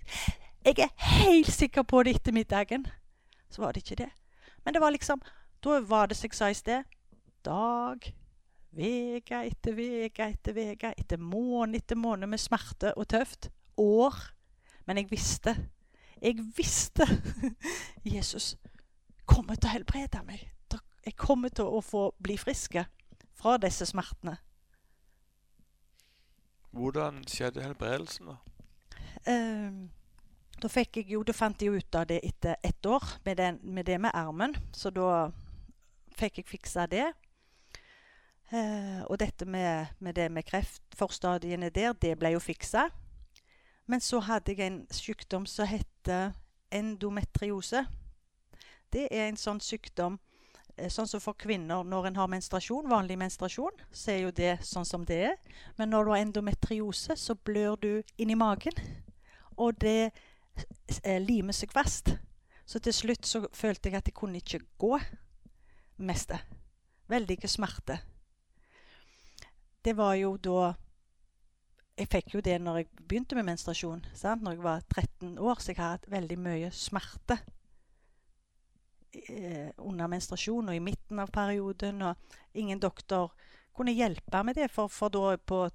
Jeg 0.62 0.78
er 0.86 0.94
helt 1.16 1.50
sikker 1.50 1.82
på 1.82 2.04
det 2.06 2.14
etter 2.20 2.32
middagen. 2.32 2.86
Så 3.50 3.64
var 3.64 3.74
det 3.74 3.82
ikke 3.82 4.04
det. 4.04 4.08
Men 4.64 4.74
det 4.74 4.84
var 4.84 4.94
liksom 4.94 5.22
Da 5.64 5.80
var 5.80 6.06
det 6.06 6.16
som 6.16 6.30
jeg 6.30 6.38
sa 6.38 6.48
i 6.48 6.54
sted 6.54 6.84
Dag, 7.44 8.06
uke 8.70 9.42
etter 9.50 9.82
uke 9.82 10.30
etter 10.30 10.62
uke, 10.62 10.94
etter 10.96 11.18
måned 11.18 11.82
etter 11.82 11.98
måned 11.98 12.30
med 12.30 12.38
smerte 12.38 12.94
og 12.94 13.08
tøft. 13.08 13.50
År. 13.76 14.14
Men 14.86 14.96
jeg 15.02 15.10
visste. 15.10 15.58
Jeg 16.20 16.36
visste 16.56 17.06
Jesus 18.16 18.56
kommer 19.24 19.56
til 19.56 19.70
å 19.70 19.74
helbrede 19.74 20.22
meg. 20.26 20.48
Jeg 21.04 21.16
kommer 21.16 21.48
til 21.48 21.64
å 21.64 21.80
få 21.80 22.10
bli 22.20 22.36
friske 22.36 22.84
fra 23.40 23.56
disse 23.60 23.86
smertene. 23.88 24.36
Hvordan 26.76 27.22
skjedde 27.26 27.64
helbredelsen, 27.64 28.28
da? 28.30 28.36
Uh, 29.26 29.88
da 30.60 30.68
fikk 30.68 31.00
jeg 31.00 31.08
jo, 31.14 31.22
da 31.24 31.32
fant 31.34 31.62
jeg 31.62 31.80
ut 31.80 31.96
av 31.96 32.06
det 32.10 32.20
etter 32.26 32.60
ett 32.62 32.86
år 32.86 33.06
med, 33.24 33.36
den, 33.40 33.58
med 33.62 33.88
det 33.88 33.96
med 34.00 34.14
armen. 34.14 34.54
Så 34.76 34.92
da 34.94 35.30
fikk 36.20 36.42
jeg 36.42 36.50
fiksa 36.52 36.86
det. 36.90 37.08
Uh, 38.52 39.02
og 39.08 39.18
dette 39.22 39.46
med, 39.48 39.96
med, 39.98 40.14
det 40.14 40.28
med 40.30 40.44
kreftforstadiene 40.44 41.70
der, 41.72 41.94
det 41.96 42.18
ble 42.20 42.34
jo 42.36 42.42
fiksa. 42.44 42.90
Men 43.90 44.04
så 44.04 44.20
hadde 44.22 44.52
jeg 44.52 44.68
en 44.68 44.82
sykdom 44.94 45.48
som 45.48 45.66
heter 46.00 46.32
endometriose. 46.72 47.84
Det 48.90 49.06
er 49.10 49.28
en 49.28 49.38
sånn 49.38 49.60
sykdom 49.60 50.18
Eh, 50.80 50.88
sånn 50.88 51.08
som 51.08 51.20
for 51.22 51.36
kvinner 51.38 51.84
når 51.84 52.10
en 52.10 52.18
har 52.20 52.30
menstruasjon, 52.30 52.88
vanlig 52.90 53.18
menstruasjon, 53.20 53.82
så 53.92 54.14
er 54.14 54.20
jo 54.24 54.32
det 54.34 54.52
sånn 54.66 54.86
som 54.88 55.04
det 55.06 55.20
er. 55.30 55.36
Men 55.78 55.92
når 55.92 56.04
du 56.04 56.12
har 56.12 56.24
endometriose, 56.24 57.16
så 57.16 57.36
blør 57.36 57.76
du 57.80 57.90
inni 58.20 58.36
magen. 58.38 58.76
Og 59.60 59.76
det 59.80 60.10
eh, 61.02 61.20
limer 61.20 61.56
seg 61.56 61.72
fast. 61.74 62.14
Så 62.64 62.80
til 62.80 62.94
slutt 62.94 63.26
så 63.26 63.42
følte 63.56 63.90
jeg 63.90 63.98
at 63.98 64.08
jeg 64.08 64.16
kunne 64.16 64.40
ikke 64.40 64.62
gå 64.78 64.94
meste. 66.06 66.38
Veldige 67.10 67.50
smerte. 67.50 67.98
Det 69.84 69.96
var 69.96 70.14
jo 70.20 70.36
da 70.38 70.72
Jeg 72.00 72.08
fikk 72.08 72.34
jo 72.34 72.40
det 72.40 72.54
når 72.64 72.78
jeg 72.78 72.86
begynte 73.04 73.36
med 73.36 73.44
menstruasjon. 73.50 74.06
Sant? 74.16 74.40
Når 74.42 74.54
jeg 74.56 74.62
var 74.64 74.84
13 74.88 75.34
år, 75.36 75.58
så 75.60 75.72
jeg 75.72 75.80
har 75.82 75.98
hatt 75.98 76.06
veldig 76.08 76.38
mye 76.40 76.70
smerte 76.72 77.36
eh, 79.28 79.68
under 79.76 80.08
menstruasjon 80.08 80.72
og 80.72 80.78
i 80.78 80.80
midten 80.80 81.20
av 81.20 81.28
perioden. 81.34 82.00
Og 82.08 82.38
ingen 82.56 82.80
doktor 82.80 83.34
kunne 83.76 83.92
hjelpe 83.92 84.40
med 84.48 84.56
det, 84.56 84.70
for, 84.72 84.88
for 84.88 85.12
da 85.12 85.36
på 85.36 85.66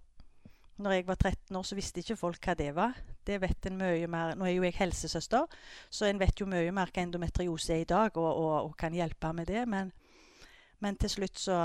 når 0.82 0.92
jeg 0.92 1.08
var 1.08 1.16
13 1.16 1.56
år, 1.56 1.64
så 1.64 1.78
visste 1.78 2.02
ikke 2.02 2.18
folk 2.20 2.42
hva 2.42 2.58
det 2.58 2.72
var. 2.76 2.98
Det 3.26 3.38
vet 3.42 3.70
en 3.70 3.78
mye 3.80 4.10
mer. 4.12 4.34
Nå 4.36 4.50
er 4.50 4.58
jo 4.58 4.66
jeg 4.66 4.76
helsesøster, 4.82 5.46
så 5.94 6.10
en 6.10 6.20
vet 6.20 6.42
jo 6.42 6.50
mye 6.50 6.74
mer 6.74 6.90
hva 6.90 7.06
endometriose 7.06 7.78
er 7.78 7.86
i 7.86 7.90
dag, 7.94 8.18
og, 8.18 8.32
og, 8.34 8.56
og 8.72 8.78
kan 8.82 8.98
hjelpe 8.98 9.30
med 9.34 9.48
det. 9.54 9.64
Men, 9.70 9.94
men 10.82 10.98
til 10.98 11.20
slutt 11.20 11.40
så, 11.40 11.60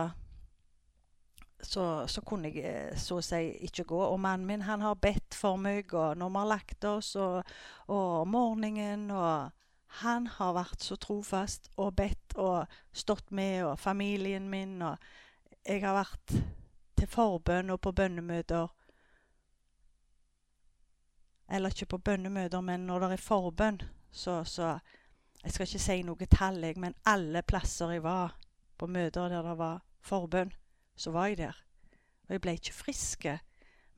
så, 1.62 2.06
så 2.08 2.22
kunne 2.26 2.50
jeg 2.50 2.64
eh, 2.64 2.96
så 2.98 3.18
å 3.20 3.24
si 3.24 3.40
ikke 3.66 3.84
gå. 3.90 4.00
Og 4.00 4.20
mannen 4.20 4.46
min 4.48 4.66
han 4.66 4.84
har 4.84 4.98
bedt 5.00 5.36
for 5.36 5.60
meg 5.60 5.94
og 5.94 6.18
når 6.18 6.30
vi 6.32 6.40
har 6.40 6.52
lagt 6.54 6.86
oss, 6.88 7.14
og, 7.20 7.42
og 7.92 8.28
morgenen 8.28 9.10
og 9.10 9.56
han 10.00 10.28
har 10.30 10.54
vært 10.54 10.84
så 10.86 10.96
trofast 11.00 11.66
og 11.76 11.96
bedt 11.98 12.36
og 12.38 12.70
stått 12.92 13.32
med, 13.34 13.64
og 13.66 13.78
familien 13.78 14.46
min. 14.50 14.78
Og 14.86 14.96
jeg 15.66 15.82
har 15.82 15.96
vært 15.98 16.36
til 16.98 17.10
forbønn 17.10 17.74
og 17.74 17.80
på 17.82 17.92
bønnemøter. 17.92 18.70
Eller 21.50 21.74
ikke 21.74 21.96
på 21.96 22.02
bønnemøter, 22.06 22.62
men 22.62 22.86
når 22.86 23.02
det 23.02 23.12
er 23.16 23.24
forbønn, 23.24 23.82
så, 24.10 24.44
så 24.44 24.78
Jeg 25.40 25.52
skal 25.52 25.66
ikke 25.66 25.80
si 25.80 26.02
noe 26.04 26.26
tall, 26.28 26.58
jeg, 26.60 26.76
men 26.76 26.92
alle 27.08 27.40
plasser 27.42 27.94
jeg 27.94 28.02
var 28.04 28.34
på 28.76 28.86
møter 28.86 29.30
der 29.32 29.42
det 29.42 29.54
var 29.56 29.78
forbønn, 30.04 30.52
så 31.00 31.14
var 31.14 31.30
jeg 31.30 31.40
der. 31.40 31.62
Og 32.28 32.36
jeg 32.36 32.44
ble 32.44 32.58
ikke 32.60 32.76
friske 32.76 33.38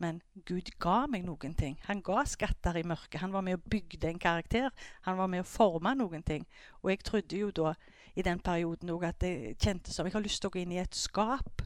men 0.03 0.19
Gud 0.49 0.73
ga 0.83 1.05
meg 1.11 1.23
noen 1.27 1.53
ting. 1.55 1.77
Han 1.87 2.01
ga 2.03 2.25
skatter 2.27 2.81
i 2.81 2.85
mørket. 2.87 3.21
Han 3.23 3.35
var 3.35 3.45
med 3.47 3.61
og 3.61 3.67
bygde 3.71 4.09
en 4.11 4.19
karakter. 4.19 4.71
Han 5.07 5.19
var 5.21 5.29
med 5.31 5.45
å 5.45 5.49
forme 5.49 5.93
noen 5.99 6.25
ting. 6.27 6.47
Og 6.83 6.91
jeg 6.91 7.05
trodde 7.07 7.39
jo 7.39 7.51
da 7.55 7.75
i 8.19 8.25
den 8.27 8.41
perioden 8.43 8.91
òg 8.91 9.07
at 9.07 9.21
det 9.23 9.55
kjentes 9.63 9.95
som 9.95 10.09
jeg 10.09 10.17
har 10.17 10.25
lyst 10.25 10.43
til 10.43 10.51
å 10.51 10.55
gå 10.57 10.63
inn 10.63 10.75
i 10.75 10.81
et 10.83 10.99
skap 10.99 11.63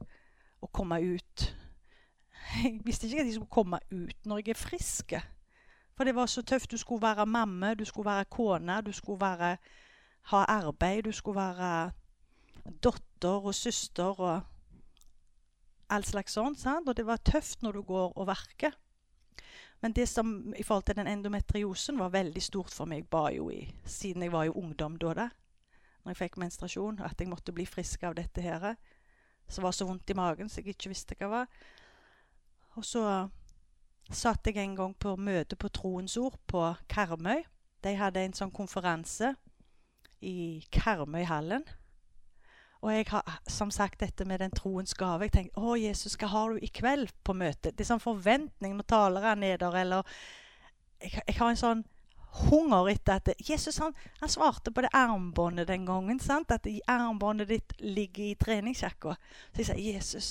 og 0.61 0.72
komme 0.72 1.01
ut. 1.01 1.46
Jeg 2.62 2.77
visste 2.85 3.09
ikke 3.09 3.25
at 3.25 3.27
jeg 3.27 3.35
skulle 3.35 3.51
komme 3.51 3.79
ut 3.90 4.29
når 4.29 4.38
jeg 4.38 4.53
er 4.53 4.59
frisk. 4.61 5.14
For 5.99 6.07
det 6.07 6.12
var 6.14 6.29
så 6.31 6.44
tøft. 6.46 6.70
Du 6.70 6.79
skulle 6.79 7.03
være 7.03 7.27
mamme, 7.27 7.72
du 7.75 7.83
skulle 7.85 8.07
være 8.07 8.29
kone, 8.31 8.77
du 8.87 8.92
skulle 8.94 9.18
være, 9.18 9.57
ha 10.31 10.42
arbeid, 10.55 11.03
du 11.09 11.12
skulle 11.12 11.40
være 11.40 11.90
datter 12.85 13.49
og 13.51 13.55
søster. 13.55 14.14
og 14.20 14.56
all 15.88 16.05
slags 16.05 16.37
sånn. 16.37 16.57
Sant? 16.59 16.88
Og 16.88 16.96
det 16.99 17.07
var 17.07 17.22
tøft 17.22 17.62
når 17.62 17.79
du 17.79 17.87
går 17.87 18.12
og 18.16 18.29
verker. 18.29 18.77
Men 19.85 19.92
det 19.92 20.09
som 20.09 20.55
i 20.57 20.64
forhold 20.64 20.87
til 20.88 20.96
den 20.96 21.11
endometriosen 21.11 21.99
var 22.01 22.14
veldig 22.14 22.42
stort 22.42 22.72
for 22.72 22.88
meg, 22.88 23.09
ba 23.12 23.29
jo 23.35 23.51
i, 23.53 23.66
siden 23.85 24.25
jeg 24.25 24.33
var 24.33 24.46
jo 24.49 24.57
ungdom 24.57 24.96
da, 24.99 25.12
da 25.14 25.29
når 26.07 26.14
jeg 26.14 26.20
fikk 26.20 26.37
menstruasjon, 26.38 27.01
at 27.03 27.18
jeg 27.18 27.27
måtte 27.27 27.53
bli 27.53 27.64
frisk 27.66 28.05
av 28.07 28.14
dette 28.14 28.38
her. 28.38 28.77
Så 29.51 29.62
var 29.62 29.75
så 29.75 29.88
vondt 29.88 30.11
i 30.11 30.14
magen 30.14 30.49
så 30.49 30.61
jeg 30.61 30.77
ikke 30.77 30.92
visste 30.92 31.16
hva 31.18 31.27
det 31.27 31.33
var. 31.33 31.49
Og 32.79 32.87
så 32.87 33.03
satt 34.14 34.46
jeg 34.46 34.61
en 34.62 34.77
gang 34.79 34.94
på 34.94 35.16
møte 35.18 35.59
på 35.59 35.70
Troens 35.75 36.14
Ord 36.20 36.38
på 36.46 36.62
Karmøy. 36.87 37.42
De 37.83 37.94
hadde 37.99 38.22
en 38.22 38.37
sånn 38.38 38.55
konferanse 38.55 39.33
i 40.22 40.62
Karmøyhallen. 40.70 41.66
Og 42.87 42.92
jeg 42.94 43.09
har 43.11 43.40
som 43.51 43.70
sagt 43.75 43.99
dette 43.99 44.25
med 44.25 44.38
den 44.38 44.53
troens 44.55 44.94
gave. 44.94 45.27
Jeg 45.27 45.33
tenkte 45.35 45.59
å 45.59 45.75
Jesus, 45.75 46.14
hva 46.20 46.29
har 46.31 46.53
du 46.55 46.62
i 46.62 46.70
kveld 46.70 47.11
på 47.27 47.35
møtet? 47.35 47.75
Det 47.75 47.83
er 47.83 47.88
sånn 47.88 48.03
forventning 48.03 48.77
når 48.79 48.87
talere 48.92 49.33
er 49.33 49.40
neder. 49.40 49.75
eller 49.75 50.07
jeg, 51.03 51.16
jeg, 51.18 51.35
har 51.40 51.51
en 51.51 51.59
sånn 51.59 51.83
hunger 52.46 52.92
etter 52.92 53.18
at 53.18 53.49
Jesus 53.49 53.81
han, 53.83 53.96
han 54.20 54.31
svarte 54.31 54.70
på 54.70 54.85
det 54.87 54.92
armbåndet 54.94 55.66
den 55.66 55.88
gangen. 55.88 56.20
sant? 56.22 56.55
At 56.55 56.68
armbåndet 56.87 57.51
ditt 57.51 57.75
ligger 57.83 58.31
i 58.31 58.38
treningsjakka. 58.38 59.16
Så 59.51 59.64
jeg 59.64 59.70
sier, 59.72 59.83
Jesus, 59.96 60.31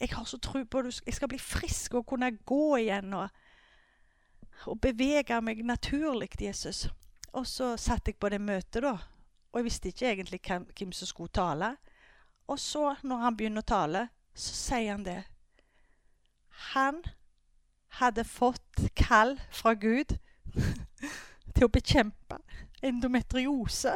jeg 0.00 0.14
har 0.16 0.24
så 0.24 0.40
tro 0.40 0.64
på 0.64 0.80
at 0.80 1.02
jeg 1.04 1.18
skal 1.18 1.28
bli 1.28 1.42
frisk 1.42 2.00
og 2.00 2.08
kunne 2.08 2.32
gå 2.32 2.64
igjen 2.80 3.12
og, 3.12 3.28
og 4.72 4.80
bevege 4.80 5.36
meg 5.44 5.60
naturlig, 5.68 6.32
Jesus. 6.40 6.86
Og 7.36 7.44
så 7.46 7.74
satt 7.76 8.08
jeg 8.08 8.16
på 8.16 8.32
det 8.32 8.40
møtet, 8.40 8.80
da. 8.88 8.96
Og 9.52 9.60
jeg 9.60 9.66
visste 9.68 9.92
ikke 9.92 10.08
egentlig 10.08 10.40
hvem, 10.46 10.64
hvem 10.78 10.92
som 10.96 11.06
skulle 11.06 11.34
tale. 11.34 11.74
Og 12.50 12.58
så, 12.58 12.94
når 13.02 13.16
han 13.22 13.36
begynner 13.38 13.62
å 13.62 13.70
tale, 13.70 14.06
så 14.34 14.54
sier 14.58 14.96
han 14.96 15.04
det. 15.06 15.20
Han 16.74 16.98
hadde 18.00 18.24
fått 18.26 18.80
kall 18.98 19.36
fra 19.54 19.76
Gud 19.78 20.16
til 21.54 21.66
å 21.66 21.70
bekjempe 21.70 22.40
endometriose. 22.82 23.94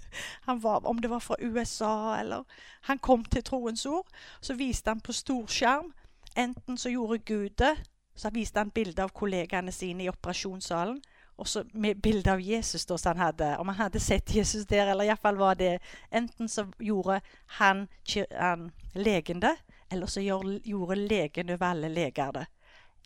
Var, 0.64 0.86
om 0.86 0.98
det 1.00 1.08
var 1.10 1.22
fra 1.22 1.36
USA 1.40 2.18
eller 2.18 2.44
Han 2.88 2.98
kom 2.98 3.24
til 3.24 3.44
troens 3.46 3.86
ord. 3.86 4.08
Så 4.40 4.54
viste 4.58 4.90
han 4.90 5.00
på 5.00 5.14
storskjerm. 5.14 5.92
Enten 6.36 6.76
så 6.76 6.90
gjorde 6.90 7.18
Gud 7.18 7.50
det, 7.62 7.76
så 8.16 8.30
viste 8.34 8.58
han 8.58 8.70
bilde 8.70 9.04
av 9.04 9.14
kollegaene 9.14 9.72
sine 9.72 10.04
i 10.04 10.10
operasjonssalen 10.10 10.98
og 11.42 11.48
så 11.50 11.64
med 11.74 11.98
bilde 12.02 12.30
av 12.30 12.40
Jesus 12.40 12.86
da, 12.86 12.96
han 13.10 13.18
hadde, 13.18 13.50
om 13.58 13.68
han 13.72 13.80
hadde 13.84 14.00
sett 14.00 14.30
Jesus 14.34 14.66
der, 14.70 14.92
eller 14.92 15.08
iallfall 15.08 15.40
var 15.40 15.58
det 15.58 15.72
Enten 16.14 16.48
så 16.48 16.68
gjorde 16.78 17.20
han, 17.58 17.88
han 18.30 18.70
legen 18.94 19.42
det, 19.42 19.56
eller 19.90 20.06
så 20.06 20.22
gjorde 20.22 20.96
legen 20.96 21.50
over 21.50 21.66
alle 21.66 21.90
leger 21.90 22.32
det. 22.38 22.46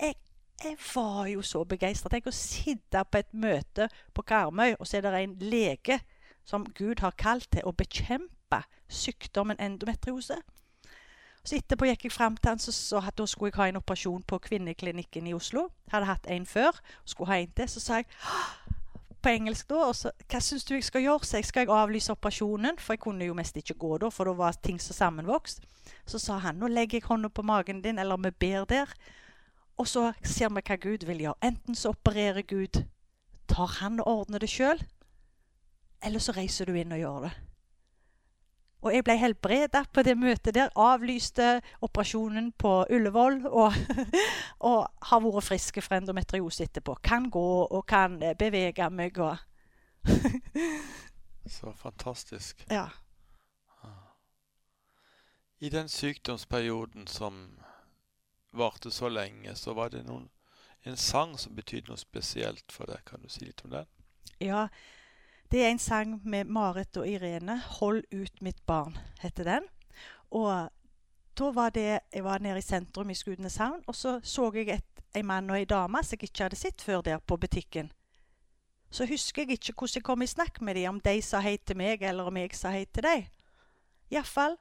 Jeg 0.01 0.15
jeg 0.65 0.77
var 0.95 1.27
jo 1.27 1.43
så 1.45 1.65
begeistra. 1.69 2.09
Tenk 2.09 2.31
å 2.31 2.35
sitte 2.35 3.03
på 3.05 3.21
et 3.21 3.33
møte 3.37 3.91
på 4.17 4.25
Karmøy, 4.25 4.79
og 4.81 4.89
så 4.89 4.99
er 4.99 5.05
det 5.05 5.19
en 5.21 5.35
lege 5.53 5.99
som 6.49 6.65
Gud 6.79 7.03
har 7.05 7.17
kalt 7.19 7.51
til 7.53 7.67
å 7.67 7.75
bekjempe 7.77 8.63
sykdommen 8.89 9.61
endometriose. 9.61 10.39
Så 11.47 11.61
Etterpå 11.61 11.87
gikk 11.87 12.09
jeg 12.09 12.13
fram 12.13 12.37
til 12.37 12.51
han, 12.51 12.59
så, 12.59 12.73
så 12.75 13.01
da 13.15 13.27
skulle 13.31 13.53
jeg 13.53 13.61
ha 13.61 13.69
en 13.71 13.79
operasjon 13.79 14.25
på 14.27 14.39
kvinneklinikken 14.49 15.29
i 15.31 15.35
Oslo. 15.37 15.69
Hadde 15.93 16.09
hatt 16.09 16.27
en 16.27 16.47
før, 16.47 16.81
skulle 17.05 17.31
ha 17.31 17.39
en 17.45 17.53
til. 17.55 17.69
Så 17.71 17.83
sa 17.85 18.01
jeg 18.01 18.09
på 19.23 19.31
engelsk 19.31 19.69
da, 19.71 19.79
og 19.89 19.95
så, 19.95 20.11
hva 20.31 20.41
syns 20.43 20.67
du 20.67 20.75
jeg 20.75 20.85
skal 20.87 21.03
gjøre? 21.03 21.27
Så 21.27 21.39
jeg 21.41 21.47
skal 21.47 21.65
jeg 21.65 21.75
avlyse 21.75 22.15
operasjonen, 22.15 22.81
for 22.83 22.97
jeg 22.97 23.03
kunne 23.03 23.27
jo 23.27 23.37
mest 23.39 23.57
ikke 23.59 23.79
gå 23.79 23.97
da, 24.03 24.11
for 24.11 24.27
da 24.27 24.35
var 24.39 24.59
ting 24.63 24.81
så 24.83 24.95
sammenvokst. 24.97 25.63
Så 26.07 26.19
sa 26.23 26.41
han 26.43 26.59
nå 26.59 26.71
legger 26.71 27.01
jeg 27.01 27.07
hånda 27.07 27.31
på 27.31 27.47
magen 27.47 27.83
din, 27.83 27.99
eller 28.03 28.19
vi 28.23 28.31
ber 28.31 28.67
der, 28.71 28.93
og 29.79 29.89
så 29.91 30.13
ser 30.25 30.51
vi 30.55 30.63
hva 30.67 30.79
Gud 30.83 31.07
vil 31.07 31.25
gjøre. 31.27 31.39
Enten 31.47 31.79
så 31.79 31.95
opererer 31.95 32.43
Gud, 32.43 32.83
tar 33.47 33.79
han 33.81 34.01
og 34.03 34.07
ordner 34.07 34.43
det 34.43 34.51
sjøl, 34.51 34.83
eller 36.03 36.23
så 36.23 36.35
reiser 36.37 36.67
du 36.67 36.75
inn 36.75 36.95
og 36.95 37.03
gjør 37.03 37.27
det. 37.29 37.35
Og 38.87 38.95
jeg 38.95 39.05
ble 39.07 39.17
helbreda 39.19 39.83
på 39.91 40.05
det 40.07 40.15
møtet 40.19 40.55
der. 40.55 40.71
Avlyste 40.79 41.61
operasjonen 41.83 42.53
på 42.55 42.85
Ullevål. 42.95 43.41
Og, 43.51 43.75
og 44.71 45.09
har 45.11 45.25
vært 45.25 45.49
frisk 45.49 45.81
fra 45.83 45.99
endometriose 45.99 46.69
etterpå. 46.69 46.99
Kan 47.03 47.27
gå 47.31 47.49
og 47.67 47.83
kan 47.89 48.21
bevege 48.39 48.91
meg 48.95 49.19
og 49.19 49.37
Så 51.47 51.73
fantastisk. 51.73 52.67
Ja. 52.71 52.89
I 55.59 55.69
den 55.69 55.89
sykdomsperioden 55.89 57.07
som 57.07 57.59
varte 58.53 58.91
så 58.91 59.09
lenge, 59.09 59.55
så 59.55 59.75
var 59.75 59.89
det 59.89 60.05
noen, 60.07 60.29
en 60.83 60.97
sang 60.97 61.39
som 61.39 61.55
betydde 61.57 61.91
noe 61.91 62.01
spesielt 62.01 62.73
for 62.73 62.87
deg. 62.91 63.03
Kan 63.07 63.23
du 63.23 63.31
si 63.33 63.47
litt 63.47 63.65
om 63.65 63.73
den? 63.73 63.89
Ja, 64.43 64.67
det 65.51 65.65
er 65.65 65.71
en 65.71 65.79
sang 65.79 66.21
med 66.25 66.45
Marit 66.45 66.97
og 66.97 67.09
Irene. 67.09 67.61
'Hold 67.61 68.05
ut 68.13 68.43
mitt 68.43 68.67
barn' 68.67 68.99
heter 69.21 69.45
den. 69.45 69.63
Og 70.31 70.71
da 71.39 71.51
var 71.51 71.71
det, 71.71 72.01
Jeg 72.13 72.25
var 72.25 72.39
nede 72.39 72.59
i 72.59 72.63
sentrum 72.63 73.11
i 73.11 73.15
Skudeneshavn, 73.15 73.83
og 73.87 73.95
så 73.95 74.21
så 74.23 74.53
jeg 74.55 74.69
et, 74.69 75.03
en 75.15 75.27
mann 75.27 75.51
og 75.51 75.61
en 75.61 75.67
dame 75.67 76.03
som 76.03 76.17
jeg 76.17 76.23
ikke 76.23 76.43
hadde 76.43 76.57
sett 76.57 76.83
før 76.83 77.01
der 77.01 77.19
på 77.19 77.37
butikken. 77.37 77.93
Så 78.91 79.07
husker 79.07 79.43
jeg 79.43 79.51
ikke 79.51 79.73
hvordan 79.73 79.95
jeg 79.95 80.03
kom 80.03 80.23
i 80.23 80.27
snakk 80.27 80.61
med 80.61 80.75
dem, 80.75 80.89
om 80.89 81.01
de 81.01 81.23
sa 81.23 81.41
hei 81.41 81.57
til 81.57 81.77
meg, 81.77 82.03
eller 82.03 82.25
om 82.25 82.37
jeg 82.37 82.55
sa 82.55 82.71
hei 82.71 82.85
til 82.85 83.03
dem. 83.03 83.25
Iallfall 84.11 84.57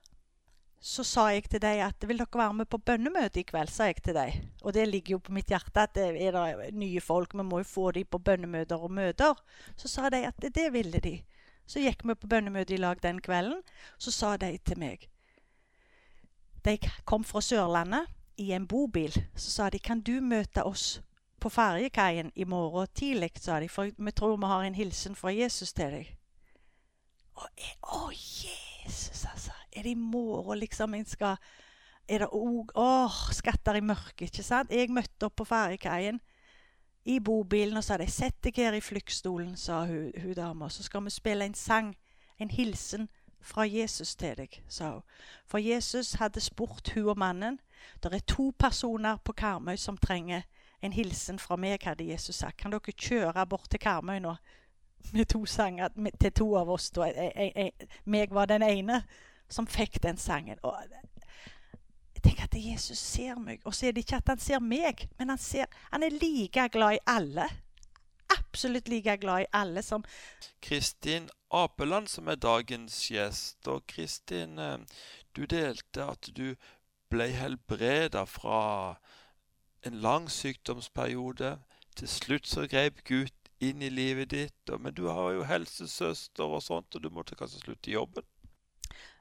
så 0.80 1.04
sa 1.04 1.28
jeg 1.34 1.48
til 1.50 1.62
dem 1.62 1.82
at 1.82 2.08
vil 2.08 2.20
dere 2.22 2.40
være 2.40 2.54
med 2.54 2.68
på 2.70 2.78
bønnemøte 2.78 3.40
i 3.40 3.44
kveld? 3.44 3.72
sa 3.74 3.88
jeg 3.90 4.04
til 4.04 4.14
dem. 4.14 4.52
Og 4.62 4.74
det 4.74 4.88
ligger 4.88 5.16
jo 5.16 5.20
på 5.20 5.34
mitt 5.34 5.50
hjerte 5.50 5.82
at 5.82 5.96
det 5.96 6.22
er 6.22 6.36
det 6.36 6.74
nye 6.74 7.02
folk. 7.02 7.34
Vi 7.34 7.44
må 7.44 7.64
jo 7.64 7.64
få 7.64 7.92
dem 7.92 8.06
på 8.06 8.18
bønnemøter 8.18 8.78
og 8.78 8.92
møter. 8.92 9.34
Så 9.76 9.88
sa 9.88 10.10
de 10.10 10.26
at 10.28 10.46
det 10.56 10.74
ville 10.74 11.00
de. 11.00 11.22
Så 11.66 11.82
gikk 11.82 12.06
vi 12.06 12.14
på 12.14 12.28
bønnemøte 12.28 12.76
i 12.76 12.78
lag 12.78 13.02
den 13.02 13.22
kvelden. 13.22 13.64
Så 13.98 14.12
sa 14.12 14.38
de 14.38 14.58
til 14.58 14.80
meg 14.80 15.10
De 16.66 16.78
kom 17.06 17.24
fra 17.24 17.42
Sørlandet 17.42 18.06
i 18.38 18.52
en 18.52 18.68
bobil. 18.68 19.14
Så 19.36 19.52
sa 19.52 19.70
de 19.70 19.80
kan 19.80 20.02
du 20.02 20.22
møte 20.22 20.64
oss 20.64 21.02
på 21.40 21.50
ferjekaien 21.50 22.32
i 22.36 22.44
morgen 22.44 22.88
tidlig, 22.94 23.32
sa 23.38 23.60
de. 23.60 23.70
For 23.70 23.92
vi 23.98 24.12
tror 24.12 24.38
vi 24.38 24.46
har 24.46 24.64
en 24.64 24.76
hilsen 24.76 25.16
fra 25.16 25.34
Jesus 25.34 25.74
til 25.74 25.92
deg. 25.92 26.16
Og 27.36 27.48
jeg, 27.58 27.76
Å, 27.82 28.10
Jesus, 28.12 29.26
altså 29.26 29.52
er 29.76 29.84
det 29.84 29.92
i 29.92 30.00
morgen 30.00 30.60
liksom 30.60 30.94
en 30.94 31.06
skal 31.06 31.38
Er 32.08 32.20
det 32.22 32.30
òg 32.30 32.72
Åh, 32.76 33.32
skatter 33.34 33.76
i 33.76 33.82
mørket, 33.82 34.30
ikke 34.30 34.44
sant? 34.44 34.72
Jeg 34.72 34.92
møtte 34.94 35.26
opp 35.26 35.36
på 35.42 35.48
ferjekaien 35.50 36.20
i 37.06 37.20
bobilen 37.20 37.78
og 37.78 37.84
sa 37.84 37.98
de, 37.98 38.08
'Sett 38.08 38.44
deg 38.44 38.56
her 38.56 38.74
i 38.74 38.82
flyktstolen', 38.82 39.56
sa 39.56 39.86
hun, 39.86 40.12
hun 40.22 40.34
dama. 40.34 40.70
'Så 40.70 40.84
skal 40.84 41.04
vi 41.04 41.10
spille 41.10 41.46
en 41.46 41.54
sang, 41.54 41.96
en 42.40 42.50
hilsen 42.50 43.10
fra 43.42 43.62
Jesus 43.64 44.16
til 44.16 44.38
deg', 44.38 44.62
sa 44.68 44.92
hun. 44.92 45.02
For 45.46 45.58
Jesus 45.58 46.14
hadde 46.14 46.40
spurt 46.40 46.90
hun 46.94 47.10
og 47.10 47.18
mannen. 47.18 47.60
Det 48.04 48.14
er 48.14 48.20
to 48.20 48.54
personer 48.60 49.18
på 49.18 49.32
Karmøy 49.32 49.76
som 49.76 49.98
trenger 49.98 50.42
en 50.82 50.94
hilsen 50.94 51.40
fra 51.40 51.56
meg, 51.56 51.80
hadde 51.84 52.10
Jesus 52.10 52.36
sagt. 52.36 52.58
Kan 52.58 52.72
dere 52.72 52.92
kjøre 52.92 53.46
bort 53.46 53.70
til 53.70 53.80
Karmøy 53.80 54.20
nå 54.20 54.36
med 55.14 55.26
to 55.26 55.46
sanger 55.46 55.90
til 56.20 56.32
to 56.32 56.56
av 56.56 56.70
oss? 56.70 56.90
Da. 56.90 57.04
Jeg, 57.04 57.32
jeg, 57.36 57.52
jeg, 57.56 57.90
meg 58.06 58.34
var 58.34 58.46
den 58.46 58.64
ene 58.64 59.04
som 59.50 59.68
fikk 59.68 60.02
den 60.04 60.18
sangen. 60.18 60.60
Og 60.64 60.76
jeg 62.16 62.24
tenker 62.24 62.48
at 62.48 62.58
Jesus 62.58 62.98
ser 62.98 63.40
meg. 63.40 63.62
Og 63.66 63.76
så 63.76 63.88
er 63.88 63.96
det 63.96 64.06
ikke 64.06 64.22
at 64.22 64.34
han 64.34 64.42
ser 64.42 64.64
meg, 64.64 65.08
men 65.20 65.30
han, 65.30 65.42
ser, 65.42 65.70
han 65.92 66.04
er 66.04 66.18
like 66.22 66.70
glad 66.74 66.98
i 66.98 67.04
alle. 67.08 67.50
Absolutt 68.38 68.88
like 68.90 69.18
glad 69.22 69.46
i 69.46 69.52
alle 69.54 69.84
som 69.86 70.04
Kristin 70.62 71.30
Apeland, 71.50 72.08
som 72.08 72.28
er 72.28 72.36
dagens 72.36 72.98
gjest. 73.12 73.68
Og 73.68 73.86
Kristin, 73.88 74.60
eh, 74.60 74.78
du 75.36 75.46
delte 75.46 76.10
at 76.16 76.32
du 76.36 76.56
ble 77.12 77.30
helbreda 77.36 78.26
fra 78.26 78.96
en 79.86 80.02
lang 80.02 80.30
sykdomsperiode. 80.32 81.58
Til 81.96 82.08
slutt 82.08 82.48
så 82.48 82.66
grep 82.68 83.04
Gud 83.08 83.32
inn 83.64 83.82
i 83.82 83.90
livet 83.90 84.32
ditt. 84.34 84.74
Men 84.80 84.94
du 84.94 85.08
har 85.08 85.36
jo 85.38 85.46
helsesøster 85.48 86.58
og 86.58 86.64
sånt, 86.64 86.96
og 86.96 87.04
du 87.04 87.12
måtte 87.14 87.38
kanskje 87.40 87.62
slutte 87.62 87.92
i 87.92 87.96
jobben? 87.96 88.26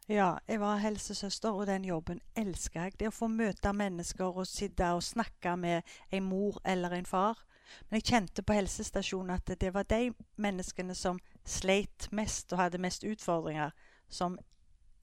Ja, 0.09 0.37
jeg 0.49 0.61
var 0.61 0.77
helsesøster, 0.77 1.51
og 1.51 1.67
den 1.67 1.85
jobben 1.85 2.21
elska 2.37 2.83
jeg. 2.83 2.99
Det 3.01 3.09
å 3.09 3.15
få 3.15 3.29
møte 3.33 3.71
mennesker 3.73 4.37
og 4.37 4.47
sitte 4.47 4.91
og 4.93 5.03
snakke 5.03 5.55
med 5.57 5.95
en 6.13 6.27
mor 6.29 6.59
eller 6.65 6.93
en 6.93 7.07
far. 7.09 7.41
Men 7.89 8.03
jeg 8.03 8.11
kjente 8.11 8.43
på 8.45 8.53
helsestasjonen 8.53 9.33
at 9.33 9.55
det 9.61 9.71
var 9.75 9.87
de 9.89 10.13
menneskene 10.37 10.95
som 10.95 11.21
sleit 11.45 12.11
mest 12.13 12.53
og 12.53 12.61
hadde 12.61 12.83
mest 12.85 13.05
utfordringer, 13.05 13.73
som 14.09 14.37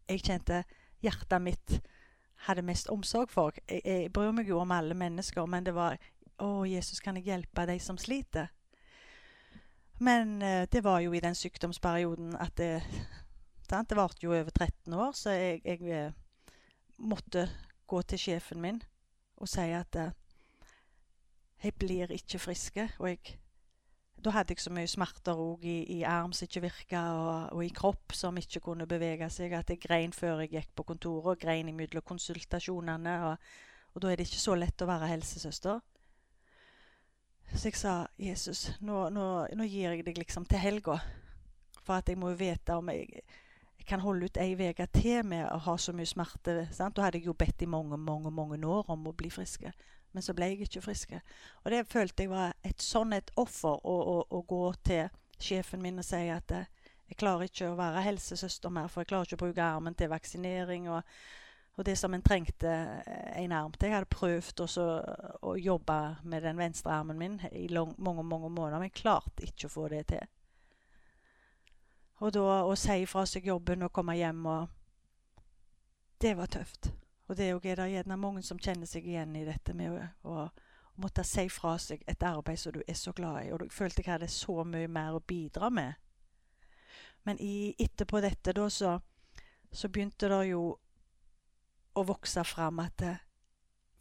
jeg 0.10 0.22
kjente 0.22 0.64
hjertet 1.02 1.42
mitt 1.42 1.80
hadde 2.46 2.62
mest 2.62 2.90
omsorg 2.94 3.34
for. 3.34 3.58
Jeg, 3.66 3.82
jeg 3.86 4.14
bryr 4.14 4.32
meg 4.38 4.54
jo 4.54 4.60
om 4.62 4.72
alle 4.72 4.94
mennesker, 4.94 5.46
men 5.46 5.66
det 5.66 5.74
var 5.76 5.98
Å, 6.42 6.66
Jesus, 6.66 7.00
kan 7.00 7.18
jeg 7.18 7.28
hjelpe 7.28 7.68
de 7.70 7.76
som 7.80 7.98
sliter? 8.02 8.48
Men 10.02 10.42
eh, 10.42 10.64
det 10.66 10.82
var 10.82 11.00
jo 11.00 11.12
i 11.14 11.22
den 11.22 11.36
sykdomsperioden 11.38 12.34
at 12.42 12.56
det 12.58 12.82
Sant? 13.72 13.88
Det 13.88 13.96
varte 13.96 14.26
jo 14.26 14.34
over 14.36 14.52
13 14.52 14.94
år, 14.94 15.14
så 15.16 15.32
jeg, 15.32 15.62
jeg, 15.64 15.80
eh, 15.88 16.56
måtte 17.00 17.46
gå 17.88 18.02
til 18.04 18.20
sjefen 18.20 18.60
min 18.62 18.82
og 19.42 19.48
si 19.50 19.64
at 19.74 19.96
uh, 19.98 20.12
jeg 21.64 21.74
blir 21.80 22.12
ikke 22.14 22.40
friske. 22.40 22.84
Og 23.00 23.08
jeg, 23.10 23.38
da 24.22 24.34
hadde 24.36 24.54
jeg 24.54 24.62
så 24.62 24.74
mye 24.76 24.90
smerter 24.92 25.40
i, 25.64 25.78
i, 25.96 26.02
arm 26.04 26.34
som 26.36 26.46
ikke 26.46 26.62
virka, 26.68 27.02
og, 27.16 27.56
og, 27.56 27.64
i 27.66 27.72
kropp 27.74 28.14
som 28.14 28.38
ikke 28.38 28.60
kunne 28.68 28.86
bevege 28.92 29.30
seg, 29.34 29.56
at 29.58 29.72
jeg 29.72 29.82
grein 29.82 30.14
før 30.14 30.44
jeg 30.44 30.52
gikk 30.52 30.76
på 30.76 30.86
kontoret, 30.92 31.32
og 31.32 31.42
grein 31.42 31.72
imellom 31.72 32.06
konsultasjonene. 32.06 33.16
Og, 33.32 33.50
og, 33.94 34.02
da 34.04 34.12
er 34.12 34.20
det 34.20 34.28
ikke 34.28 34.44
så 34.44 34.58
lett 34.60 34.84
å 34.84 34.90
være 34.92 35.10
helsesøster. 35.16 35.80
Så 37.56 37.68
jeg 37.72 37.80
sa, 37.80 37.96
'Jesus, 38.20 38.76
nå, 38.80 39.08
nå, 39.10 39.48
nå 39.56 39.64
gir 39.64 39.96
jeg 39.96 40.06
deg 40.06 40.20
liksom 40.20 40.46
til 40.46 40.60
helga.' 40.60 41.00
For 41.82 41.98
at 41.98 42.10
jeg 42.10 42.20
må 42.20 42.30
jo 42.30 42.38
vite 42.38 42.76
om 42.78 42.92
jeg 42.94 43.24
jeg 43.82 43.88
kan 43.90 44.04
holde 44.04 44.28
ut 44.30 44.38
ei 44.38 44.52
uke 44.54 44.86
til 44.94 45.24
med 45.26 45.48
å 45.50 45.58
ha 45.66 45.74
så 45.82 45.94
mye 45.98 46.06
smerte. 46.06 46.68
Sant? 46.70 46.94
Da 46.96 47.08
hadde 47.08 47.18
jeg 47.18 47.32
jo 47.32 47.34
bedt 47.34 47.64
i 47.66 47.70
mange 47.70 47.98
mange, 47.98 48.30
mange 48.30 48.60
år 48.62 48.92
om 48.94 49.08
å 49.10 49.14
bli 49.18 49.32
friske. 49.34 49.72
Men 50.14 50.22
så 50.22 50.36
ble 50.38 50.52
jeg 50.52 50.68
ikke 50.68 50.84
frisk. 50.86 51.16
Og 51.64 51.72
det 51.74 51.88
følte 51.90 52.28
jeg 52.28 52.30
var 52.30 52.54
et 52.68 52.84
sånn 52.84 53.16
et 53.18 53.32
offer 53.42 53.80
å, 53.82 53.96
å, 54.14 54.16
å, 54.30 54.42
gå 54.46 54.62
til 54.86 55.10
sjefen 55.42 55.82
min 55.82 55.98
og 55.98 56.06
si 56.06 56.28
at 56.30 56.54
eh, 56.54 56.68
jeg 57.10 57.18
klarer 57.18 57.50
ikke 57.50 57.72
å 57.72 57.80
være 57.80 58.04
helsesøster 58.06 58.70
mer, 58.70 58.92
for 58.92 59.02
jeg 59.02 59.10
klarer 59.10 59.26
ikke 59.26 59.40
å 59.40 59.46
bruke 59.48 59.64
armen 59.66 59.98
til 59.98 60.12
vaksinering. 60.12 60.90
og, 60.92 61.02
og 61.80 61.88
det 61.88 61.96
som 61.98 62.14
en 62.14 62.22
trengte 62.22 62.70
eh, 62.70 63.32
en 63.42 63.56
arm 63.58 63.74
til. 63.74 63.90
Jeg 63.90 63.98
hadde 63.98 64.12
prøvd 64.14 64.62
også, 64.68 64.86
å 65.42 65.56
jobbe 65.58 65.98
med 66.22 66.46
den 66.46 66.62
venstre 66.62 66.94
armen 66.94 67.18
min 67.18 67.42
i 67.50 67.66
lang, 67.72 67.96
mange 67.98 68.28
mange 68.28 68.52
måneder, 68.52 68.78
men 68.78 68.92
jeg 68.92 69.02
klarte 69.02 69.48
ikke 69.48 69.72
å 69.72 69.76
få 69.80 69.88
det 69.96 70.06
til. 70.14 70.30
Og 72.22 72.34
da 72.34 72.62
å 72.70 72.74
si 72.78 73.06
fra 73.10 73.26
seg 73.26 73.48
jobben 73.50 73.82
og 73.88 73.94
komme 73.94 74.16
hjem 74.18 74.46
og 74.46 74.68
Det 76.22 76.36
var 76.38 76.46
tøft. 76.54 76.92
Og 77.28 77.38
det 77.38 77.48
er 77.48 77.56
jo 77.56 77.88
gjerne 77.90 78.18
mange 78.18 78.44
som 78.44 78.60
kjenner 78.60 78.86
seg 78.86 79.08
igjen 79.08 79.36
i 79.40 79.46
dette 79.46 79.74
med 79.74 79.96
å, 79.96 80.04
å, 80.30 80.50
måtte 81.02 81.24
si 81.26 81.48
fra 81.50 81.78
seg 81.80 82.04
et 82.06 82.24
arbeid 82.28 82.60
som 82.60 82.76
du 82.76 82.84
er 82.86 82.94
så 82.94 83.14
glad 83.16 83.46
i, 83.46 83.52
og 83.52 83.64
du 83.64 83.74
følte 83.74 84.04
jeg 84.04 84.12
hadde 84.12 84.28
så 84.28 84.62
mye 84.68 84.88
mer 84.92 85.16
å 85.16 85.24
bidra 85.26 85.72
med. 85.74 85.96
Men 87.24 87.40
i, 87.42 87.74
etterpå 87.80 88.22
dette, 88.22 88.54
da, 88.54 88.68
så, 88.70 89.00
så 89.72 89.90
begynte 89.90 90.30
det 90.30 90.42
jo 90.52 90.62
å 91.96 92.04
vokse 92.06 92.44
fram 92.46 92.84
at 92.84 92.98
det, 93.00 93.16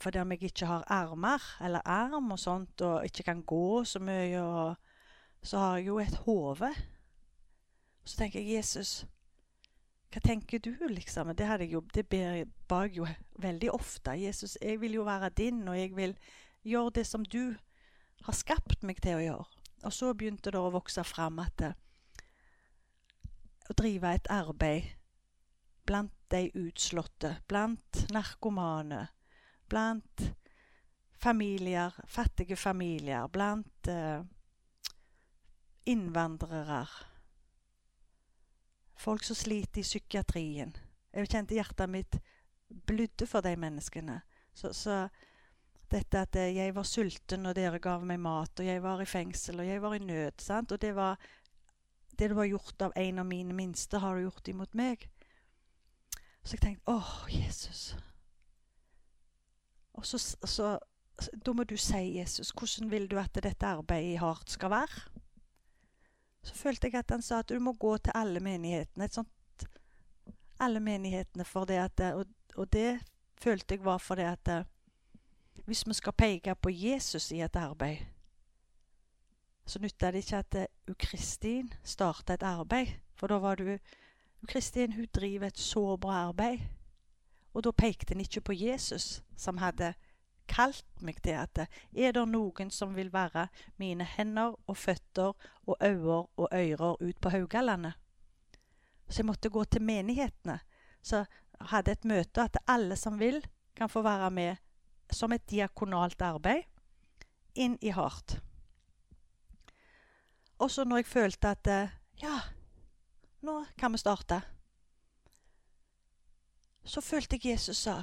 fordi 0.02 0.20
om 0.20 0.34
jeg 0.34 0.50
ikke 0.50 0.68
har 0.68 0.84
armer, 0.92 1.46
eller 1.60 1.86
arm 1.86 2.34
og 2.34 2.42
sånt, 2.42 2.82
og 2.84 3.06
ikke 3.06 3.30
kan 3.30 3.44
gå 3.46 3.84
så 3.88 4.02
mye, 4.02 4.42
og, 4.42 4.74
så 5.40 5.62
har 5.62 5.78
jeg 5.78 5.88
jo 5.88 6.00
et 6.02 6.22
hode 6.26 6.74
så 8.10 8.18
tenker 8.18 8.42
jeg 8.42 8.56
Jesus, 8.58 9.04
hva 10.10 10.20
tenker 10.24 10.58
du, 10.58 10.72
liksom? 10.90 11.30
Det, 11.38 11.46
hadde 11.46 11.68
jeg 11.68 11.76
jo, 11.76 11.84
det 11.94 12.08
ber, 12.10 12.40
jeg 12.42 12.94
jo 12.96 13.06
veldig 13.38 13.70
ofte. 13.70 14.16
Jesus, 14.18 14.56
jeg 14.58 14.80
vil 14.82 14.98
jo 14.98 15.06
være 15.06 15.30
din, 15.38 15.62
og 15.70 15.78
jeg 15.78 15.94
vil 15.96 16.16
gjøre 16.66 16.96
det 16.98 17.06
som 17.06 17.24
du 17.24 17.54
har 18.26 18.36
skapt 18.36 18.82
meg 18.82 18.98
til 19.04 19.20
å 19.20 19.22
gjøre. 19.22 19.60
Og 19.86 19.94
så 19.94 20.10
begynte 20.12 20.50
det 20.50 20.60
å 20.60 20.72
vokse 20.74 21.04
fram 21.06 21.38
at 21.40 21.54
det, 21.62 21.70
å 23.70 23.76
drive 23.78 24.10
et 24.10 24.26
arbeid 24.34 24.90
blant 25.86 26.16
de 26.30 26.48
utslåtte, 26.58 27.36
blant 27.48 28.02
narkomane, 28.10 29.04
blant 29.70 30.26
familier, 31.22 31.94
fattige 32.10 32.58
familier, 32.58 33.28
blant 33.30 33.90
eh, 33.90 34.26
innvandrere. 35.86 36.82
Folk 39.00 39.24
som 39.24 39.38
sliter 39.38 39.80
i 39.80 39.86
psykiatrien. 39.86 40.74
Jeg 41.16 41.30
kjente 41.32 41.56
hjertet 41.56 41.90
mitt 41.90 42.18
blødde 42.86 43.26
for 43.26 43.40
de 43.40 43.54
menneskene. 43.56 44.20
Så, 44.54 44.74
så 44.76 45.06
dette 45.90 46.20
at 46.20 46.36
jeg 46.36 46.74
var 46.74 46.86
sulten, 46.86 47.48
og 47.48 47.56
dere 47.56 47.80
gav 47.82 48.04
meg 48.06 48.20
mat, 48.22 48.60
og 48.60 48.66
jeg 48.66 48.82
var 48.84 49.00
i 49.02 49.08
fengsel, 49.08 49.62
og 49.62 49.66
jeg 49.66 49.82
var 49.82 49.96
i 49.96 50.02
nød. 50.04 50.42
Sant? 50.44 50.72
Og 50.72 50.82
det 50.82 50.92
var 50.94 51.16
det 52.18 52.28
du 52.30 52.36
har 52.36 52.50
gjort 52.50 52.82
av 52.84 52.92
en 52.96 53.18
av 53.22 53.26
mine 53.26 53.56
minste, 53.56 53.98
har 53.98 54.14
du 54.14 54.26
gjort 54.26 54.52
imot 54.52 54.76
meg. 54.76 55.08
Så 56.44 56.56
jeg 56.56 56.62
tenkte 56.62 56.92
åh, 56.92 57.24
Jesus. 57.32 57.96
Og 59.96 60.06
så, 60.06 60.18
så, 60.44 60.78
Da 61.44 61.52
må 61.52 61.64
du 61.64 61.76
si, 61.76 62.18
Jesus, 62.18 62.50
hvordan 62.50 62.90
vil 62.90 63.08
du 63.10 63.18
at 63.18 63.34
dette 63.34 63.66
arbeidet 63.66 64.14
i 64.14 64.20
Hardt 64.20 64.50
skal 64.50 64.70
være? 64.70 65.02
Så 66.42 66.54
følte 66.54 66.86
jeg 66.86 66.94
at 66.94 67.10
han 67.10 67.22
sa 67.22 67.38
at 67.38 67.48
du 67.48 67.58
må 67.60 67.72
gå 67.72 67.96
til 67.98 68.12
alle 68.14 68.40
menighetene. 68.40 69.04
et 69.04 69.14
sånt, 69.14 69.28
Alle 70.60 70.80
menighetene 70.80 71.44
for 71.44 71.64
det 71.64 71.78
at 71.78 72.00
Og, 72.14 72.26
og 72.56 72.72
det 72.72 73.00
følte 73.40 73.74
jeg 73.74 73.84
var 73.84 73.98
fordi 73.98 74.22
at 74.22 74.48
hvis 75.64 75.86
vi 75.86 75.94
skal 75.94 76.12
peke 76.12 76.54
på 76.54 76.70
Jesus 76.70 77.30
i 77.32 77.40
et 77.40 77.56
arbeid, 77.56 77.96
så 79.66 79.78
nytta 79.78 80.10
det 80.10 80.18
ikke 80.24 80.36
at 80.36 80.56
Ukristin 80.90 81.72
starter 81.84 82.34
et 82.34 82.42
arbeid. 82.42 82.86
For 83.14 83.26
da 83.26 83.38
var 83.38 83.54
du 83.54 83.78
Ukristin 84.42 84.92
hun 84.92 85.06
driver 85.14 85.46
et 85.46 85.58
så 85.58 85.96
bra 85.96 86.28
arbeid. 86.28 86.58
Og 87.54 87.64
da 87.64 87.70
pekte 87.70 88.14
en 88.14 88.20
ikke 88.20 88.40
på 88.40 88.52
Jesus, 88.52 89.22
som 89.36 89.58
hadde 89.58 89.94
kalt 90.50 90.86
meg 91.04 91.20
til 91.22 91.38
at 91.38 91.62
er 91.62 92.14
det 92.16 92.26
noen 92.28 92.72
som 92.74 92.96
vil 92.96 93.12
være 93.14 93.46
mine 93.78 94.04
hender 94.04 94.56
og 94.66 94.76
føtter 94.76 95.32
og 95.66 95.76
øyne 95.78 96.24
og 96.36 96.48
ører 96.52 96.98
ut 97.00 97.20
på 97.20 97.32
Haugalandet? 97.32 97.94
Så 99.08 99.22
jeg 99.22 99.26
måtte 99.26 99.50
gå 99.50 99.64
til 99.64 99.82
menighetene. 99.82 100.60
Så 101.02 101.24
hadde 101.70 101.92
et 101.92 102.04
møte 102.04 102.42
at 102.42 102.58
alle 102.68 102.96
som 102.96 103.18
vil, 103.18 103.40
kan 103.76 103.88
få 103.88 104.02
være 104.02 104.30
med 104.30 104.56
som 105.12 105.32
et 105.32 105.46
diakonalt 105.50 106.22
arbeid 106.22 106.62
inn 107.54 107.78
i 107.82 107.90
hardt. 107.90 108.38
Og 110.60 110.70
så 110.70 110.84
når 110.84 111.00
jeg 111.00 111.06
følte 111.06 111.50
at 111.50 111.66
eh, 111.66 111.92
ja, 112.22 112.36
nå 113.42 113.64
kan 113.78 113.92
vi 113.92 113.98
starte, 113.98 114.40
så 116.84 117.00
følte 117.00 117.38
jeg 117.38 117.54
Jesus 117.54 117.86
sa 117.86 118.02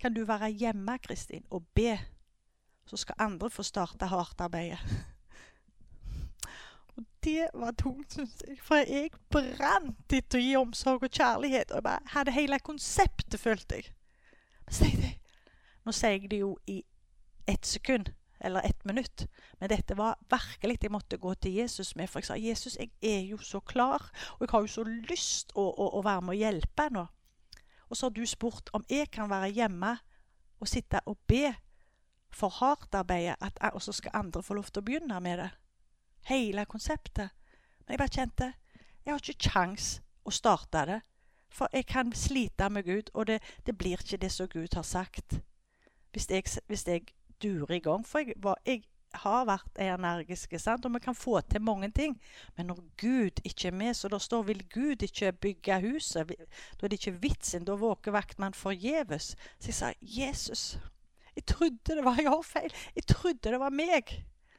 kan 0.00 0.14
du 0.14 0.24
være 0.24 0.48
hjemme 0.48 0.98
Kristin, 0.98 1.44
og 1.50 1.66
be, 1.74 1.98
så 2.86 2.96
skal 2.96 3.14
andre 3.18 3.50
få 3.50 3.62
starte 3.62 4.06
hardt-arbeidet. 4.06 4.78
Og 6.96 7.04
det 7.24 7.48
var 7.54 7.72
tungt, 7.76 8.12
syns 8.12 8.42
jeg, 8.46 8.56
for 8.62 8.80
jeg 8.80 9.10
brant 9.28 10.12
etter 10.16 10.38
å 10.38 10.42
gi 10.42 10.54
omsorg 10.56 11.02
og 11.04 11.12
kjærlighet. 11.12 11.70
Og 11.70 11.76
jeg 11.76 11.84
bare 11.84 12.12
hadde 12.14 12.32
hele 12.32 12.58
konseptet, 12.64 13.36
følte 13.40 13.82
jeg. 13.82 13.90
Jeg 14.80 15.18
nå 15.84 15.92
sier 15.92 16.16
jeg 16.16 16.30
det 16.30 16.38
jo 16.40 16.54
i 16.66 16.80
ett 17.46 17.66
sekund 17.66 18.08
eller 18.40 18.64
ett 18.66 18.84
minutt, 18.84 19.26
men 19.60 19.70
dette 19.70 19.94
var 19.96 20.18
virkelig 20.30 20.78
jeg 20.82 20.92
måtte 20.92 21.16
gå 21.16 21.34
til 21.34 21.52
Jesus 21.60 21.94
med. 21.96 22.08
For 22.08 22.20
jeg 22.20 22.26
sa 22.26 22.36
Jesus, 22.36 22.76
jeg 22.76 22.90
er 23.02 23.20
jo 23.30 23.38
så 23.38 23.60
klar, 23.60 24.10
og 24.36 24.40
jeg 24.40 24.50
har 24.50 24.60
jo 24.60 24.72
så 24.72 24.84
lyst 24.84 25.54
å, 25.54 25.62
å, 25.62 25.88
å 25.98 26.02
være 26.04 26.24
med 26.26 26.36
og 26.36 26.42
hjelpe 26.42 26.88
nå. 26.92 27.06
Og 27.90 27.96
så 27.96 28.06
har 28.06 28.14
du 28.16 28.26
spurt 28.26 28.70
om 28.72 28.84
jeg 28.90 29.10
kan 29.10 29.30
være 29.30 29.52
hjemme 29.54 29.96
og 30.60 30.68
sitte 30.68 31.00
og 31.06 31.18
be 31.26 31.54
for 32.30 32.48
hardt-arbeidet, 32.48 33.36
og 33.72 33.82
så 33.82 33.92
skal 33.92 34.10
andre 34.14 34.42
få 34.42 34.54
lov 34.54 34.64
til 34.64 34.82
å 34.82 34.86
begynne 34.86 35.20
med 35.20 35.38
det. 35.38 35.50
Hele 36.26 36.64
konseptet. 36.66 37.30
Men 37.86 37.94
jeg 37.94 37.98
bare 37.98 38.16
kjente 38.16 38.52
jeg 39.06 39.14
har 39.14 39.22
ikke 39.22 39.50
kjangs 39.52 39.90
å 40.26 40.32
starte 40.34 40.80
det. 40.88 41.00
For 41.54 41.70
jeg 41.72 41.86
kan 41.86 42.10
slite 42.12 42.66
med 42.74 42.84
Gud, 42.84 43.10
og 43.14 43.28
det, 43.30 43.38
det 43.66 43.76
blir 43.78 44.00
ikke 44.02 44.18
det 44.18 44.32
som 44.34 44.48
Gud 44.50 44.74
har 44.74 44.82
sagt 44.82 45.38
hvis 46.10 46.26
jeg, 46.30 46.44
hvis 46.66 46.86
jeg 46.88 47.04
durer 47.42 47.76
i 47.76 47.78
gang. 47.84 48.02
For 48.06 48.24
jeg, 48.24 48.34
var, 48.42 48.58
jeg 48.66 48.82
har 49.22 49.46
vært 49.48 49.80
energiske, 49.80 50.58
sant? 50.58 50.84
og 50.84 50.94
vi 50.94 51.00
kan 51.04 51.14
få 51.14 51.40
til 51.40 51.62
mange 51.62 51.90
ting. 51.90 52.16
Men 52.56 52.66
når 52.66 52.82
Gud 53.00 53.42
ikke 53.44 53.68
er 53.68 53.76
med, 53.76 53.94
så 53.94 54.08
da 54.08 54.18
står 54.18 54.42
vil 54.50 54.62
Gud 54.72 55.02
ikke 55.02 55.32
bygge 55.32 55.80
huset. 55.80 56.28
Da 56.28 56.86
er 56.86 56.92
det 56.92 57.00
ikke 57.00 57.18
vitsen. 57.22 57.64
Da 57.64 57.76
våker 57.80 58.14
vaktmann 58.14 58.54
forgjeves. 58.54 59.34
Så 59.58 59.72
jeg 59.72 59.74
sa 59.74 59.92
Jesus, 60.00 60.78
jeg 61.36 61.46
trodde 61.46 61.96
det 61.96 62.04
var 62.04 62.16
jeg 62.20 62.30
har 62.30 62.42
feil. 62.42 62.72
Jeg 62.94 63.06
trodde 63.06 63.50
det 63.52 63.60
var 63.60 63.70
meg 63.70 64.16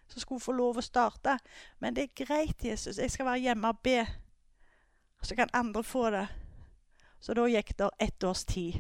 som 0.08 0.22
skulle 0.22 0.44
få 0.44 0.56
lov 0.56 0.80
å 0.80 0.86
starte. 0.86 1.38
Men 1.80 1.96
det 1.96 2.08
er 2.08 2.26
greit, 2.26 2.64
Jesus. 2.64 2.98
Jeg 2.98 3.12
skal 3.12 3.28
være 3.28 3.44
hjemme 3.50 3.72
og 3.74 3.82
be. 3.84 4.02
Så 5.22 5.36
kan 5.36 5.52
andre 5.54 5.84
få 5.84 6.10
det. 6.14 6.28
Så 7.20 7.34
da 7.34 7.48
gikk 7.50 7.74
det 7.78 7.90
ett 8.00 8.24
års 8.24 8.46
tid. 8.46 8.78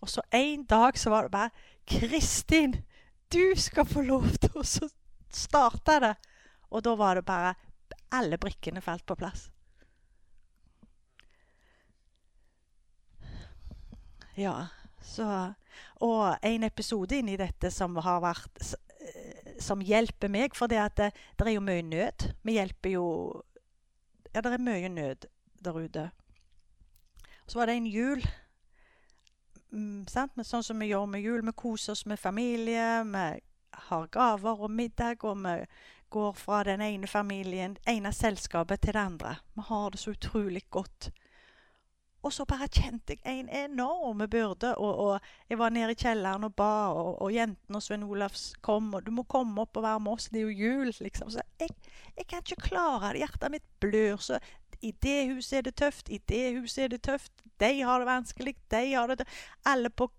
Og 0.00 0.08
så 0.08 0.22
en 0.32 0.64
dag 0.64 0.98
så 0.98 1.10
var 1.10 1.22
det 1.22 1.30
bare 1.32 1.50
'Kristin, 1.86 2.84
du 3.32 3.54
skal 3.56 3.86
få 3.86 4.02
lov 4.06 4.28
til 4.42 4.60
å 4.60 4.66
starte 4.66 6.00
det.' 6.02 6.16
Og 6.70 6.84
da 6.86 6.94
var 6.94 7.18
det 7.18 7.26
bare 7.26 7.54
Alle 8.10 8.38
brikkene 8.38 8.80
falt 8.82 9.04
på 9.06 9.14
plass. 9.14 9.50
Ja, 14.38 14.66
så 15.02 15.54
Og 16.00 16.36
en 16.42 16.62
episode 16.64 17.18
inni 17.18 17.36
dette 17.36 17.70
som 17.70 17.96
har 17.96 18.22
vært 18.22 18.74
Som 19.60 19.82
hjelper 19.84 20.28
meg, 20.28 20.54
for 20.56 20.66
det, 20.66 20.78
at 20.78 20.96
det, 20.96 21.10
det 21.36 21.46
er 21.46 21.56
jo 21.58 21.64
mye 21.64 21.82
nød. 21.82 22.30
Vi 22.42 22.56
hjelper 22.56 22.90
jo 22.96 23.06
Ja, 24.34 24.40
det 24.40 24.54
er 24.54 24.62
mye 24.62 24.88
nød 24.88 25.26
der 25.60 25.76
ute. 25.76 26.10
Så 27.46 27.58
var 27.58 27.66
det 27.66 27.76
en 27.76 27.86
jul 27.86 28.22
mm, 29.72 30.44
Sånn 30.44 30.64
som 30.66 30.78
vi 30.78 30.90
gjør 30.90 31.06
med 31.06 31.24
jul. 31.24 31.44
Vi 31.46 31.56
koser 31.56 31.92
oss 31.92 32.06
med 32.06 32.20
familie. 32.20 33.04
Vi 33.04 33.24
har 33.88 34.06
gaver 34.12 34.66
og 34.66 34.70
middag, 34.70 35.24
og 35.24 35.42
vi 35.44 35.56
går 36.10 36.32
fra 36.32 36.64
den 36.66 36.82
ene 36.82 37.06
familien, 37.06 37.76
ene 37.86 38.12
selskapet 38.12 38.82
til 38.82 38.96
det 38.96 39.00
andre. 39.00 39.36
Vi 39.54 39.66
har 39.68 39.90
det 39.90 40.00
så 40.02 40.10
utrolig 40.10 40.64
godt. 40.70 41.10
Og 42.20 42.32
så 42.36 42.44
bare 42.44 42.68
kjente 42.68 43.14
jeg 43.14 43.38
en 43.38 43.48
enorm 43.48 44.20
byrde. 44.28 44.74
Og, 44.76 44.98
og, 44.98 45.28
jeg 45.48 45.58
var 45.58 45.72
nede 45.72 45.94
i 45.94 46.00
kjelleren 46.02 46.44
og 46.44 46.54
ba, 46.56 46.90
og, 46.92 47.14
og 47.22 47.32
jentene 47.32 47.78
og 47.78 47.84
Svein 47.84 48.04
Olavs 48.04 48.50
kom. 48.60 48.92
Og 48.94 49.06
'Du 49.06 49.10
må 49.10 49.22
komme 49.22 49.62
opp 49.62 49.76
og 49.76 49.82
være 49.86 50.00
med 50.00 50.12
oss, 50.12 50.28
det 50.28 50.42
er 50.42 50.50
jo 50.50 50.58
jul', 50.66 50.92
liksom. 51.00 51.30
Så 51.30 51.40
jeg, 51.60 51.68
jeg 52.16 52.26
kan 52.26 52.42
ikke 52.44 52.68
klare 52.68 53.12
det. 53.12 53.22
Hjertet 53.24 53.50
mitt 53.50 53.68
blør. 53.80 54.16
Så 54.16 54.38
i 54.80 54.92
det 54.92 55.26
huset 55.34 55.58
er 55.58 55.62
det 55.62 55.76
tøft, 55.76 56.08
i 56.08 56.18
det 56.28 56.54
huset 56.58 56.84
er 56.84 56.88
det 56.94 57.02
tøft. 57.02 57.32
De 57.60 57.82
har 57.82 58.00
det 58.00 58.06
vanskelig, 58.08 58.56
de 58.70 58.92
har 58.94 59.08
det 59.08 59.18
tøft. 59.18 59.38
Alle 59.64 59.90
på 59.90 60.10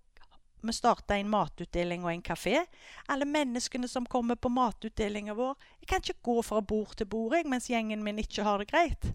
Vi 0.62 0.72
starta 0.72 1.16
en 1.18 1.28
matutdeling 1.28 2.04
og 2.04 2.12
en 2.12 2.22
kafé. 2.22 2.60
Alle 3.08 3.24
menneskene 3.24 3.88
som 3.88 4.06
kommer 4.06 4.36
på 4.38 4.48
matutdelinga 4.48 5.34
vår 5.34 5.56
Jeg 5.80 5.88
kan 5.88 5.98
ikke 5.98 6.22
gå 6.22 6.42
fra 6.42 6.60
bord 6.60 6.94
til 6.96 7.06
bord 7.06 7.34
jeg, 7.34 7.46
mens 7.46 7.66
gjengen 7.66 8.04
min 8.04 8.18
ikke 8.18 8.44
har 8.46 8.58
det 8.58 8.68
greit. 8.70 9.14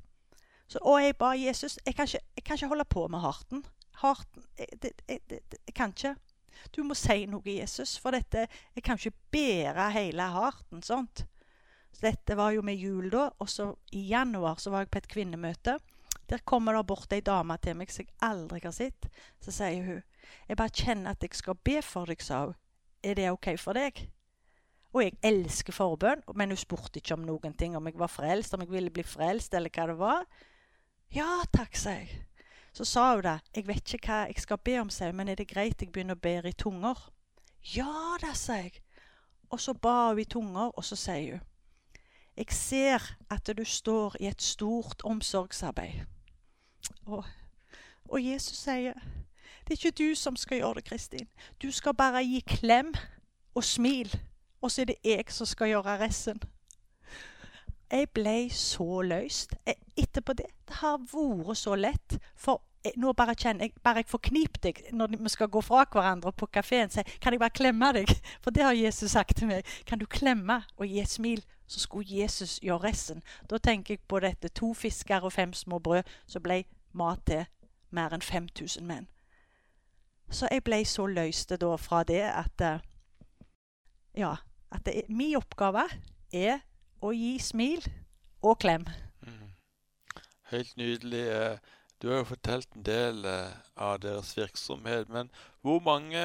Så, 0.67 0.79
og 0.81 0.99
jeg 1.03 1.15
ba 1.15 1.31
Jesus 1.39 1.79
jeg 1.86 1.95
kan, 1.95 2.03
ikke, 2.03 2.19
jeg 2.36 2.43
kan 2.43 2.55
ikke 2.55 2.67
holde 2.67 2.86
på 2.86 3.07
med 3.07 3.19
harten. 3.19 3.65
harten 3.93 4.43
jeg, 4.57 4.67
det, 4.81 4.91
jeg, 5.07 5.19
det, 5.29 5.39
jeg 5.67 5.73
kan 5.73 5.89
ikke. 5.95 6.15
Du 6.75 6.83
må 6.83 6.93
si 6.93 7.25
noe, 7.25 7.41
Jesus, 7.45 7.97
for 7.97 8.12
dette 8.12 8.47
Jeg 8.75 8.83
kan 8.83 8.99
ikke 8.99 9.17
bære 9.31 9.91
hele 9.91 10.21
harten 10.21 10.83
sånt. 10.83 11.23
Dette 12.01 12.36
var 12.38 12.51
jo 12.53 12.62
med 12.62 12.77
jul, 12.77 13.10
da. 13.12 13.29
Og 13.39 13.49
så 13.49 13.71
i 13.91 14.08
januar 14.12 14.60
så 14.62 14.71
var 14.73 14.85
jeg 14.85 14.91
på 14.93 15.02
et 15.02 15.10
kvinnemøte. 15.10 15.77
Der 16.29 16.43
kommer 16.45 16.75
det 16.75 16.87
bort 16.87 17.13
ei 17.15 17.21
dame 17.21 17.56
til 17.63 17.77
meg 17.79 17.91
som 17.91 18.04
jeg 18.04 18.13
aldri 18.21 18.60
har 18.63 18.75
sett. 18.75 19.08
Så 19.41 19.52
sier 19.52 19.83
hun 19.85 20.04
Jeg 20.50 20.58
bare 20.58 20.75
kjenner 20.75 21.12
at 21.12 21.23
jeg 21.23 21.33
skal 21.33 21.56
be 21.63 21.81
for 21.81 22.06
deg, 22.06 22.21
sa 22.21 22.45
hun. 22.45 22.56
Er 23.04 23.15
det 23.15 23.31
OK 23.31 23.54
for 23.60 23.73
deg? 23.73 24.10
Og 24.93 25.04
jeg 25.04 25.17
elsker 25.23 25.73
forbønn, 25.73 26.23
men 26.35 26.50
hun 26.50 26.60
spurte 26.60 27.00
ikke 27.00 27.15
om 27.15 27.25
noen 27.25 27.54
ting. 27.54 27.77
Om 27.77 27.87
jeg 27.87 28.00
var 28.00 28.12
frelst, 28.12 28.54
om 28.54 28.62
jeg 28.62 28.71
ville 28.71 28.91
bli 28.91 29.04
frelst, 29.04 29.54
eller 29.54 29.71
hva 29.73 29.87
det 29.87 29.98
var. 30.00 30.25
Ja 31.15 31.43
takk, 31.54 31.75
sa 31.77 31.95
jeg. 32.02 32.25
Så 32.73 32.85
sa 32.85 33.13
hun 33.15 33.23
da, 33.23 33.39
jeg 33.56 33.67
vet 33.67 33.93
ikke 33.93 34.12
hva 34.12 34.23
jeg 34.27 34.41
skal 34.43 34.60
be 34.63 34.79
om, 34.81 34.89
sa 34.89 35.08
hun, 35.08 35.15
men 35.15 35.29
er 35.29 35.39
det 35.39 35.48
greit 35.50 35.81
jeg 35.81 35.91
begynner 35.91 36.17
å 36.17 36.21
be 36.21 36.41
i 36.45 36.54
tunger? 36.54 37.00
Ja 37.73 38.17
da, 38.21 38.33
sa 38.35 38.60
jeg. 38.62 38.81
Og 39.50 39.62
så 39.63 39.73
ba 39.73 40.10
hun 40.12 40.19
i 40.19 40.27
tunger, 40.27 40.73
og 40.75 40.83
så 40.85 41.00
sier 41.00 41.37
hun 41.37 41.45
jeg 42.38 42.46
ser 42.54 43.15
at 43.29 43.50
du 43.58 43.63
står 43.65 44.15
i 44.19 44.27
et 44.27 44.42
stort 44.42 45.02
omsorgsarbeid. 45.04 46.06
Og, 47.06 47.23
og 48.06 48.25
Jesus 48.25 48.58
sier 48.58 48.94
det 49.67 49.73
er 49.73 49.85
ikke 49.85 50.04
du 50.04 50.15
som 50.15 50.35
skal 50.35 50.58
gjøre 50.62 50.73
det, 50.73 50.83
Kristin. 50.85 51.27
Du 51.62 51.71
skal 51.71 51.94
bare 51.94 52.23
gi 52.23 52.40
klem 52.40 52.94
og 53.56 53.63
smil. 53.63 54.13
Og 54.62 54.71
så 54.71 54.81
er 54.81 54.85
det 54.85 54.96
jeg 55.04 55.25
som 55.27 55.46
skal 55.46 55.67
gjøre 55.67 55.98
resten. 56.00 56.40
Jeg 57.92 58.10
ble 58.15 58.50
så 58.52 59.02
løst 59.02 59.56
etterpå 59.98 60.33
det. 60.33 60.48
Det 60.67 60.79
har 60.79 60.98
vært 61.12 61.58
så 61.58 61.75
lett. 61.75 62.17
For 62.35 62.62
nå 62.96 63.12
bare 63.13 63.35
kjenner 63.35 63.67
jeg 63.67 63.73
Bare 63.83 64.04
jeg 64.04 64.08
får 64.08 64.21
knip 64.29 64.58
deg 64.63 64.81
når 64.96 65.17
vi 65.17 65.29
skal 65.29 65.50
gå 65.52 65.62
fra 65.62 65.83
hverandre 65.92 66.31
på 66.31 66.48
kafeen, 66.48 66.90
sier 66.90 67.04
Kan 67.19 67.33
jeg 67.33 67.42
bare 67.42 67.56
klemme 67.56 67.92
deg? 67.96 68.12
For 68.44 68.56
det 68.56 68.63
har 68.63 68.77
Jesus 68.77 69.12
sagt 69.12 69.35
til 69.38 69.52
meg. 69.52 69.67
Kan 69.85 70.00
du 70.00 70.06
klemme 70.06 70.62
og 70.77 70.88
gi 70.88 71.00
et 71.04 71.12
smil? 71.12 71.44
Så 71.67 71.79
skulle 71.79 72.19
Jesus 72.21 72.59
gjøre 72.63 72.83
resten. 72.83 73.23
Da 73.49 73.57
tenker 73.57 73.93
jeg 73.93 73.99
på 74.07 74.19
dette. 74.19 74.47
To 74.47 74.73
fisker 74.73 75.21
og 75.21 75.33
fem 75.33 75.53
små 75.53 75.79
brød. 75.79 76.03
Så 76.27 76.39
ble 76.39 76.63
mat 76.93 77.19
til 77.27 77.45
mer 77.91 78.13
enn 78.15 78.21
5000 78.21 78.85
menn. 78.87 79.07
Så 80.29 80.47
jeg 80.51 80.63
ble 80.63 80.81
så 80.85 81.05
løst 81.07 81.51
da 81.61 81.75
fra 81.75 82.03
det 82.03 82.23
at 82.23 82.81
Ja. 84.15 84.35
At 84.71 84.85
det, 84.85 84.97
er, 84.97 85.03
min 85.09 85.35
oppgave 85.37 85.85
er 86.33 86.59
å 86.99 87.13
gi 87.15 87.37
smil 87.39 87.85
og 88.43 88.57
klem. 88.59 88.83
Mm. 89.21 89.53
Helt 90.51 90.73
nydelig. 90.77 91.23
Eh, 91.31 91.57
du 92.01 92.09
har 92.11 92.21
jo 92.21 92.31
fortalt 92.33 92.75
en 92.75 92.83
del 92.85 93.25
eh, 93.25 93.55
av 93.77 94.01
deres 94.03 94.33
virksomhet. 94.37 95.09
Men 95.09 95.31
hvor 95.65 95.79
mange 95.85 96.19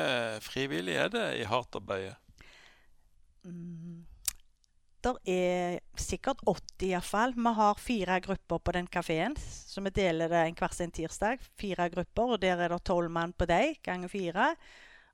frivillige 0.44 1.06
er 1.06 1.12
det 1.14 1.26
i 1.40 1.46
Hartarbeidet? 1.48 2.16
Mm. 3.44 3.81
Det 5.02 5.16
er 5.26 5.80
sikkert 5.98 6.42
80 6.46 6.92
iallfall. 6.92 7.32
Vi 7.34 7.52
har 7.58 7.78
fire 7.80 8.20
grupper 8.22 8.60
på 8.62 8.74
den 8.76 8.86
kafeen. 8.86 9.34
Så 9.36 9.82
vi 9.82 9.90
deler 9.90 10.30
det 10.30 10.42
en 10.46 10.58
hver 10.58 10.74
sin 10.76 10.92
tirsdag. 10.94 11.42
Fire 11.58 11.88
grupper, 11.90 12.36
og 12.36 12.42
der 12.42 12.60
er 12.62 12.70
det 12.70 12.84
tolv 12.86 13.10
mann 13.10 13.32
på 13.34 13.48
dem, 13.50 13.74
ganger 13.82 14.08
fire. 14.08 14.52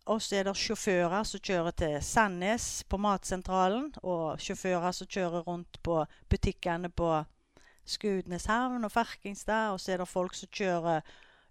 Og 0.09 0.21
så 0.25 0.37
er 0.39 0.49
det 0.49 0.57
sjåfører 0.57 1.25
som 1.29 1.41
kjører 1.41 1.75
til 1.77 1.97
Sandnes 2.05 2.67
på 2.89 3.01
Matsentralen. 3.01 3.89
Og 4.03 4.41
sjåfører 4.41 4.93
som 4.93 5.09
kjører 5.09 5.47
rundt 5.49 5.81
på 5.83 6.03
butikkene 6.29 6.91
på 6.93 7.25
Skudeneshavn 7.89 8.85
og 8.85 8.93
Farkingstad. 8.93 9.73
Og 9.73 9.81
så 9.81 9.95
er 9.95 10.03
det 10.03 10.09
folk 10.09 10.37
som 10.37 10.53
kjører 10.53 11.01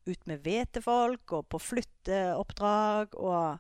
ut 0.08 0.28
med 0.30 0.46
ved 0.46 0.70
til 0.72 0.86
folk, 0.86 1.34
og 1.34 1.50
på 1.52 1.60
flytteoppdrag, 1.60 3.18
og 3.18 3.58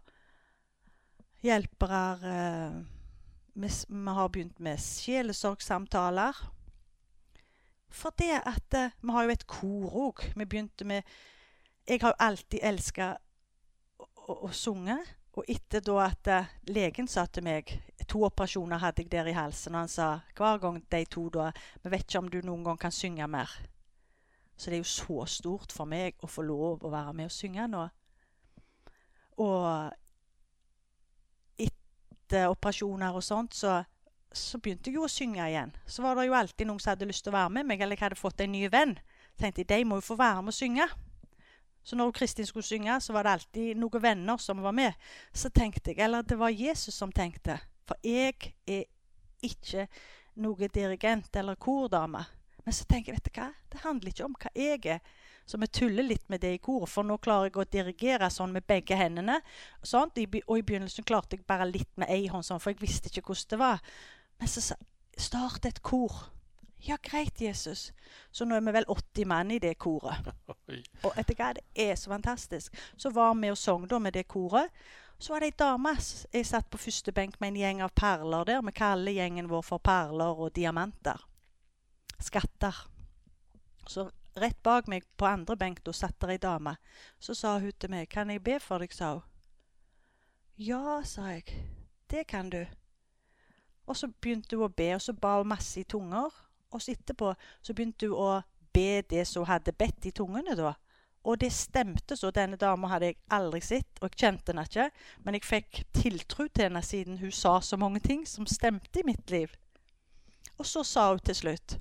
hjelpere 1.43 2.03
eh, 2.29 2.77
vi, 3.57 3.69
vi, 3.87 4.07
har 4.07 4.29
begynt 4.29 4.59
med 4.59 4.79
sjelesorgsamtaler. 4.79 6.35
For 7.89 8.13
det 8.17 8.41
at 8.45 8.73
eh, 8.73 8.91
Vi 9.01 9.11
har 9.11 9.23
jo 9.23 9.29
et 9.33 9.47
kor 9.47 9.95
òg. 10.07 10.25
Vi 10.35 10.45
begynte 10.45 10.85
med 10.85 11.03
Jeg 11.87 11.99
har 12.01 12.09
jo 12.09 12.19
alltid 12.19 12.59
elska 12.61 13.15
å, 14.27 14.51
synge. 14.51 14.97
Og 15.37 15.45
etter 15.47 15.81
da 15.81 15.97
at 16.03 16.27
uh, 16.27 16.49
legen 16.67 17.07
sa 17.07 17.25
til 17.25 17.45
meg 17.45 17.69
To 18.09 18.23
operasjoner 18.25 18.81
hadde 18.81 19.03
jeg 19.03 19.11
der 19.11 19.29
i 19.29 19.35
halsen. 19.37 19.75
Og 19.75 19.85
han 19.85 19.91
sa 19.91 20.19
hver 20.37 20.57
gang 20.61 20.81
de 20.91 21.05
to 21.05 21.29
da 21.29 21.51
Vi 21.83 21.89
vet 21.89 22.05
ikke 22.05 22.19
om 22.19 22.29
du 22.29 22.41
noen 22.41 22.63
gang 22.63 22.77
kan 22.77 22.91
synge 22.91 23.27
mer. 23.27 23.49
Så 24.57 24.69
det 24.69 24.77
er 24.77 24.83
jo 24.83 24.89
så 24.89 25.25
stort 25.25 25.71
for 25.71 25.85
meg 25.85 26.17
å 26.21 26.27
få 26.27 26.41
lov 26.41 26.83
å 26.83 26.91
være 26.91 27.13
med 27.13 27.29
og 27.29 27.33
synge 27.33 27.67
nå. 27.69 27.87
Og 29.37 29.93
etter 32.27 32.51
operasjoner 32.51 33.15
og 33.15 33.23
sånt, 33.23 33.55
så, 33.55 33.79
så, 34.31 34.59
begynte 34.59 34.91
jeg 34.91 34.99
jo 34.99 35.07
å 35.07 35.11
synge 35.11 35.47
igjen. 35.47 35.71
Så 35.87 36.03
var 36.03 36.17
det 36.19 36.27
jo 36.27 36.35
alltid 36.35 36.67
noen 36.67 36.79
som 36.83 36.91
hadde 36.91 37.07
lyst 37.07 37.23
til 37.23 37.31
å 37.31 37.37
være 37.39 37.53
med 37.55 37.69
meg, 37.69 37.81
eller 37.81 37.95
jeg 37.95 38.03
hadde 38.03 38.19
fått 38.19 38.43
en 38.43 38.51
ny 38.51 38.67
venn. 38.71 38.97
Så 39.31 39.45
tenkte 39.45 39.63
jeg 39.63 39.69
de 39.71 39.87
må 39.87 40.01
jo 40.01 40.09
få 40.09 40.17
være 40.19 40.43
med 40.43 40.51
og 40.51 40.57
synge. 40.57 40.87
Så 41.87 41.95
når 41.95 42.11
Kristin 42.11 42.45
skulle 42.45 42.67
synge, 42.67 42.99
så 42.99 43.13
var 43.15 43.23
det 43.23 43.35
alltid 43.37 43.79
noen 43.79 44.03
venner 44.03 44.37
som 44.43 44.59
var 44.59 44.75
med. 44.75 44.93
Så 45.31 45.49
tenkte 45.55 45.93
jeg, 45.93 46.01
eller 46.03 46.25
det 46.27 46.35
var 46.39 46.51
Jesus 46.51 46.97
som 46.99 47.13
tenkte, 47.15 47.55
for 47.87 47.95
jeg 48.03 48.51
er 48.67 48.83
ikke 49.47 49.87
noe 50.43 50.67
dirigent 50.67 51.39
eller 51.39 51.55
kordame. 51.55 52.25
Men 52.67 52.75
så 52.75 52.83
tenker 52.83 53.13
jeg, 53.13 53.21
vet 53.21 53.29
du 53.29 53.37
hva, 53.39 53.45
det 53.71 53.79
handler 53.79 54.11
ikke 54.11 54.25
om 54.25 54.33
hva 54.35 54.49
jeg 54.51 54.81
er. 54.91 54.97
Så 55.47 55.55
vi 55.61 55.69
tuller 55.71 56.03
litt 56.03 56.25
med 56.27 56.41
det 56.43 56.49
i 56.51 56.59
koret, 56.59 56.91
for 56.91 57.07
nå 57.07 57.15
klarer 57.23 57.47
jeg 57.47 57.61
å 57.61 57.65
dirigere 57.71 58.27
sånn 58.27 58.51
med 58.51 58.65
begge 58.67 58.97
hendene. 58.99 59.37
Sånt. 59.79 60.19
Og 60.19 60.51
i 60.57 60.65
begynnelsen 60.67 61.07
klarte 61.07 61.37
jeg 61.37 61.45
bare 61.47 61.69
litt 61.69 61.93
med 61.95 62.11
ei 62.11 62.25
hånd, 62.27 62.43
sånn, 62.43 62.59
for 62.59 62.73
jeg 62.73 62.81
visste 62.81 63.07
ikke 63.07 63.23
hvordan 63.29 63.53
det 63.53 63.59
var. 63.61 63.79
Men 64.41 64.51
så 64.51 64.65
sa 64.65 64.75
start 65.15 65.69
et 65.69 65.79
kor. 65.79 66.17
Ja, 66.83 66.97
greit, 67.01 67.39
Jesus. 67.39 67.93
Så 68.35 68.43
nå 68.43 68.59
er 68.59 68.67
vi 68.67 68.75
vel 68.75 68.89
80 68.91 69.31
mann 69.31 69.55
i 69.55 69.61
det 69.63 69.77
koret. 69.79 70.27
Og 71.07 71.15
etter 71.15 71.39
hva, 71.39 71.53
det 71.55 71.63
er 71.87 71.95
så 71.95 72.11
fantastisk. 72.11 72.75
Så 72.99 73.13
var 73.15 73.31
vi 73.39 73.53
og 73.55 73.57
sang 73.63 73.87
da 73.87 74.01
med 74.03 74.19
det 74.19 74.27
koret. 74.27 74.75
Så 75.23 75.31
var 75.31 75.41
det 75.41 75.53
ei 75.53 75.57
dame 75.63 75.95
Jeg 76.35 76.45
satt 76.51 76.67
på 76.69 76.83
første 76.83 77.15
benk 77.15 77.39
med 77.39 77.55
en 77.55 77.63
gjeng 77.63 77.81
av 77.87 77.95
perler 77.95 78.51
der. 78.51 78.61
Vi 78.67 78.75
kaller 78.75 79.15
gjengen 79.15 79.47
vår 79.47 79.63
for 79.71 79.79
perler 79.79 80.35
og 80.35 80.51
diamanter. 80.59 81.23
Skatter. 82.19 82.75
Så 83.87 84.09
rett 84.37 84.63
bak 84.63 84.87
meg 84.87 85.05
på 85.17 85.25
andre 85.25 85.57
benk 85.57 85.83
da 85.85 85.93
satt 85.95 86.19
der 86.21 86.35
ei 86.35 86.41
dame. 86.41 86.75
Så 87.19 87.33
sa 87.33 87.57
hun 87.59 87.71
til 87.79 87.89
meg 87.89 88.09
'Kan 88.09 88.29
jeg 88.29 88.43
be 88.43 88.59
for 88.59 88.77
deg', 88.77 88.93
sa 88.93 89.13
hun. 89.13 89.23
Ja, 90.57 91.01
sa 91.03 91.21
jeg. 91.21 91.43
Det 92.09 92.27
kan 92.27 92.49
du. 92.49 92.65
Og 93.87 93.97
så 93.97 94.07
begynte 94.07 94.55
hun 94.55 94.65
å 94.65 94.75
be, 94.75 94.95
og 94.95 95.01
så 95.01 95.13
ba 95.13 95.37
hun 95.37 95.47
masse 95.47 95.79
i 95.79 95.83
tunger. 95.83 96.29
Og 96.71 96.81
så 96.81 96.91
etterpå 96.91 97.33
så 97.61 97.73
begynte 97.73 98.07
hun 98.07 98.15
å 98.15 98.41
be 98.73 99.01
det 99.01 99.27
som 99.27 99.43
hun 99.43 99.51
hadde 99.51 99.71
bedt 99.71 100.05
i 100.05 100.11
tungene, 100.11 100.55
da. 100.55 100.73
Og 101.23 101.39
det 101.39 101.51
stemte 101.51 102.15
så. 102.15 102.31
Denne 102.31 102.55
dama 102.55 102.87
hadde 102.87 103.05
jeg 103.05 103.17
aldri 103.29 103.61
sett, 103.61 103.99
og 104.01 104.09
jeg 104.09 104.17
kjente 104.17 104.51
henne 104.51 104.63
ikke. 104.63 104.89
Men 105.23 105.33
jeg 105.33 105.43
fikk 105.43 105.83
tiltro 105.93 106.47
til 106.47 106.63
henne 106.63 106.81
siden 106.81 107.17
hun 107.17 107.31
sa 107.31 107.59
så 107.59 107.77
mange 107.77 107.99
ting 107.99 108.27
som 108.27 108.47
stemte 108.47 108.99
i 108.99 109.05
mitt 109.05 109.31
liv. 109.31 109.51
Og 110.57 110.65
så 110.65 110.83
sa 110.83 111.09
hun 111.09 111.19
til 111.19 111.35
slutt 111.35 111.79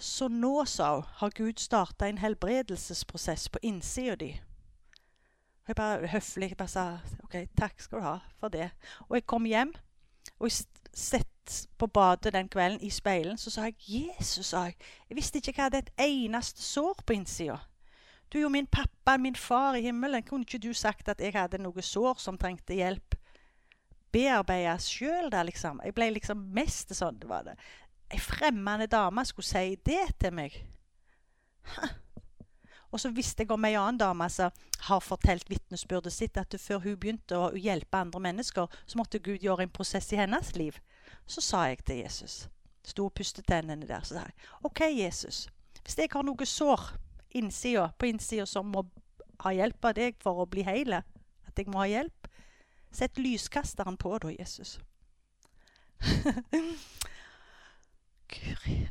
Så 0.00 0.28
nå, 0.28 0.64
sa 0.64 0.94
hun, 0.94 1.04
har 1.20 1.30
Gud 1.36 1.58
starta 1.60 2.08
en 2.08 2.18
helbredelsesprosess 2.18 3.48
på 3.48 3.58
innsida 3.62 4.16
di. 4.16 4.30
Jeg 5.68 5.76
bare 5.76 6.08
høflig 6.08 6.54
bare 6.56 6.68
sa 6.68 6.84
OK, 7.24 7.36
takk 7.58 7.80
skal 7.80 8.00
du 8.00 8.04
ha 8.04 8.14
for 8.40 8.48
det. 8.48 8.70
Og 9.08 9.18
jeg 9.18 9.26
kom 9.28 9.44
hjem, 9.46 9.74
og 10.38 10.48
jeg 10.48 10.64
sett 10.96 11.66
på 11.78 11.86
badet 11.86 12.32
den 12.32 12.48
kvelden 12.48 12.80
i 12.80 12.90
speilen, 12.90 13.38
så 13.38 13.50
sa 13.50 13.68
jeg 13.68 13.76
'Jesus', 13.78 14.42
sa 14.46 14.64
jeg. 14.64 14.74
Jeg 15.08 15.16
visste 15.16 15.38
ikke 15.38 15.52
jeg 15.56 15.64
hadde 15.64 15.78
et 15.78 15.90
eneste 15.98 16.62
sår 16.62 17.02
på 17.06 17.12
innsida. 17.12 17.58
Du 18.32 18.38
er 18.38 18.42
jo 18.42 18.48
min 18.48 18.66
pappa, 18.66 19.16
min 19.16 19.36
far 19.36 19.74
i 19.74 19.82
himmelen. 19.82 20.22
Kunne 20.22 20.42
ikke 20.42 20.58
du 20.58 20.72
sagt 20.72 21.08
at 21.08 21.20
jeg 21.20 21.32
hadde 21.32 21.58
noe 21.58 21.82
sår 21.82 22.14
som 22.18 22.38
trengte 22.38 22.74
hjelp? 22.74 23.14
Bearbeides 24.12 24.86
sjøl, 24.88 25.30
der, 25.30 25.42
liksom. 25.42 25.80
Jeg 25.84 25.94
ble 25.94 26.10
liksom 26.10 26.38
mest 26.54 26.94
sånn. 26.94 27.18
det 27.18 27.28
var 27.28 27.42
det. 27.42 27.56
Ei 28.10 28.18
fremmede 28.18 28.88
dame 28.90 29.24
skulle 29.24 29.46
si 29.46 29.76
det 29.86 30.02
til 30.18 30.34
meg. 30.34 30.56
Og 32.90 33.00
så 33.00 33.10
visste 33.14 33.44
jeg 33.44 33.52
om 33.54 33.64
ei 33.64 33.76
annen 33.78 34.00
dame 34.00 34.26
som 34.32 34.50
har 34.88 35.02
fortalt 35.04 35.50
vitnesbyrdet 35.50 36.12
sitt, 36.12 36.38
at 36.40 36.56
før 36.58 36.80
hun 36.82 36.96
begynte 36.98 37.38
å 37.38 37.52
hjelpe 37.54 38.00
andre 38.00 38.20
mennesker, 38.20 38.66
så 38.86 38.98
måtte 38.98 39.22
Gud 39.22 39.44
gjøre 39.44 39.62
en 39.66 39.74
prosess 39.74 40.10
i 40.12 40.18
hennes 40.18 40.54
liv. 40.56 40.80
Så 41.26 41.40
sa 41.44 41.68
jeg 41.68 41.84
til 41.84 42.02
Jesus 42.02 42.48
Sto 42.82 43.04
og 43.06 43.14
pustet 43.14 43.44
tennene 43.46 43.86
der. 43.86 44.02
Så 44.02 44.16
sa 44.16 44.24
jeg 44.24 44.34
OK, 44.64 44.80
Jesus. 44.88 45.48
Hvis 45.84 45.98
jeg 45.98 46.10
har 46.12 46.24
noe 46.26 46.46
sår 46.46 46.80
innsida, 47.36 47.90
på 47.98 48.08
innsida 48.08 48.46
som 48.48 48.72
må 48.72 48.86
ha 49.44 49.52
hjelp 49.54 49.84
av 49.84 49.94
deg 49.98 50.16
for 50.22 50.40
å 50.40 50.48
bli 50.48 50.64
hele, 50.66 51.02
at 51.46 51.58
jeg 51.58 51.68
må 51.70 51.82
ha 51.82 51.86
hjelp, 51.90 52.28
sett 52.90 53.20
lyskasteren 53.20 54.00
på 54.00 54.16
da, 54.18 54.32
Jesus. 54.32 54.78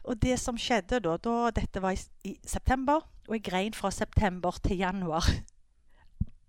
og 0.04 0.20
det 0.22 0.40
som 0.42 0.58
skjedde 0.60 1.00
da, 1.06 1.16
da 1.18 1.52
Dette 1.56 1.82
var 1.84 1.96
i, 1.96 2.02
i 2.28 2.36
september, 2.46 3.06
og 3.28 3.38
jeg 3.38 3.46
grein 3.46 3.78
fra 3.78 3.92
september 3.94 4.58
til 4.64 4.82
januar 4.82 5.28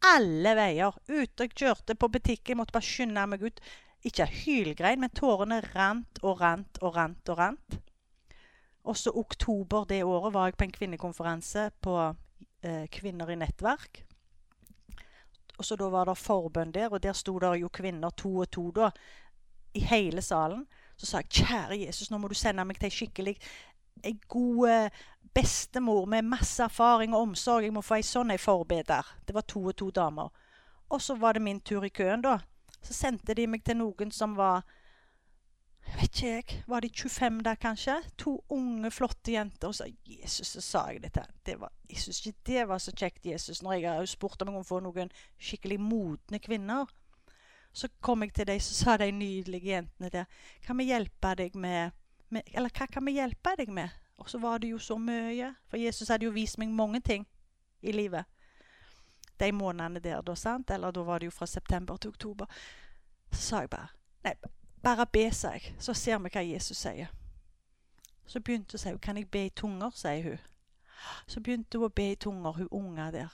alle 0.07 0.55
veier. 0.57 0.97
Ute 1.09 1.47
jeg 1.47 1.55
kjørte 1.57 1.97
på 1.99 2.09
butikken, 2.13 2.59
måtte 2.61 2.75
bare 2.77 2.87
skynde 2.87 3.27
meg 3.31 3.45
ut. 3.45 3.61
Ikke 4.07 4.25
hylgrein, 4.25 5.01
men 5.03 5.13
tårene 5.13 5.61
rant 5.75 6.23
og 6.25 6.41
rant 6.41 6.81
og 6.81 6.95
rant 6.97 7.33
og 7.33 7.39
rant. 7.39 7.81
Også 8.89 9.13
oktober 9.13 9.85
det 9.91 10.03
året 10.09 10.33
var 10.33 10.49
jeg 10.49 10.57
på 10.57 10.67
en 10.67 10.77
kvinnekonferanse 10.79 11.67
på 11.85 11.97
eh, 12.65 12.87
Kvinner 12.93 13.29
i 13.29 13.37
nettverk. 13.37 14.05
Og 15.59 15.67
så 15.69 15.77
Da 15.77 15.91
var 15.93 16.09
det 16.09 16.17
forbønn 16.17 16.73
der, 16.73 16.89
og 16.89 17.03
der 17.03 17.13
sto 17.13 17.39
det 17.39 17.61
jo 17.61 17.69
kvinner 17.69 18.11
to 18.17 18.39
og 18.41 18.51
to 18.51 18.71
da, 18.71 18.91
i 19.75 19.81
hele 19.85 20.23
salen. 20.23 20.65
Så 21.01 21.09
sa 21.09 21.23
jeg 21.23 21.47
kjære 21.47 21.81
Jesus, 21.87 22.11
nå 22.13 22.19
må 22.21 22.29
du 22.29 22.37
sende 22.37 22.65
meg 22.69 22.77
til 22.77 22.91
ei 22.91 22.93
skikkelig 22.93 23.37
ei 24.05 24.19
god 24.29 24.69
eh, 24.69 24.99
bestemor 25.35 26.07
med 26.07 26.29
masse 26.29 26.63
erfaring 26.63 27.15
og 27.15 27.31
omsorg. 27.31 27.65
Jeg 27.65 27.73
må 27.73 27.83
få 27.85 28.01
ei 28.01 28.07
sånn 28.07 28.33
ei 28.35 28.41
forbeder. 28.41 29.07
Det 29.27 29.37
var 29.37 29.47
to 29.49 29.63
og 29.71 29.77
to 29.81 29.91
damer. 29.95 30.29
Og 30.91 31.01
så 31.03 31.17
var 31.17 31.37
det 31.37 31.45
min 31.45 31.61
tur 31.61 31.87
i 31.87 31.93
køen, 31.95 32.25
da. 32.25 32.39
Så 32.83 32.97
sendte 32.97 33.37
de 33.37 33.47
meg 33.47 33.65
til 33.65 33.79
noen 33.81 34.13
som 34.13 34.37
var 34.39 34.65
jeg 35.91 35.97
vet 35.97 36.19
ikke 36.21 36.29
jeg, 36.29 36.63
Var 36.69 36.81
de 36.81 36.89
25 36.95 37.39
der, 37.43 37.57
kanskje? 37.59 37.95
To 38.19 38.37
unge, 38.53 38.91
flotte 38.91 39.33
jenter. 39.33 39.69
Og 39.69 39.75
så 39.75 39.89
Jesus, 40.07 40.47
så 40.47 40.61
sa 40.61 40.85
jeg 40.93 41.03
det 41.03 41.13
til 41.17 41.33
det 41.47 41.57
var, 41.61 41.73
Jeg 41.89 41.99
syns 41.99 42.21
ikke 42.27 42.47
det 42.47 42.69
var 42.69 42.79
så 42.79 42.93
kjekt, 42.93 43.27
Jesus, 43.27 43.63
når 43.63 43.73
jeg 43.73 43.91
har 43.91 44.07
spurt 44.07 44.43
om 44.43 44.49
jeg 44.49 44.55
kan 44.61 44.69
få 44.69 44.81
noen 44.81 45.11
skikkelig 45.39 45.81
modne 45.81 46.39
kvinner. 46.39 46.87
Så 47.73 47.89
kom 48.01 48.23
jeg 48.23 48.33
til 48.35 48.47
dem, 48.47 48.61
så 48.61 48.75
sa 48.75 48.97
de 48.97 49.11
nydelige 49.13 49.75
jentene 49.75 50.09
der 50.11 50.25
Kan 50.63 50.79
vi 50.79 50.85
hjelpe 50.85 51.35
deg 51.39 51.55
med, 51.55 51.91
med 52.29 52.43
Eller 52.55 52.71
hva 52.75 52.87
kan 52.87 53.07
vi 53.07 53.13
hjelpe 53.13 53.55
deg 53.59 53.71
med? 53.71 53.89
Og 54.19 54.31
så 54.31 54.39
var 54.39 54.59
det 54.59 54.71
jo 54.71 54.79
så 54.79 54.99
mye. 54.99 55.55
For 55.69 55.77
Jesus 55.77 56.09
hadde 56.09 56.25
jo 56.25 56.31
vist 56.31 56.59
meg 56.59 56.69
mange 56.69 57.01
ting 57.01 57.27
i 57.83 57.93
livet. 57.93 58.25
De 59.41 59.53
månedene 59.53 60.01
der, 60.01 60.21
da, 60.21 60.35
sant? 60.35 60.71
Eller 60.71 60.91
da 60.91 61.01
var 61.01 61.19
det 61.19 61.31
jo 61.31 61.31
fra 61.31 61.47
september 61.47 61.97
til 61.97 62.11
oktober. 62.11 62.47
Så 63.33 63.41
sa 63.41 63.61
jeg 63.61 63.71
bare 63.71 63.89
Nei, 64.25 64.35
bare 64.83 65.07
be, 65.07 65.31
sa 65.33 65.55
jeg. 65.57 65.75
Så 65.79 65.95
ser 65.95 66.19
vi 66.19 66.29
hva 66.29 66.43
Jesus 66.45 66.77
sier. 66.77 67.09
Så 68.27 68.41
begynte 68.41 68.77
hun 68.77 68.79
å 68.79 68.83
si 68.83 68.99
Kan 69.03 69.17
jeg 69.17 69.31
be 69.31 69.47
i 69.47 69.55
tunger, 69.57 69.91
sier 69.97 70.23
hun. 70.23 70.39
Så 71.27 71.41
begynte 71.41 71.79
hun 71.79 71.89
å 71.89 71.95
be 71.95 72.11
i 72.13 72.19
tunger, 72.21 72.53
hun 72.53 72.69
unga 72.71 73.11
der. 73.11 73.33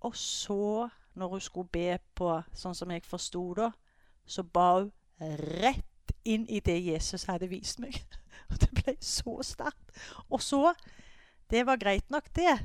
Og 0.00 0.16
så, 0.16 0.88
når 1.18 1.28
hun 1.28 1.40
skulle 1.40 1.72
be 1.72 1.98
på 2.14 2.30
sånn 2.54 2.76
som 2.76 2.90
jeg 2.94 3.06
forsto 3.06 3.42
da, 3.58 3.70
så 4.28 4.44
ba 4.44 4.68
hun 4.78 4.92
rett 5.18 6.12
inn 6.24 6.46
i 6.48 6.60
det 6.60 6.78
Jesus 6.84 7.26
hadde 7.28 7.50
vist 7.50 7.80
meg. 7.82 7.96
Og 8.50 8.60
det 8.62 8.70
ble 8.76 8.96
så 9.00 9.38
sterkt. 9.42 9.92
Og 10.30 10.42
så 10.42 10.74
Det 11.50 11.66
var 11.66 11.76
greit 11.80 12.10
nok, 12.10 12.26
det. 12.36 12.58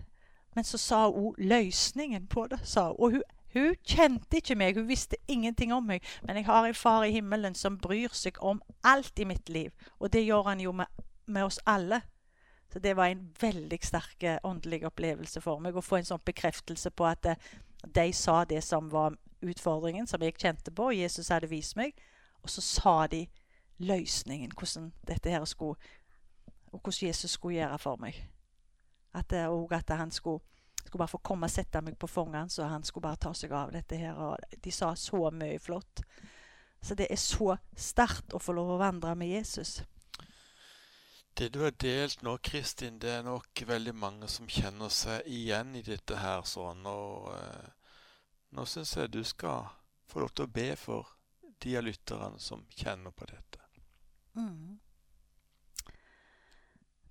Men 0.56 0.64
så 0.64 0.78
sa 0.78 1.12
hun 1.12 1.36
løsningen 1.38 2.28
på 2.28 2.48
det. 2.48 2.60
sa 2.64 2.88
hun. 2.88 2.96
Og 3.00 3.12
hun, 3.12 3.22
hun 3.54 3.76
kjente 3.86 4.38
ikke 4.38 4.56
meg, 4.56 4.76
hun 4.76 4.88
visste 4.88 5.16
ingenting 5.28 5.74
om 5.74 5.84
meg. 5.84 6.04
Men 6.24 6.36
jeg 6.36 6.46
har 6.46 6.66
en 6.68 6.76
far 6.76 7.04
i 7.04 7.12
himmelen 7.12 7.56
som 7.56 7.78
bryr 7.78 8.12
seg 8.12 8.42
om 8.44 8.62
alt 8.84 9.20
i 9.20 9.24
mitt 9.24 9.50
liv. 9.50 9.72
Og 10.00 10.14
det 10.14 10.26
gjør 10.26 10.44
han 10.44 10.60
jo 10.60 10.72
med, 10.72 10.86
med 11.26 11.44
oss 11.44 11.60
alle. 11.66 12.02
Så 12.74 12.80
det 12.80 12.96
var 12.96 13.06
en 13.06 13.30
veldig 13.42 13.80
sterk 13.84 14.24
åndelig 14.44 14.86
opplevelse 14.86 15.42
for 15.42 15.60
meg 15.60 15.76
å 15.78 15.82
få 15.82 16.02
en 16.02 16.08
sånn 16.08 16.24
bekreftelse 16.26 16.90
på 16.90 17.06
at 17.06 17.28
de 17.96 18.14
sa 18.14 18.44
det 18.46 18.64
som 18.64 18.92
var 18.92 19.16
utfordringen, 19.42 20.08
som 20.08 20.22
jeg 20.22 20.38
kjente 20.40 20.72
på, 20.72 20.90
og 20.92 20.98
Jesus 20.98 21.30
hadde 21.30 21.50
vist 21.52 21.76
meg. 21.76 21.98
Og 22.44 22.50
så 22.50 22.62
sa 22.62 23.08
de 23.08 23.26
løsningen, 23.84 24.52
hvordan 24.58 24.92
dette 25.08 25.30
her 25.30 25.46
skulle 25.46 25.80
Og 26.74 26.80
hvordan 26.82 27.08
Jesus 27.08 27.32
skulle 27.32 27.56
gjøre 27.56 27.80
for 27.80 27.96
meg. 28.02 28.30
At, 29.14 29.34
og 29.34 29.74
at 29.74 29.90
han 29.90 30.12
skulle, 30.12 30.40
skulle 30.86 31.00
bare 31.00 31.08
få 31.08 31.18
komme 31.18 31.46
og 31.46 31.52
sette 31.52 31.82
meg 31.82 31.98
på 31.98 32.08
fanget 32.08 32.52
så 32.52 32.64
han 32.64 32.84
skulle 32.84 33.04
bare 33.04 33.16
ta 33.16 33.34
seg 33.34 33.52
av 33.52 33.72
dette 33.72 33.96
her. 33.96 34.14
Og 34.14 34.38
de 34.64 34.72
sa 34.72 34.96
så 34.96 35.30
mye 35.30 35.60
flott. 35.60 36.02
Så 36.82 36.96
det 36.96 37.08
er 37.12 37.22
så 37.22 37.58
sterkt 37.78 38.34
å 38.34 38.42
få 38.42 38.54
lov 38.58 38.74
å 38.74 38.80
vandre 38.82 39.14
med 39.16 39.30
Jesus. 39.30 39.84
Det 41.34 41.50
du 41.50 41.64
har 41.64 41.72
delt 41.72 42.22
nå, 42.22 42.38
Kristin, 42.38 43.00
det 43.02 43.10
er 43.10 43.24
nok 43.26 43.64
veldig 43.66 43.96
mange 43.98 44.28
som 44.30 44.46
kjenner 44.50 44.92
seg 44.94 45.26
igjen 45.26 45.74
i 45.76 45.82
dette 45.82 46.20
her 46.22 46.46
sånn. 46.46 46.86
Og 46.86 47.32
eh, 47.34 47.72
nå 48.54 48.66
syns 48.70 48.94
jeg 48.98 49.10
du 49.10 49.24
skal 49.26 49.66
få 50.06 50.22
lov 50.22 50.34
til 50.38 50.46
å 50.46 50.54
be 50.54 50.70
for 50.78 51.10
de 51.64 51.74
av 51.80 51.88
lytterne 51.88 52.38
som 52.40 52.62
kjenner 52.70 53.16
på 53.18 53.26
dette. 53.32 53.66
Mm. 54.38 54.78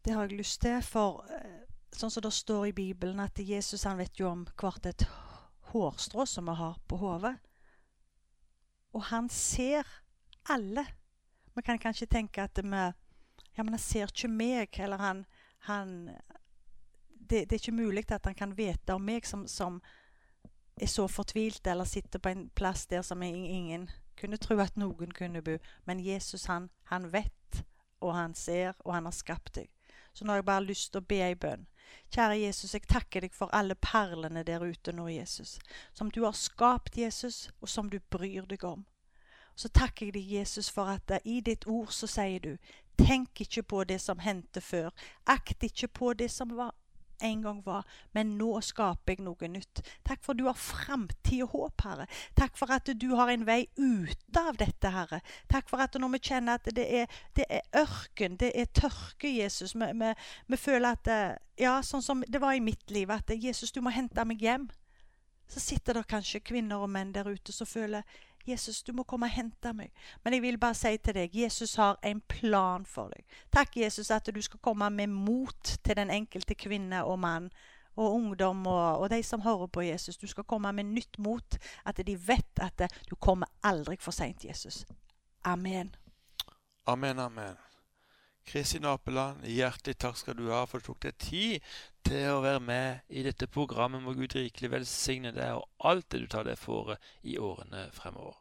Det 0.04 0.14
har 0.14 0.26
jeg 0.28 0.38
lyst 0.38 0.60
til, 0.62 0.78
for 0.86 1.26
eh, 1.26 1.66
sånn 1.90 2.14
som 2.14 2.22
det 2.22 2.34
står 2.34 2.70
i 2.70 2.76
Bibelen, 2.78 3.20
at 3.22 3.42
Jesus 3.42 3.88
han 3.90 3.98
vet 3.98 4.22
jo 4.22 4.30
om 4.30 4.46
hvert 4.54 4.86
et 4.86 5.06
hårstrå 5.72 6.26
som 6.30 6.46
vi 6.46 6.58
har 6.62 6.78
på 6.86 7.02
hodet. 7.02 7.36
Og 8.94 9.08
han 9.10 9.26
ser 9.32 9.88
alle. 10.50 10.86
Vi 11.54 11.62
kan 11.66 11.78
kanskje 11.78 12.06
tenke 12.06 12.46
at 12.46 12.58
vi 12.62 12.90
Ja, 13.56 13.62
men 13.62 13.74
han 13.74 13.82
ser 13.82 14.08
ikke 14.08 14.30
meg, 14.32 14.78
eller 14.80 14.98
han, 14.98 15.24
han 15.68 16.10
det, 17.10 17.44
det, 17.50 17.52
er 17.52 17.60
ikke 17.60 17.72
mulig 17.72 18.04
at 18.10 18.24
han 18.26 18.34
kan 18.34 18.56
vite 18.56 18.94
om 18.94 19.04
meg 19.04 19.26
som, 19.28 19.46
som 19.48 19.80
er 20.76 20.88
så 20.88 21.06
fortvilt, 21.08 21.66
eller 21.66 21.84
sitter 21.84 22.18
på 22.18 22.32
en 22.32 22.48
plass 22.56 22.86
der 22.86 23.02
som 23.02 23.22
ingen 23.22 23.90
kunne 24.16 24.36
tro 24.36 24.58
at 24.60 24.76
noen 24.76 25.12
kunne 25.12 25.42
bo. 25.42 25.58
Men 25.84 26.00
Jesus, 26.00 26.46
han, 26.46 26.70
han 26.84 27.12
vet, 27.12 27.64
og 28.00 28.14
han 28.14 28.34
ser, 28.34 28.72
og 28.84 28.94
han 28.94 29.04
har 29.04 29.16
skapt 29.16 29.54
deg. 29.54 29.70
Så 30.12 30.24
nå 30.24 30.32
har 30.32 30.42
jeg 30.42 30.48
bare 30.48 30.64
lyst 30.64 30.92
til 30.92 31.00
å 31.00 31.08
be 31.08 31.20
ei 31.24 31.34
bønn. 31.34 31.66
Kjære 32.12 32.38
Jesus, 32.40 32.74
jeg 32.74 32.86
takker 32.88 33.24
deg 33.24 33.34
for 33.36 33.52
alle 33.56 33.74
perlene 33.74 34.44
der 34.44 34.64
ute 34.64 34.92
nå, 34.92 35.08
Jesus. 35.08 35.58
Som 35.92 36.10
du 36.10 36.22
har 36.24 36.36
skapt, 36.36 36.96
Jesus, 36.96 37.48
og 37.60 37.68
som 37.68 37.88
du 37.90 37.98
bryr 38.12 38.46
deg 38.48 38.64
om. 38.64 38.84
Så 39.56 39.68
takker 39.68 40.08
jeg 40.08 40.14
deg, 40.16 40.30
Jesus, 40.38 40.70
for 40.72 40.88
at 40.88 41.10
i 41.24 41.40
ditt 41.44 41.66
ord 41.68 41.92
så 41.92 42.08
sier 42.08 42.40
du 42.40 42.52
Tenk 43.00 43.40
ikke 43.44 43.62
på 43.62 43.84
det 43.88 44.00
som 44.00 44.22
hendte 44.22 44.60
før. 44.60 44.92
Akt 45.26 45.64
ikke 45.64 45.88
på 45.88 46.12
det 46.18 46.30
som 46.30 46.56
var 46.56 46.74
en 47.22 47.42
gang 47.42 47.62
var, 47.62 47.84
men 48.12 48.34
nå 48.38 48.60
skaper 48.64 49.14
jeg 49.14 49.22
noe 49.22 49.48
nytt. 49.50 49.82
Takk 50.06 50.24
for 50.24 50.38
du 50.38 50.44
har 50.48 50.58
framtid 50.58 51.44
og 51.46 51.54
håp, 51.54 51.84
Herre. 51.86 52.06
Takk 52.38 52.58
for 52.58 52.72
at 52.74 52.90
du 52.98 53.08
har 53.18 53.30
en 53.30 53.46
vei 53.46 53.60
ut 53.78 54.38
av 54.38 54.58
dette, 54.60 54.90
Herre. 54.90 55.22
Takk 55.52 55.70
for 55.70 55.82
at 55.84 55.94
når 56.00 56.16
vi 56.16 56.22
kjenner 56.30 56.58
at 56.58 56.70
det 56.74 56.86
er, 57.02 57.20
det 57.38 57.46
er 57.48 57.62
ørken, 57.84 58.36
det 58.42 58.52
er 58.58 58.70
tørke, 58.74 59.30
Jesus, 59.30 59.76
vi, 59.78 59.92
vi, 60.02 60.12
vi 60.50 60.60
føler 60.60 60.98
at 60.98 61.12
eh, 61.12 61.32
Ja, 61.62 61.76
sånn 61.84 62.02
som 62.02 62.22
det 62.26 62.40
var 62.42 62.56
i 62.56 62.64
mitt 62.64 62.90
liv, 62.90 63.10
at 63.12 63.30
Jesus, 63.30 63.70
du 63.70 63.82
må 63.84 63.92
hente 63.94 64.24
meg 64.26 64.42
hjem. 64.42 64.66
Så 65.52 65.60
sitter 65.60 65.98
det 65.98 66.08
kanskje 66.08 66.40
kvinner 66.40 66.80
og 66.82 66.90
menn 66.90 67.12
der 67.12 67.28
ute 67.28 67.52
som 67.52 67.68
føler 67.68 68.02
Jesus, 68.46 68.82
du 68.82 68.92
må 68.92 69.02
komme 69.02 69.26
og 69.26 69.34
hente 69.34 69.72
meg. 69.76 69.92
Men 70.24 70.36
jeg 70.36 70.42
vil 70.42 70.58
bare 70.58 70.74
si 70.74 70.96
til 70.98 71.14
deg, 71.14 71.34
Jesus 71.34 71.74
har 71.80 71.98
en 72.02 72.20
plan 72.28 72.86
for 72.86 73.12
deg. 73.14 73.24
Takk, 73.52 73.76
Jesus, 73.76 74.10
at 74.10 74.30
du 74.34 74.40
skal 74.42 74.60
komme 74.62 74.90
med 74.90 75.12
mot 75.12 75.76
til 75.84 75.96
den 75.96 76.10
enkelte 76.10 76.54
kvinne 76.54 77.04
og 77.04 77.18
mann 77.18 77.50
og 77.96 78.14
ungdom 78.14 78.66
og, 78.66 78.98
og, 78.98 79.10
de 79.10 79.22
som 79.22 79.40
hører 79.40 79.66
på 79.66 79.80
Jesus. 79.80 80.16
Du 80.16 80.26
skal 80.26 80.44
komme 80.44 80.72
med 80.72 80.84
nytt 80.84 81.18
mot. 81.18 81.58
At 81.84 82.00
de 82.06 82.16
vet 82.28 82.60
at 82.60 82.82
du 83.10 83.16
kommer 83.16 83.46
aldri 83.62 83.96
for 84.00 84.12
seint, 84.12 84.44
Jesus. 84.44 84.86
Amen. 85.44 85.94
Amen, 86.86 87.18
amen. 87.18 87.56
Kristin 88.46 88.84
Apeland, 88.84 89.44
hjertelig 89.46 89.98
takk 90.02 90.16
skal 90.18 90.34
du 90.34 90.48
ha 90.50 90.64
for 90.66 90.80
at 90.80 90.86
du 90.86 90.90
tok 90.90 91.02
deg 91.04 91.18
tid 91.22 91.74
til 92.06 92.28
å 92.32 92.42
være 92.44 92.60
med 92.60 93.08
i 93.08 93.22
dette 93.26 93.48
programmet. 93.50 94.02
Må 94.02 94.14
Gud 94.16 94.34
rikelig 94.36 94.70
velsigne 94.72 95.32
deg 95.36 95.58
og 95.58 95.88
alt 95.90 96.10
det 96.12 96.22
du 96.22 96.28
tar 96.30 96.46
deg 96.48 96.58
for 96.60 96.96
i 97.22 97.38
årene 97.38 97.88
fremover. 97.96 98.36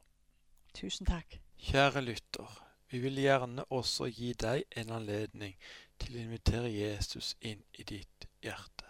Tusen 0.77 1.07
takk. 1.09 1.39
Kjære 1.61 2.01
lytter, 2.01 2.51
vi 2.89 2.99
vil 3.03 3.19
gjerne 3.21 3.63
også 3.69 4.07
gi 4.09 4.31
deg 4.33 4.63
en 4.81 4.93
anledning 4.97 5.53
til 6.01 6.15
å 6.15 6.23
invitere 6.23 6.71
Jesus 6.73 7.35
inn 7.39 7.61
i 7.77 7.85
ditt 7.87 8.25
hjerte. 8.41 8.87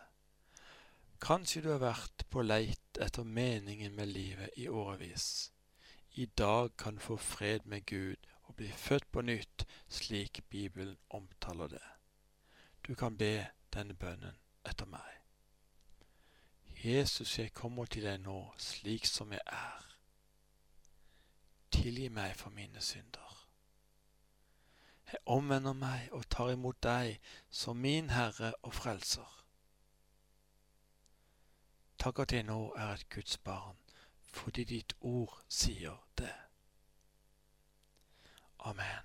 Kanskje 1.22 1.62
du 1.62 1.72
har 1.74 1.84
vært 1.84 2.26
på 2.34 2.42
leit 2.42 3.02
etter 3.06 3.28
meningen 3.28 3.94
med 3.94 4.10
livet 4.10 4.56
i 4.58 4.70
årevis. 4.70 5.52
I 6.18 6.26
dag 6.26 6.74
kan 6.78 6.98
du 6.98 7.04
få 7.04 7.18
fred 7.22 7.68
med 7.70 7.86
Gud 7.86 8.30
og 8.48 8.56
bli 8.58 8.72
født 8.74 9.12
på 9.12 9.22
nytt, 9.22 9.68
slik 9.88 10.42
Bibelen 10.50 10.98
omtaler 11.10 11.76
det. 11.76 11.88
Du 12.88 12.96
kan 12.96 13.18
be 13.18 13.36
denne 13.74 13.94
bønnen 13.94 14.41
etter 14.66 14.86
meg. 14.86 15.18
Jesus, 16.84 17.40
jeg 17.40 17.54
kommer 17.54 17.86
til 17.86 18.04
deg 18.04 18.24
nå 18.24 18.38
slik 18.58 19.06
som 19.06 19.32
jeg 19.32 19.42
er. 19.46 19.86
Tilgi 21.72 22.10
meg 22.10 22.34
for 22.36 22.50
mine 22.50 22.82
synder. 22.82 23.38
Jeg 25.12 25.20
omvender 25.26 25.74
meg 25.74 26.10
og 26.12 26.26
tar 26.30 26.54
imot 26.56 26.80
deg 26.84 27.20
som 27.50 27.78
min 27.78 28.10
Herre 28.10 28.54
og 28.64 28.74
Frelser. 28.74 29.38
Takk 32.02 32.20
at 32.20 32.34
jeg 32.34 32.48
nå 32.48 32.74
er 32.74 32.96
et 32.96 33.10
Guds 33.14 33.38
barn, 33.38 33.78
fordi 34.26 34.64
ditt 34.64 34.96
ord 35.02 35.38
sier 35.50 36.00
det. 36.18 36.34
Amen. 38.60 39.01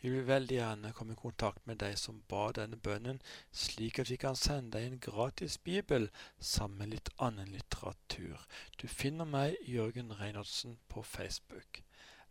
Vi 0.00 0.10
vil 0.12 0.26
veldig 0.28 0.58
gjerne 0.58 0.92
komme 0.92 1.16
i 1.16 1.20
kontakt 1.20 1.66
med 1.66 1.80
deg 1.80 1.96
som 1.98 2.22
ba 2.28 2.50
denne 2.56 2.76
bønnen, 2.76 3.20
slik 3.52 3.98
at 4.02 4.10
vi 4.12 4.18
kan 4.20 4.36
sende 4.36 4.76
deg 4.76 4.90
en 4.90 5.00
gratis 5.06 5.56
bibel 5.58 6.10
sammen 6.38 6.78
med 6.78 6.92
litt 6.94 7.10
annen 7.16 7.48
litteratur. 7.54 8.44
Du 8.76 8.88
finner 8.88 9.24
meg, 9.24 9.56
Jørgen 9.64 10.12
Reinertsen, 10.20 10.78
på 10.88 11.02
Facebook. 11.02 11.82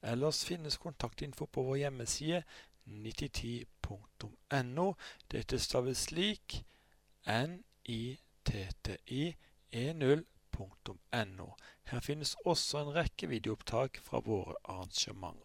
Ellers 0.06 0.44
finnes 0.46 0.78
kontaktinfo 0.78 1.46
på 1.50 1.64
vår 1.66 1.78
hjemmeside 1.86 2.44
9010.no. 2.86 4.96
Dette 5.32 5.60
staves 5.60 6.06
slik 6.10 6.64
nitti 7.26 9.36
e0.no. 9.74 11.48
Her 11.90 12.00
finnes 12.00 12.36
også 12.46 12.78
en 12.84 12.94
rekke 12.96 13.30
videoopptak 13.30 14.00
fra 14.06 14.20
våre 14.26 14.54
arrangementer. 14.64 15.45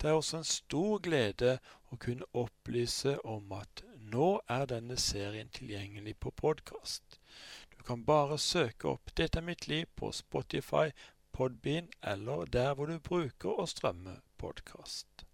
Det 0.00 0.08
er 0.08 0.14
også 0.14 0.36
en 0.38 0.44
stor 0.46 1.00
glede 1.02 1.56
å 1.90 1.96
kunne 1.98 2.26
opplyse 2.38 3.16
om 3.26 3.52
at 3.56 3.82
nå 4.12 4.28
er 4.48 4.68
denne 4.70 4.96
serien 4.96 5.48
tilgjengelig 5.50 6.12
på 6.22 6.30
podkast. 6.30 7.16
Du 7.74 7.82
kan 7.82 8.04
bare 8.06 8.38
søke 8.38 8.92
opp 8.92 9.10
'Dette 9.14 9.40
er 9.40 9.46
mitt 9.48 9.66
liv' 9.66 9.90
på 9.96 10.12
Spotify, 10.12 10.92
Podbean 11.32 11.88
eller 12.02 12.44
der 12.44 12.74
hvor 12.74 12.86
du 12.86 12.98
bruker 12.98 13.58
å 13.58 13.66
strømme 13.66 14.20
podkast. 14.38 15.24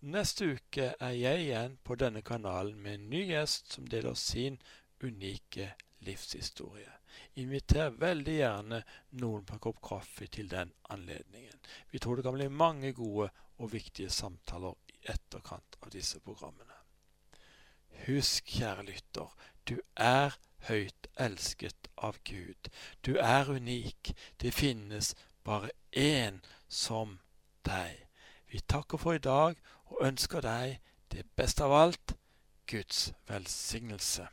Neste 0.00 0.44
uke 0.44 0.90
er 1.00 1.14
jeg 1.16 1.46
igjen 1.46 1.78
på 1.84 1.94
denne 1.94 2.20
kanalen 2.22 2.76
med 2.82 2.94
en 2.94 3.08
ny 3.10 3.22
gjest 3.30 3.72
som 3.72 3.86
deler 3.88 4.14
sin 4.14 4.58
unike 5.00 5.70
livshistorie. 6.04 6.92
Inviter 7.40 7.96
veldig 7.96 8.36
gjerne 8.36 8.82
noen 9.22 9.44
på 9.48 9.56
en 9.56 9.64
kopp 9.68 9.80
kaffe 9.88 10.26
til 10.26 10.50
den 10.50 10.72
anledningen. 10.92 11.56
Vi 11.90 11.98
tror 11.98 12.16
det 12.16 12.26
kan 12.26 12.36
bli 12.36 12.48
mange 12.48 12.92
gode 12.92 13.30
og 13.58 13.72
viktige 13.72 14.10
samtaler 14.10 14.74
i 14.88 14.98
etterkant 15.14 15.76
av 15.82 15.92
disse 15.94 16.20
programmene. 16.20 16.74
Husk, 18.06 18.48
kjære 18.58 18.84
lytter, 18.88 19.30
du 19.68 19.78
er 19.96 20.36
høyt 20.68 21.08
elsket 21.20 21.88
av 21.96 22.18
Gud. 22.24 22.68
Du 23.06 23.16
er 23.20 23.48
unik. 23.48 24.12
Det 24.40 24.52
finnes 24.54 25.14
bare 25.44 25.70
én 25.96 26.40
som 26.68 27.18
deg. 27.64 28.06
Vi 28.50 28.60
takker 28.60 28.98
for 28.98 29.16
i 29.16 29.22
dag 29.22 29.56
og 29.86 30.06
ønsker 30.06 30.44
deg 30.44 30.80
det 31.12 31.24
beste 31.36 31.64
av 31.64 31.72
alt 31.72 32.16
Guds 32.66 33.12
velsignelse. 33.28 34.28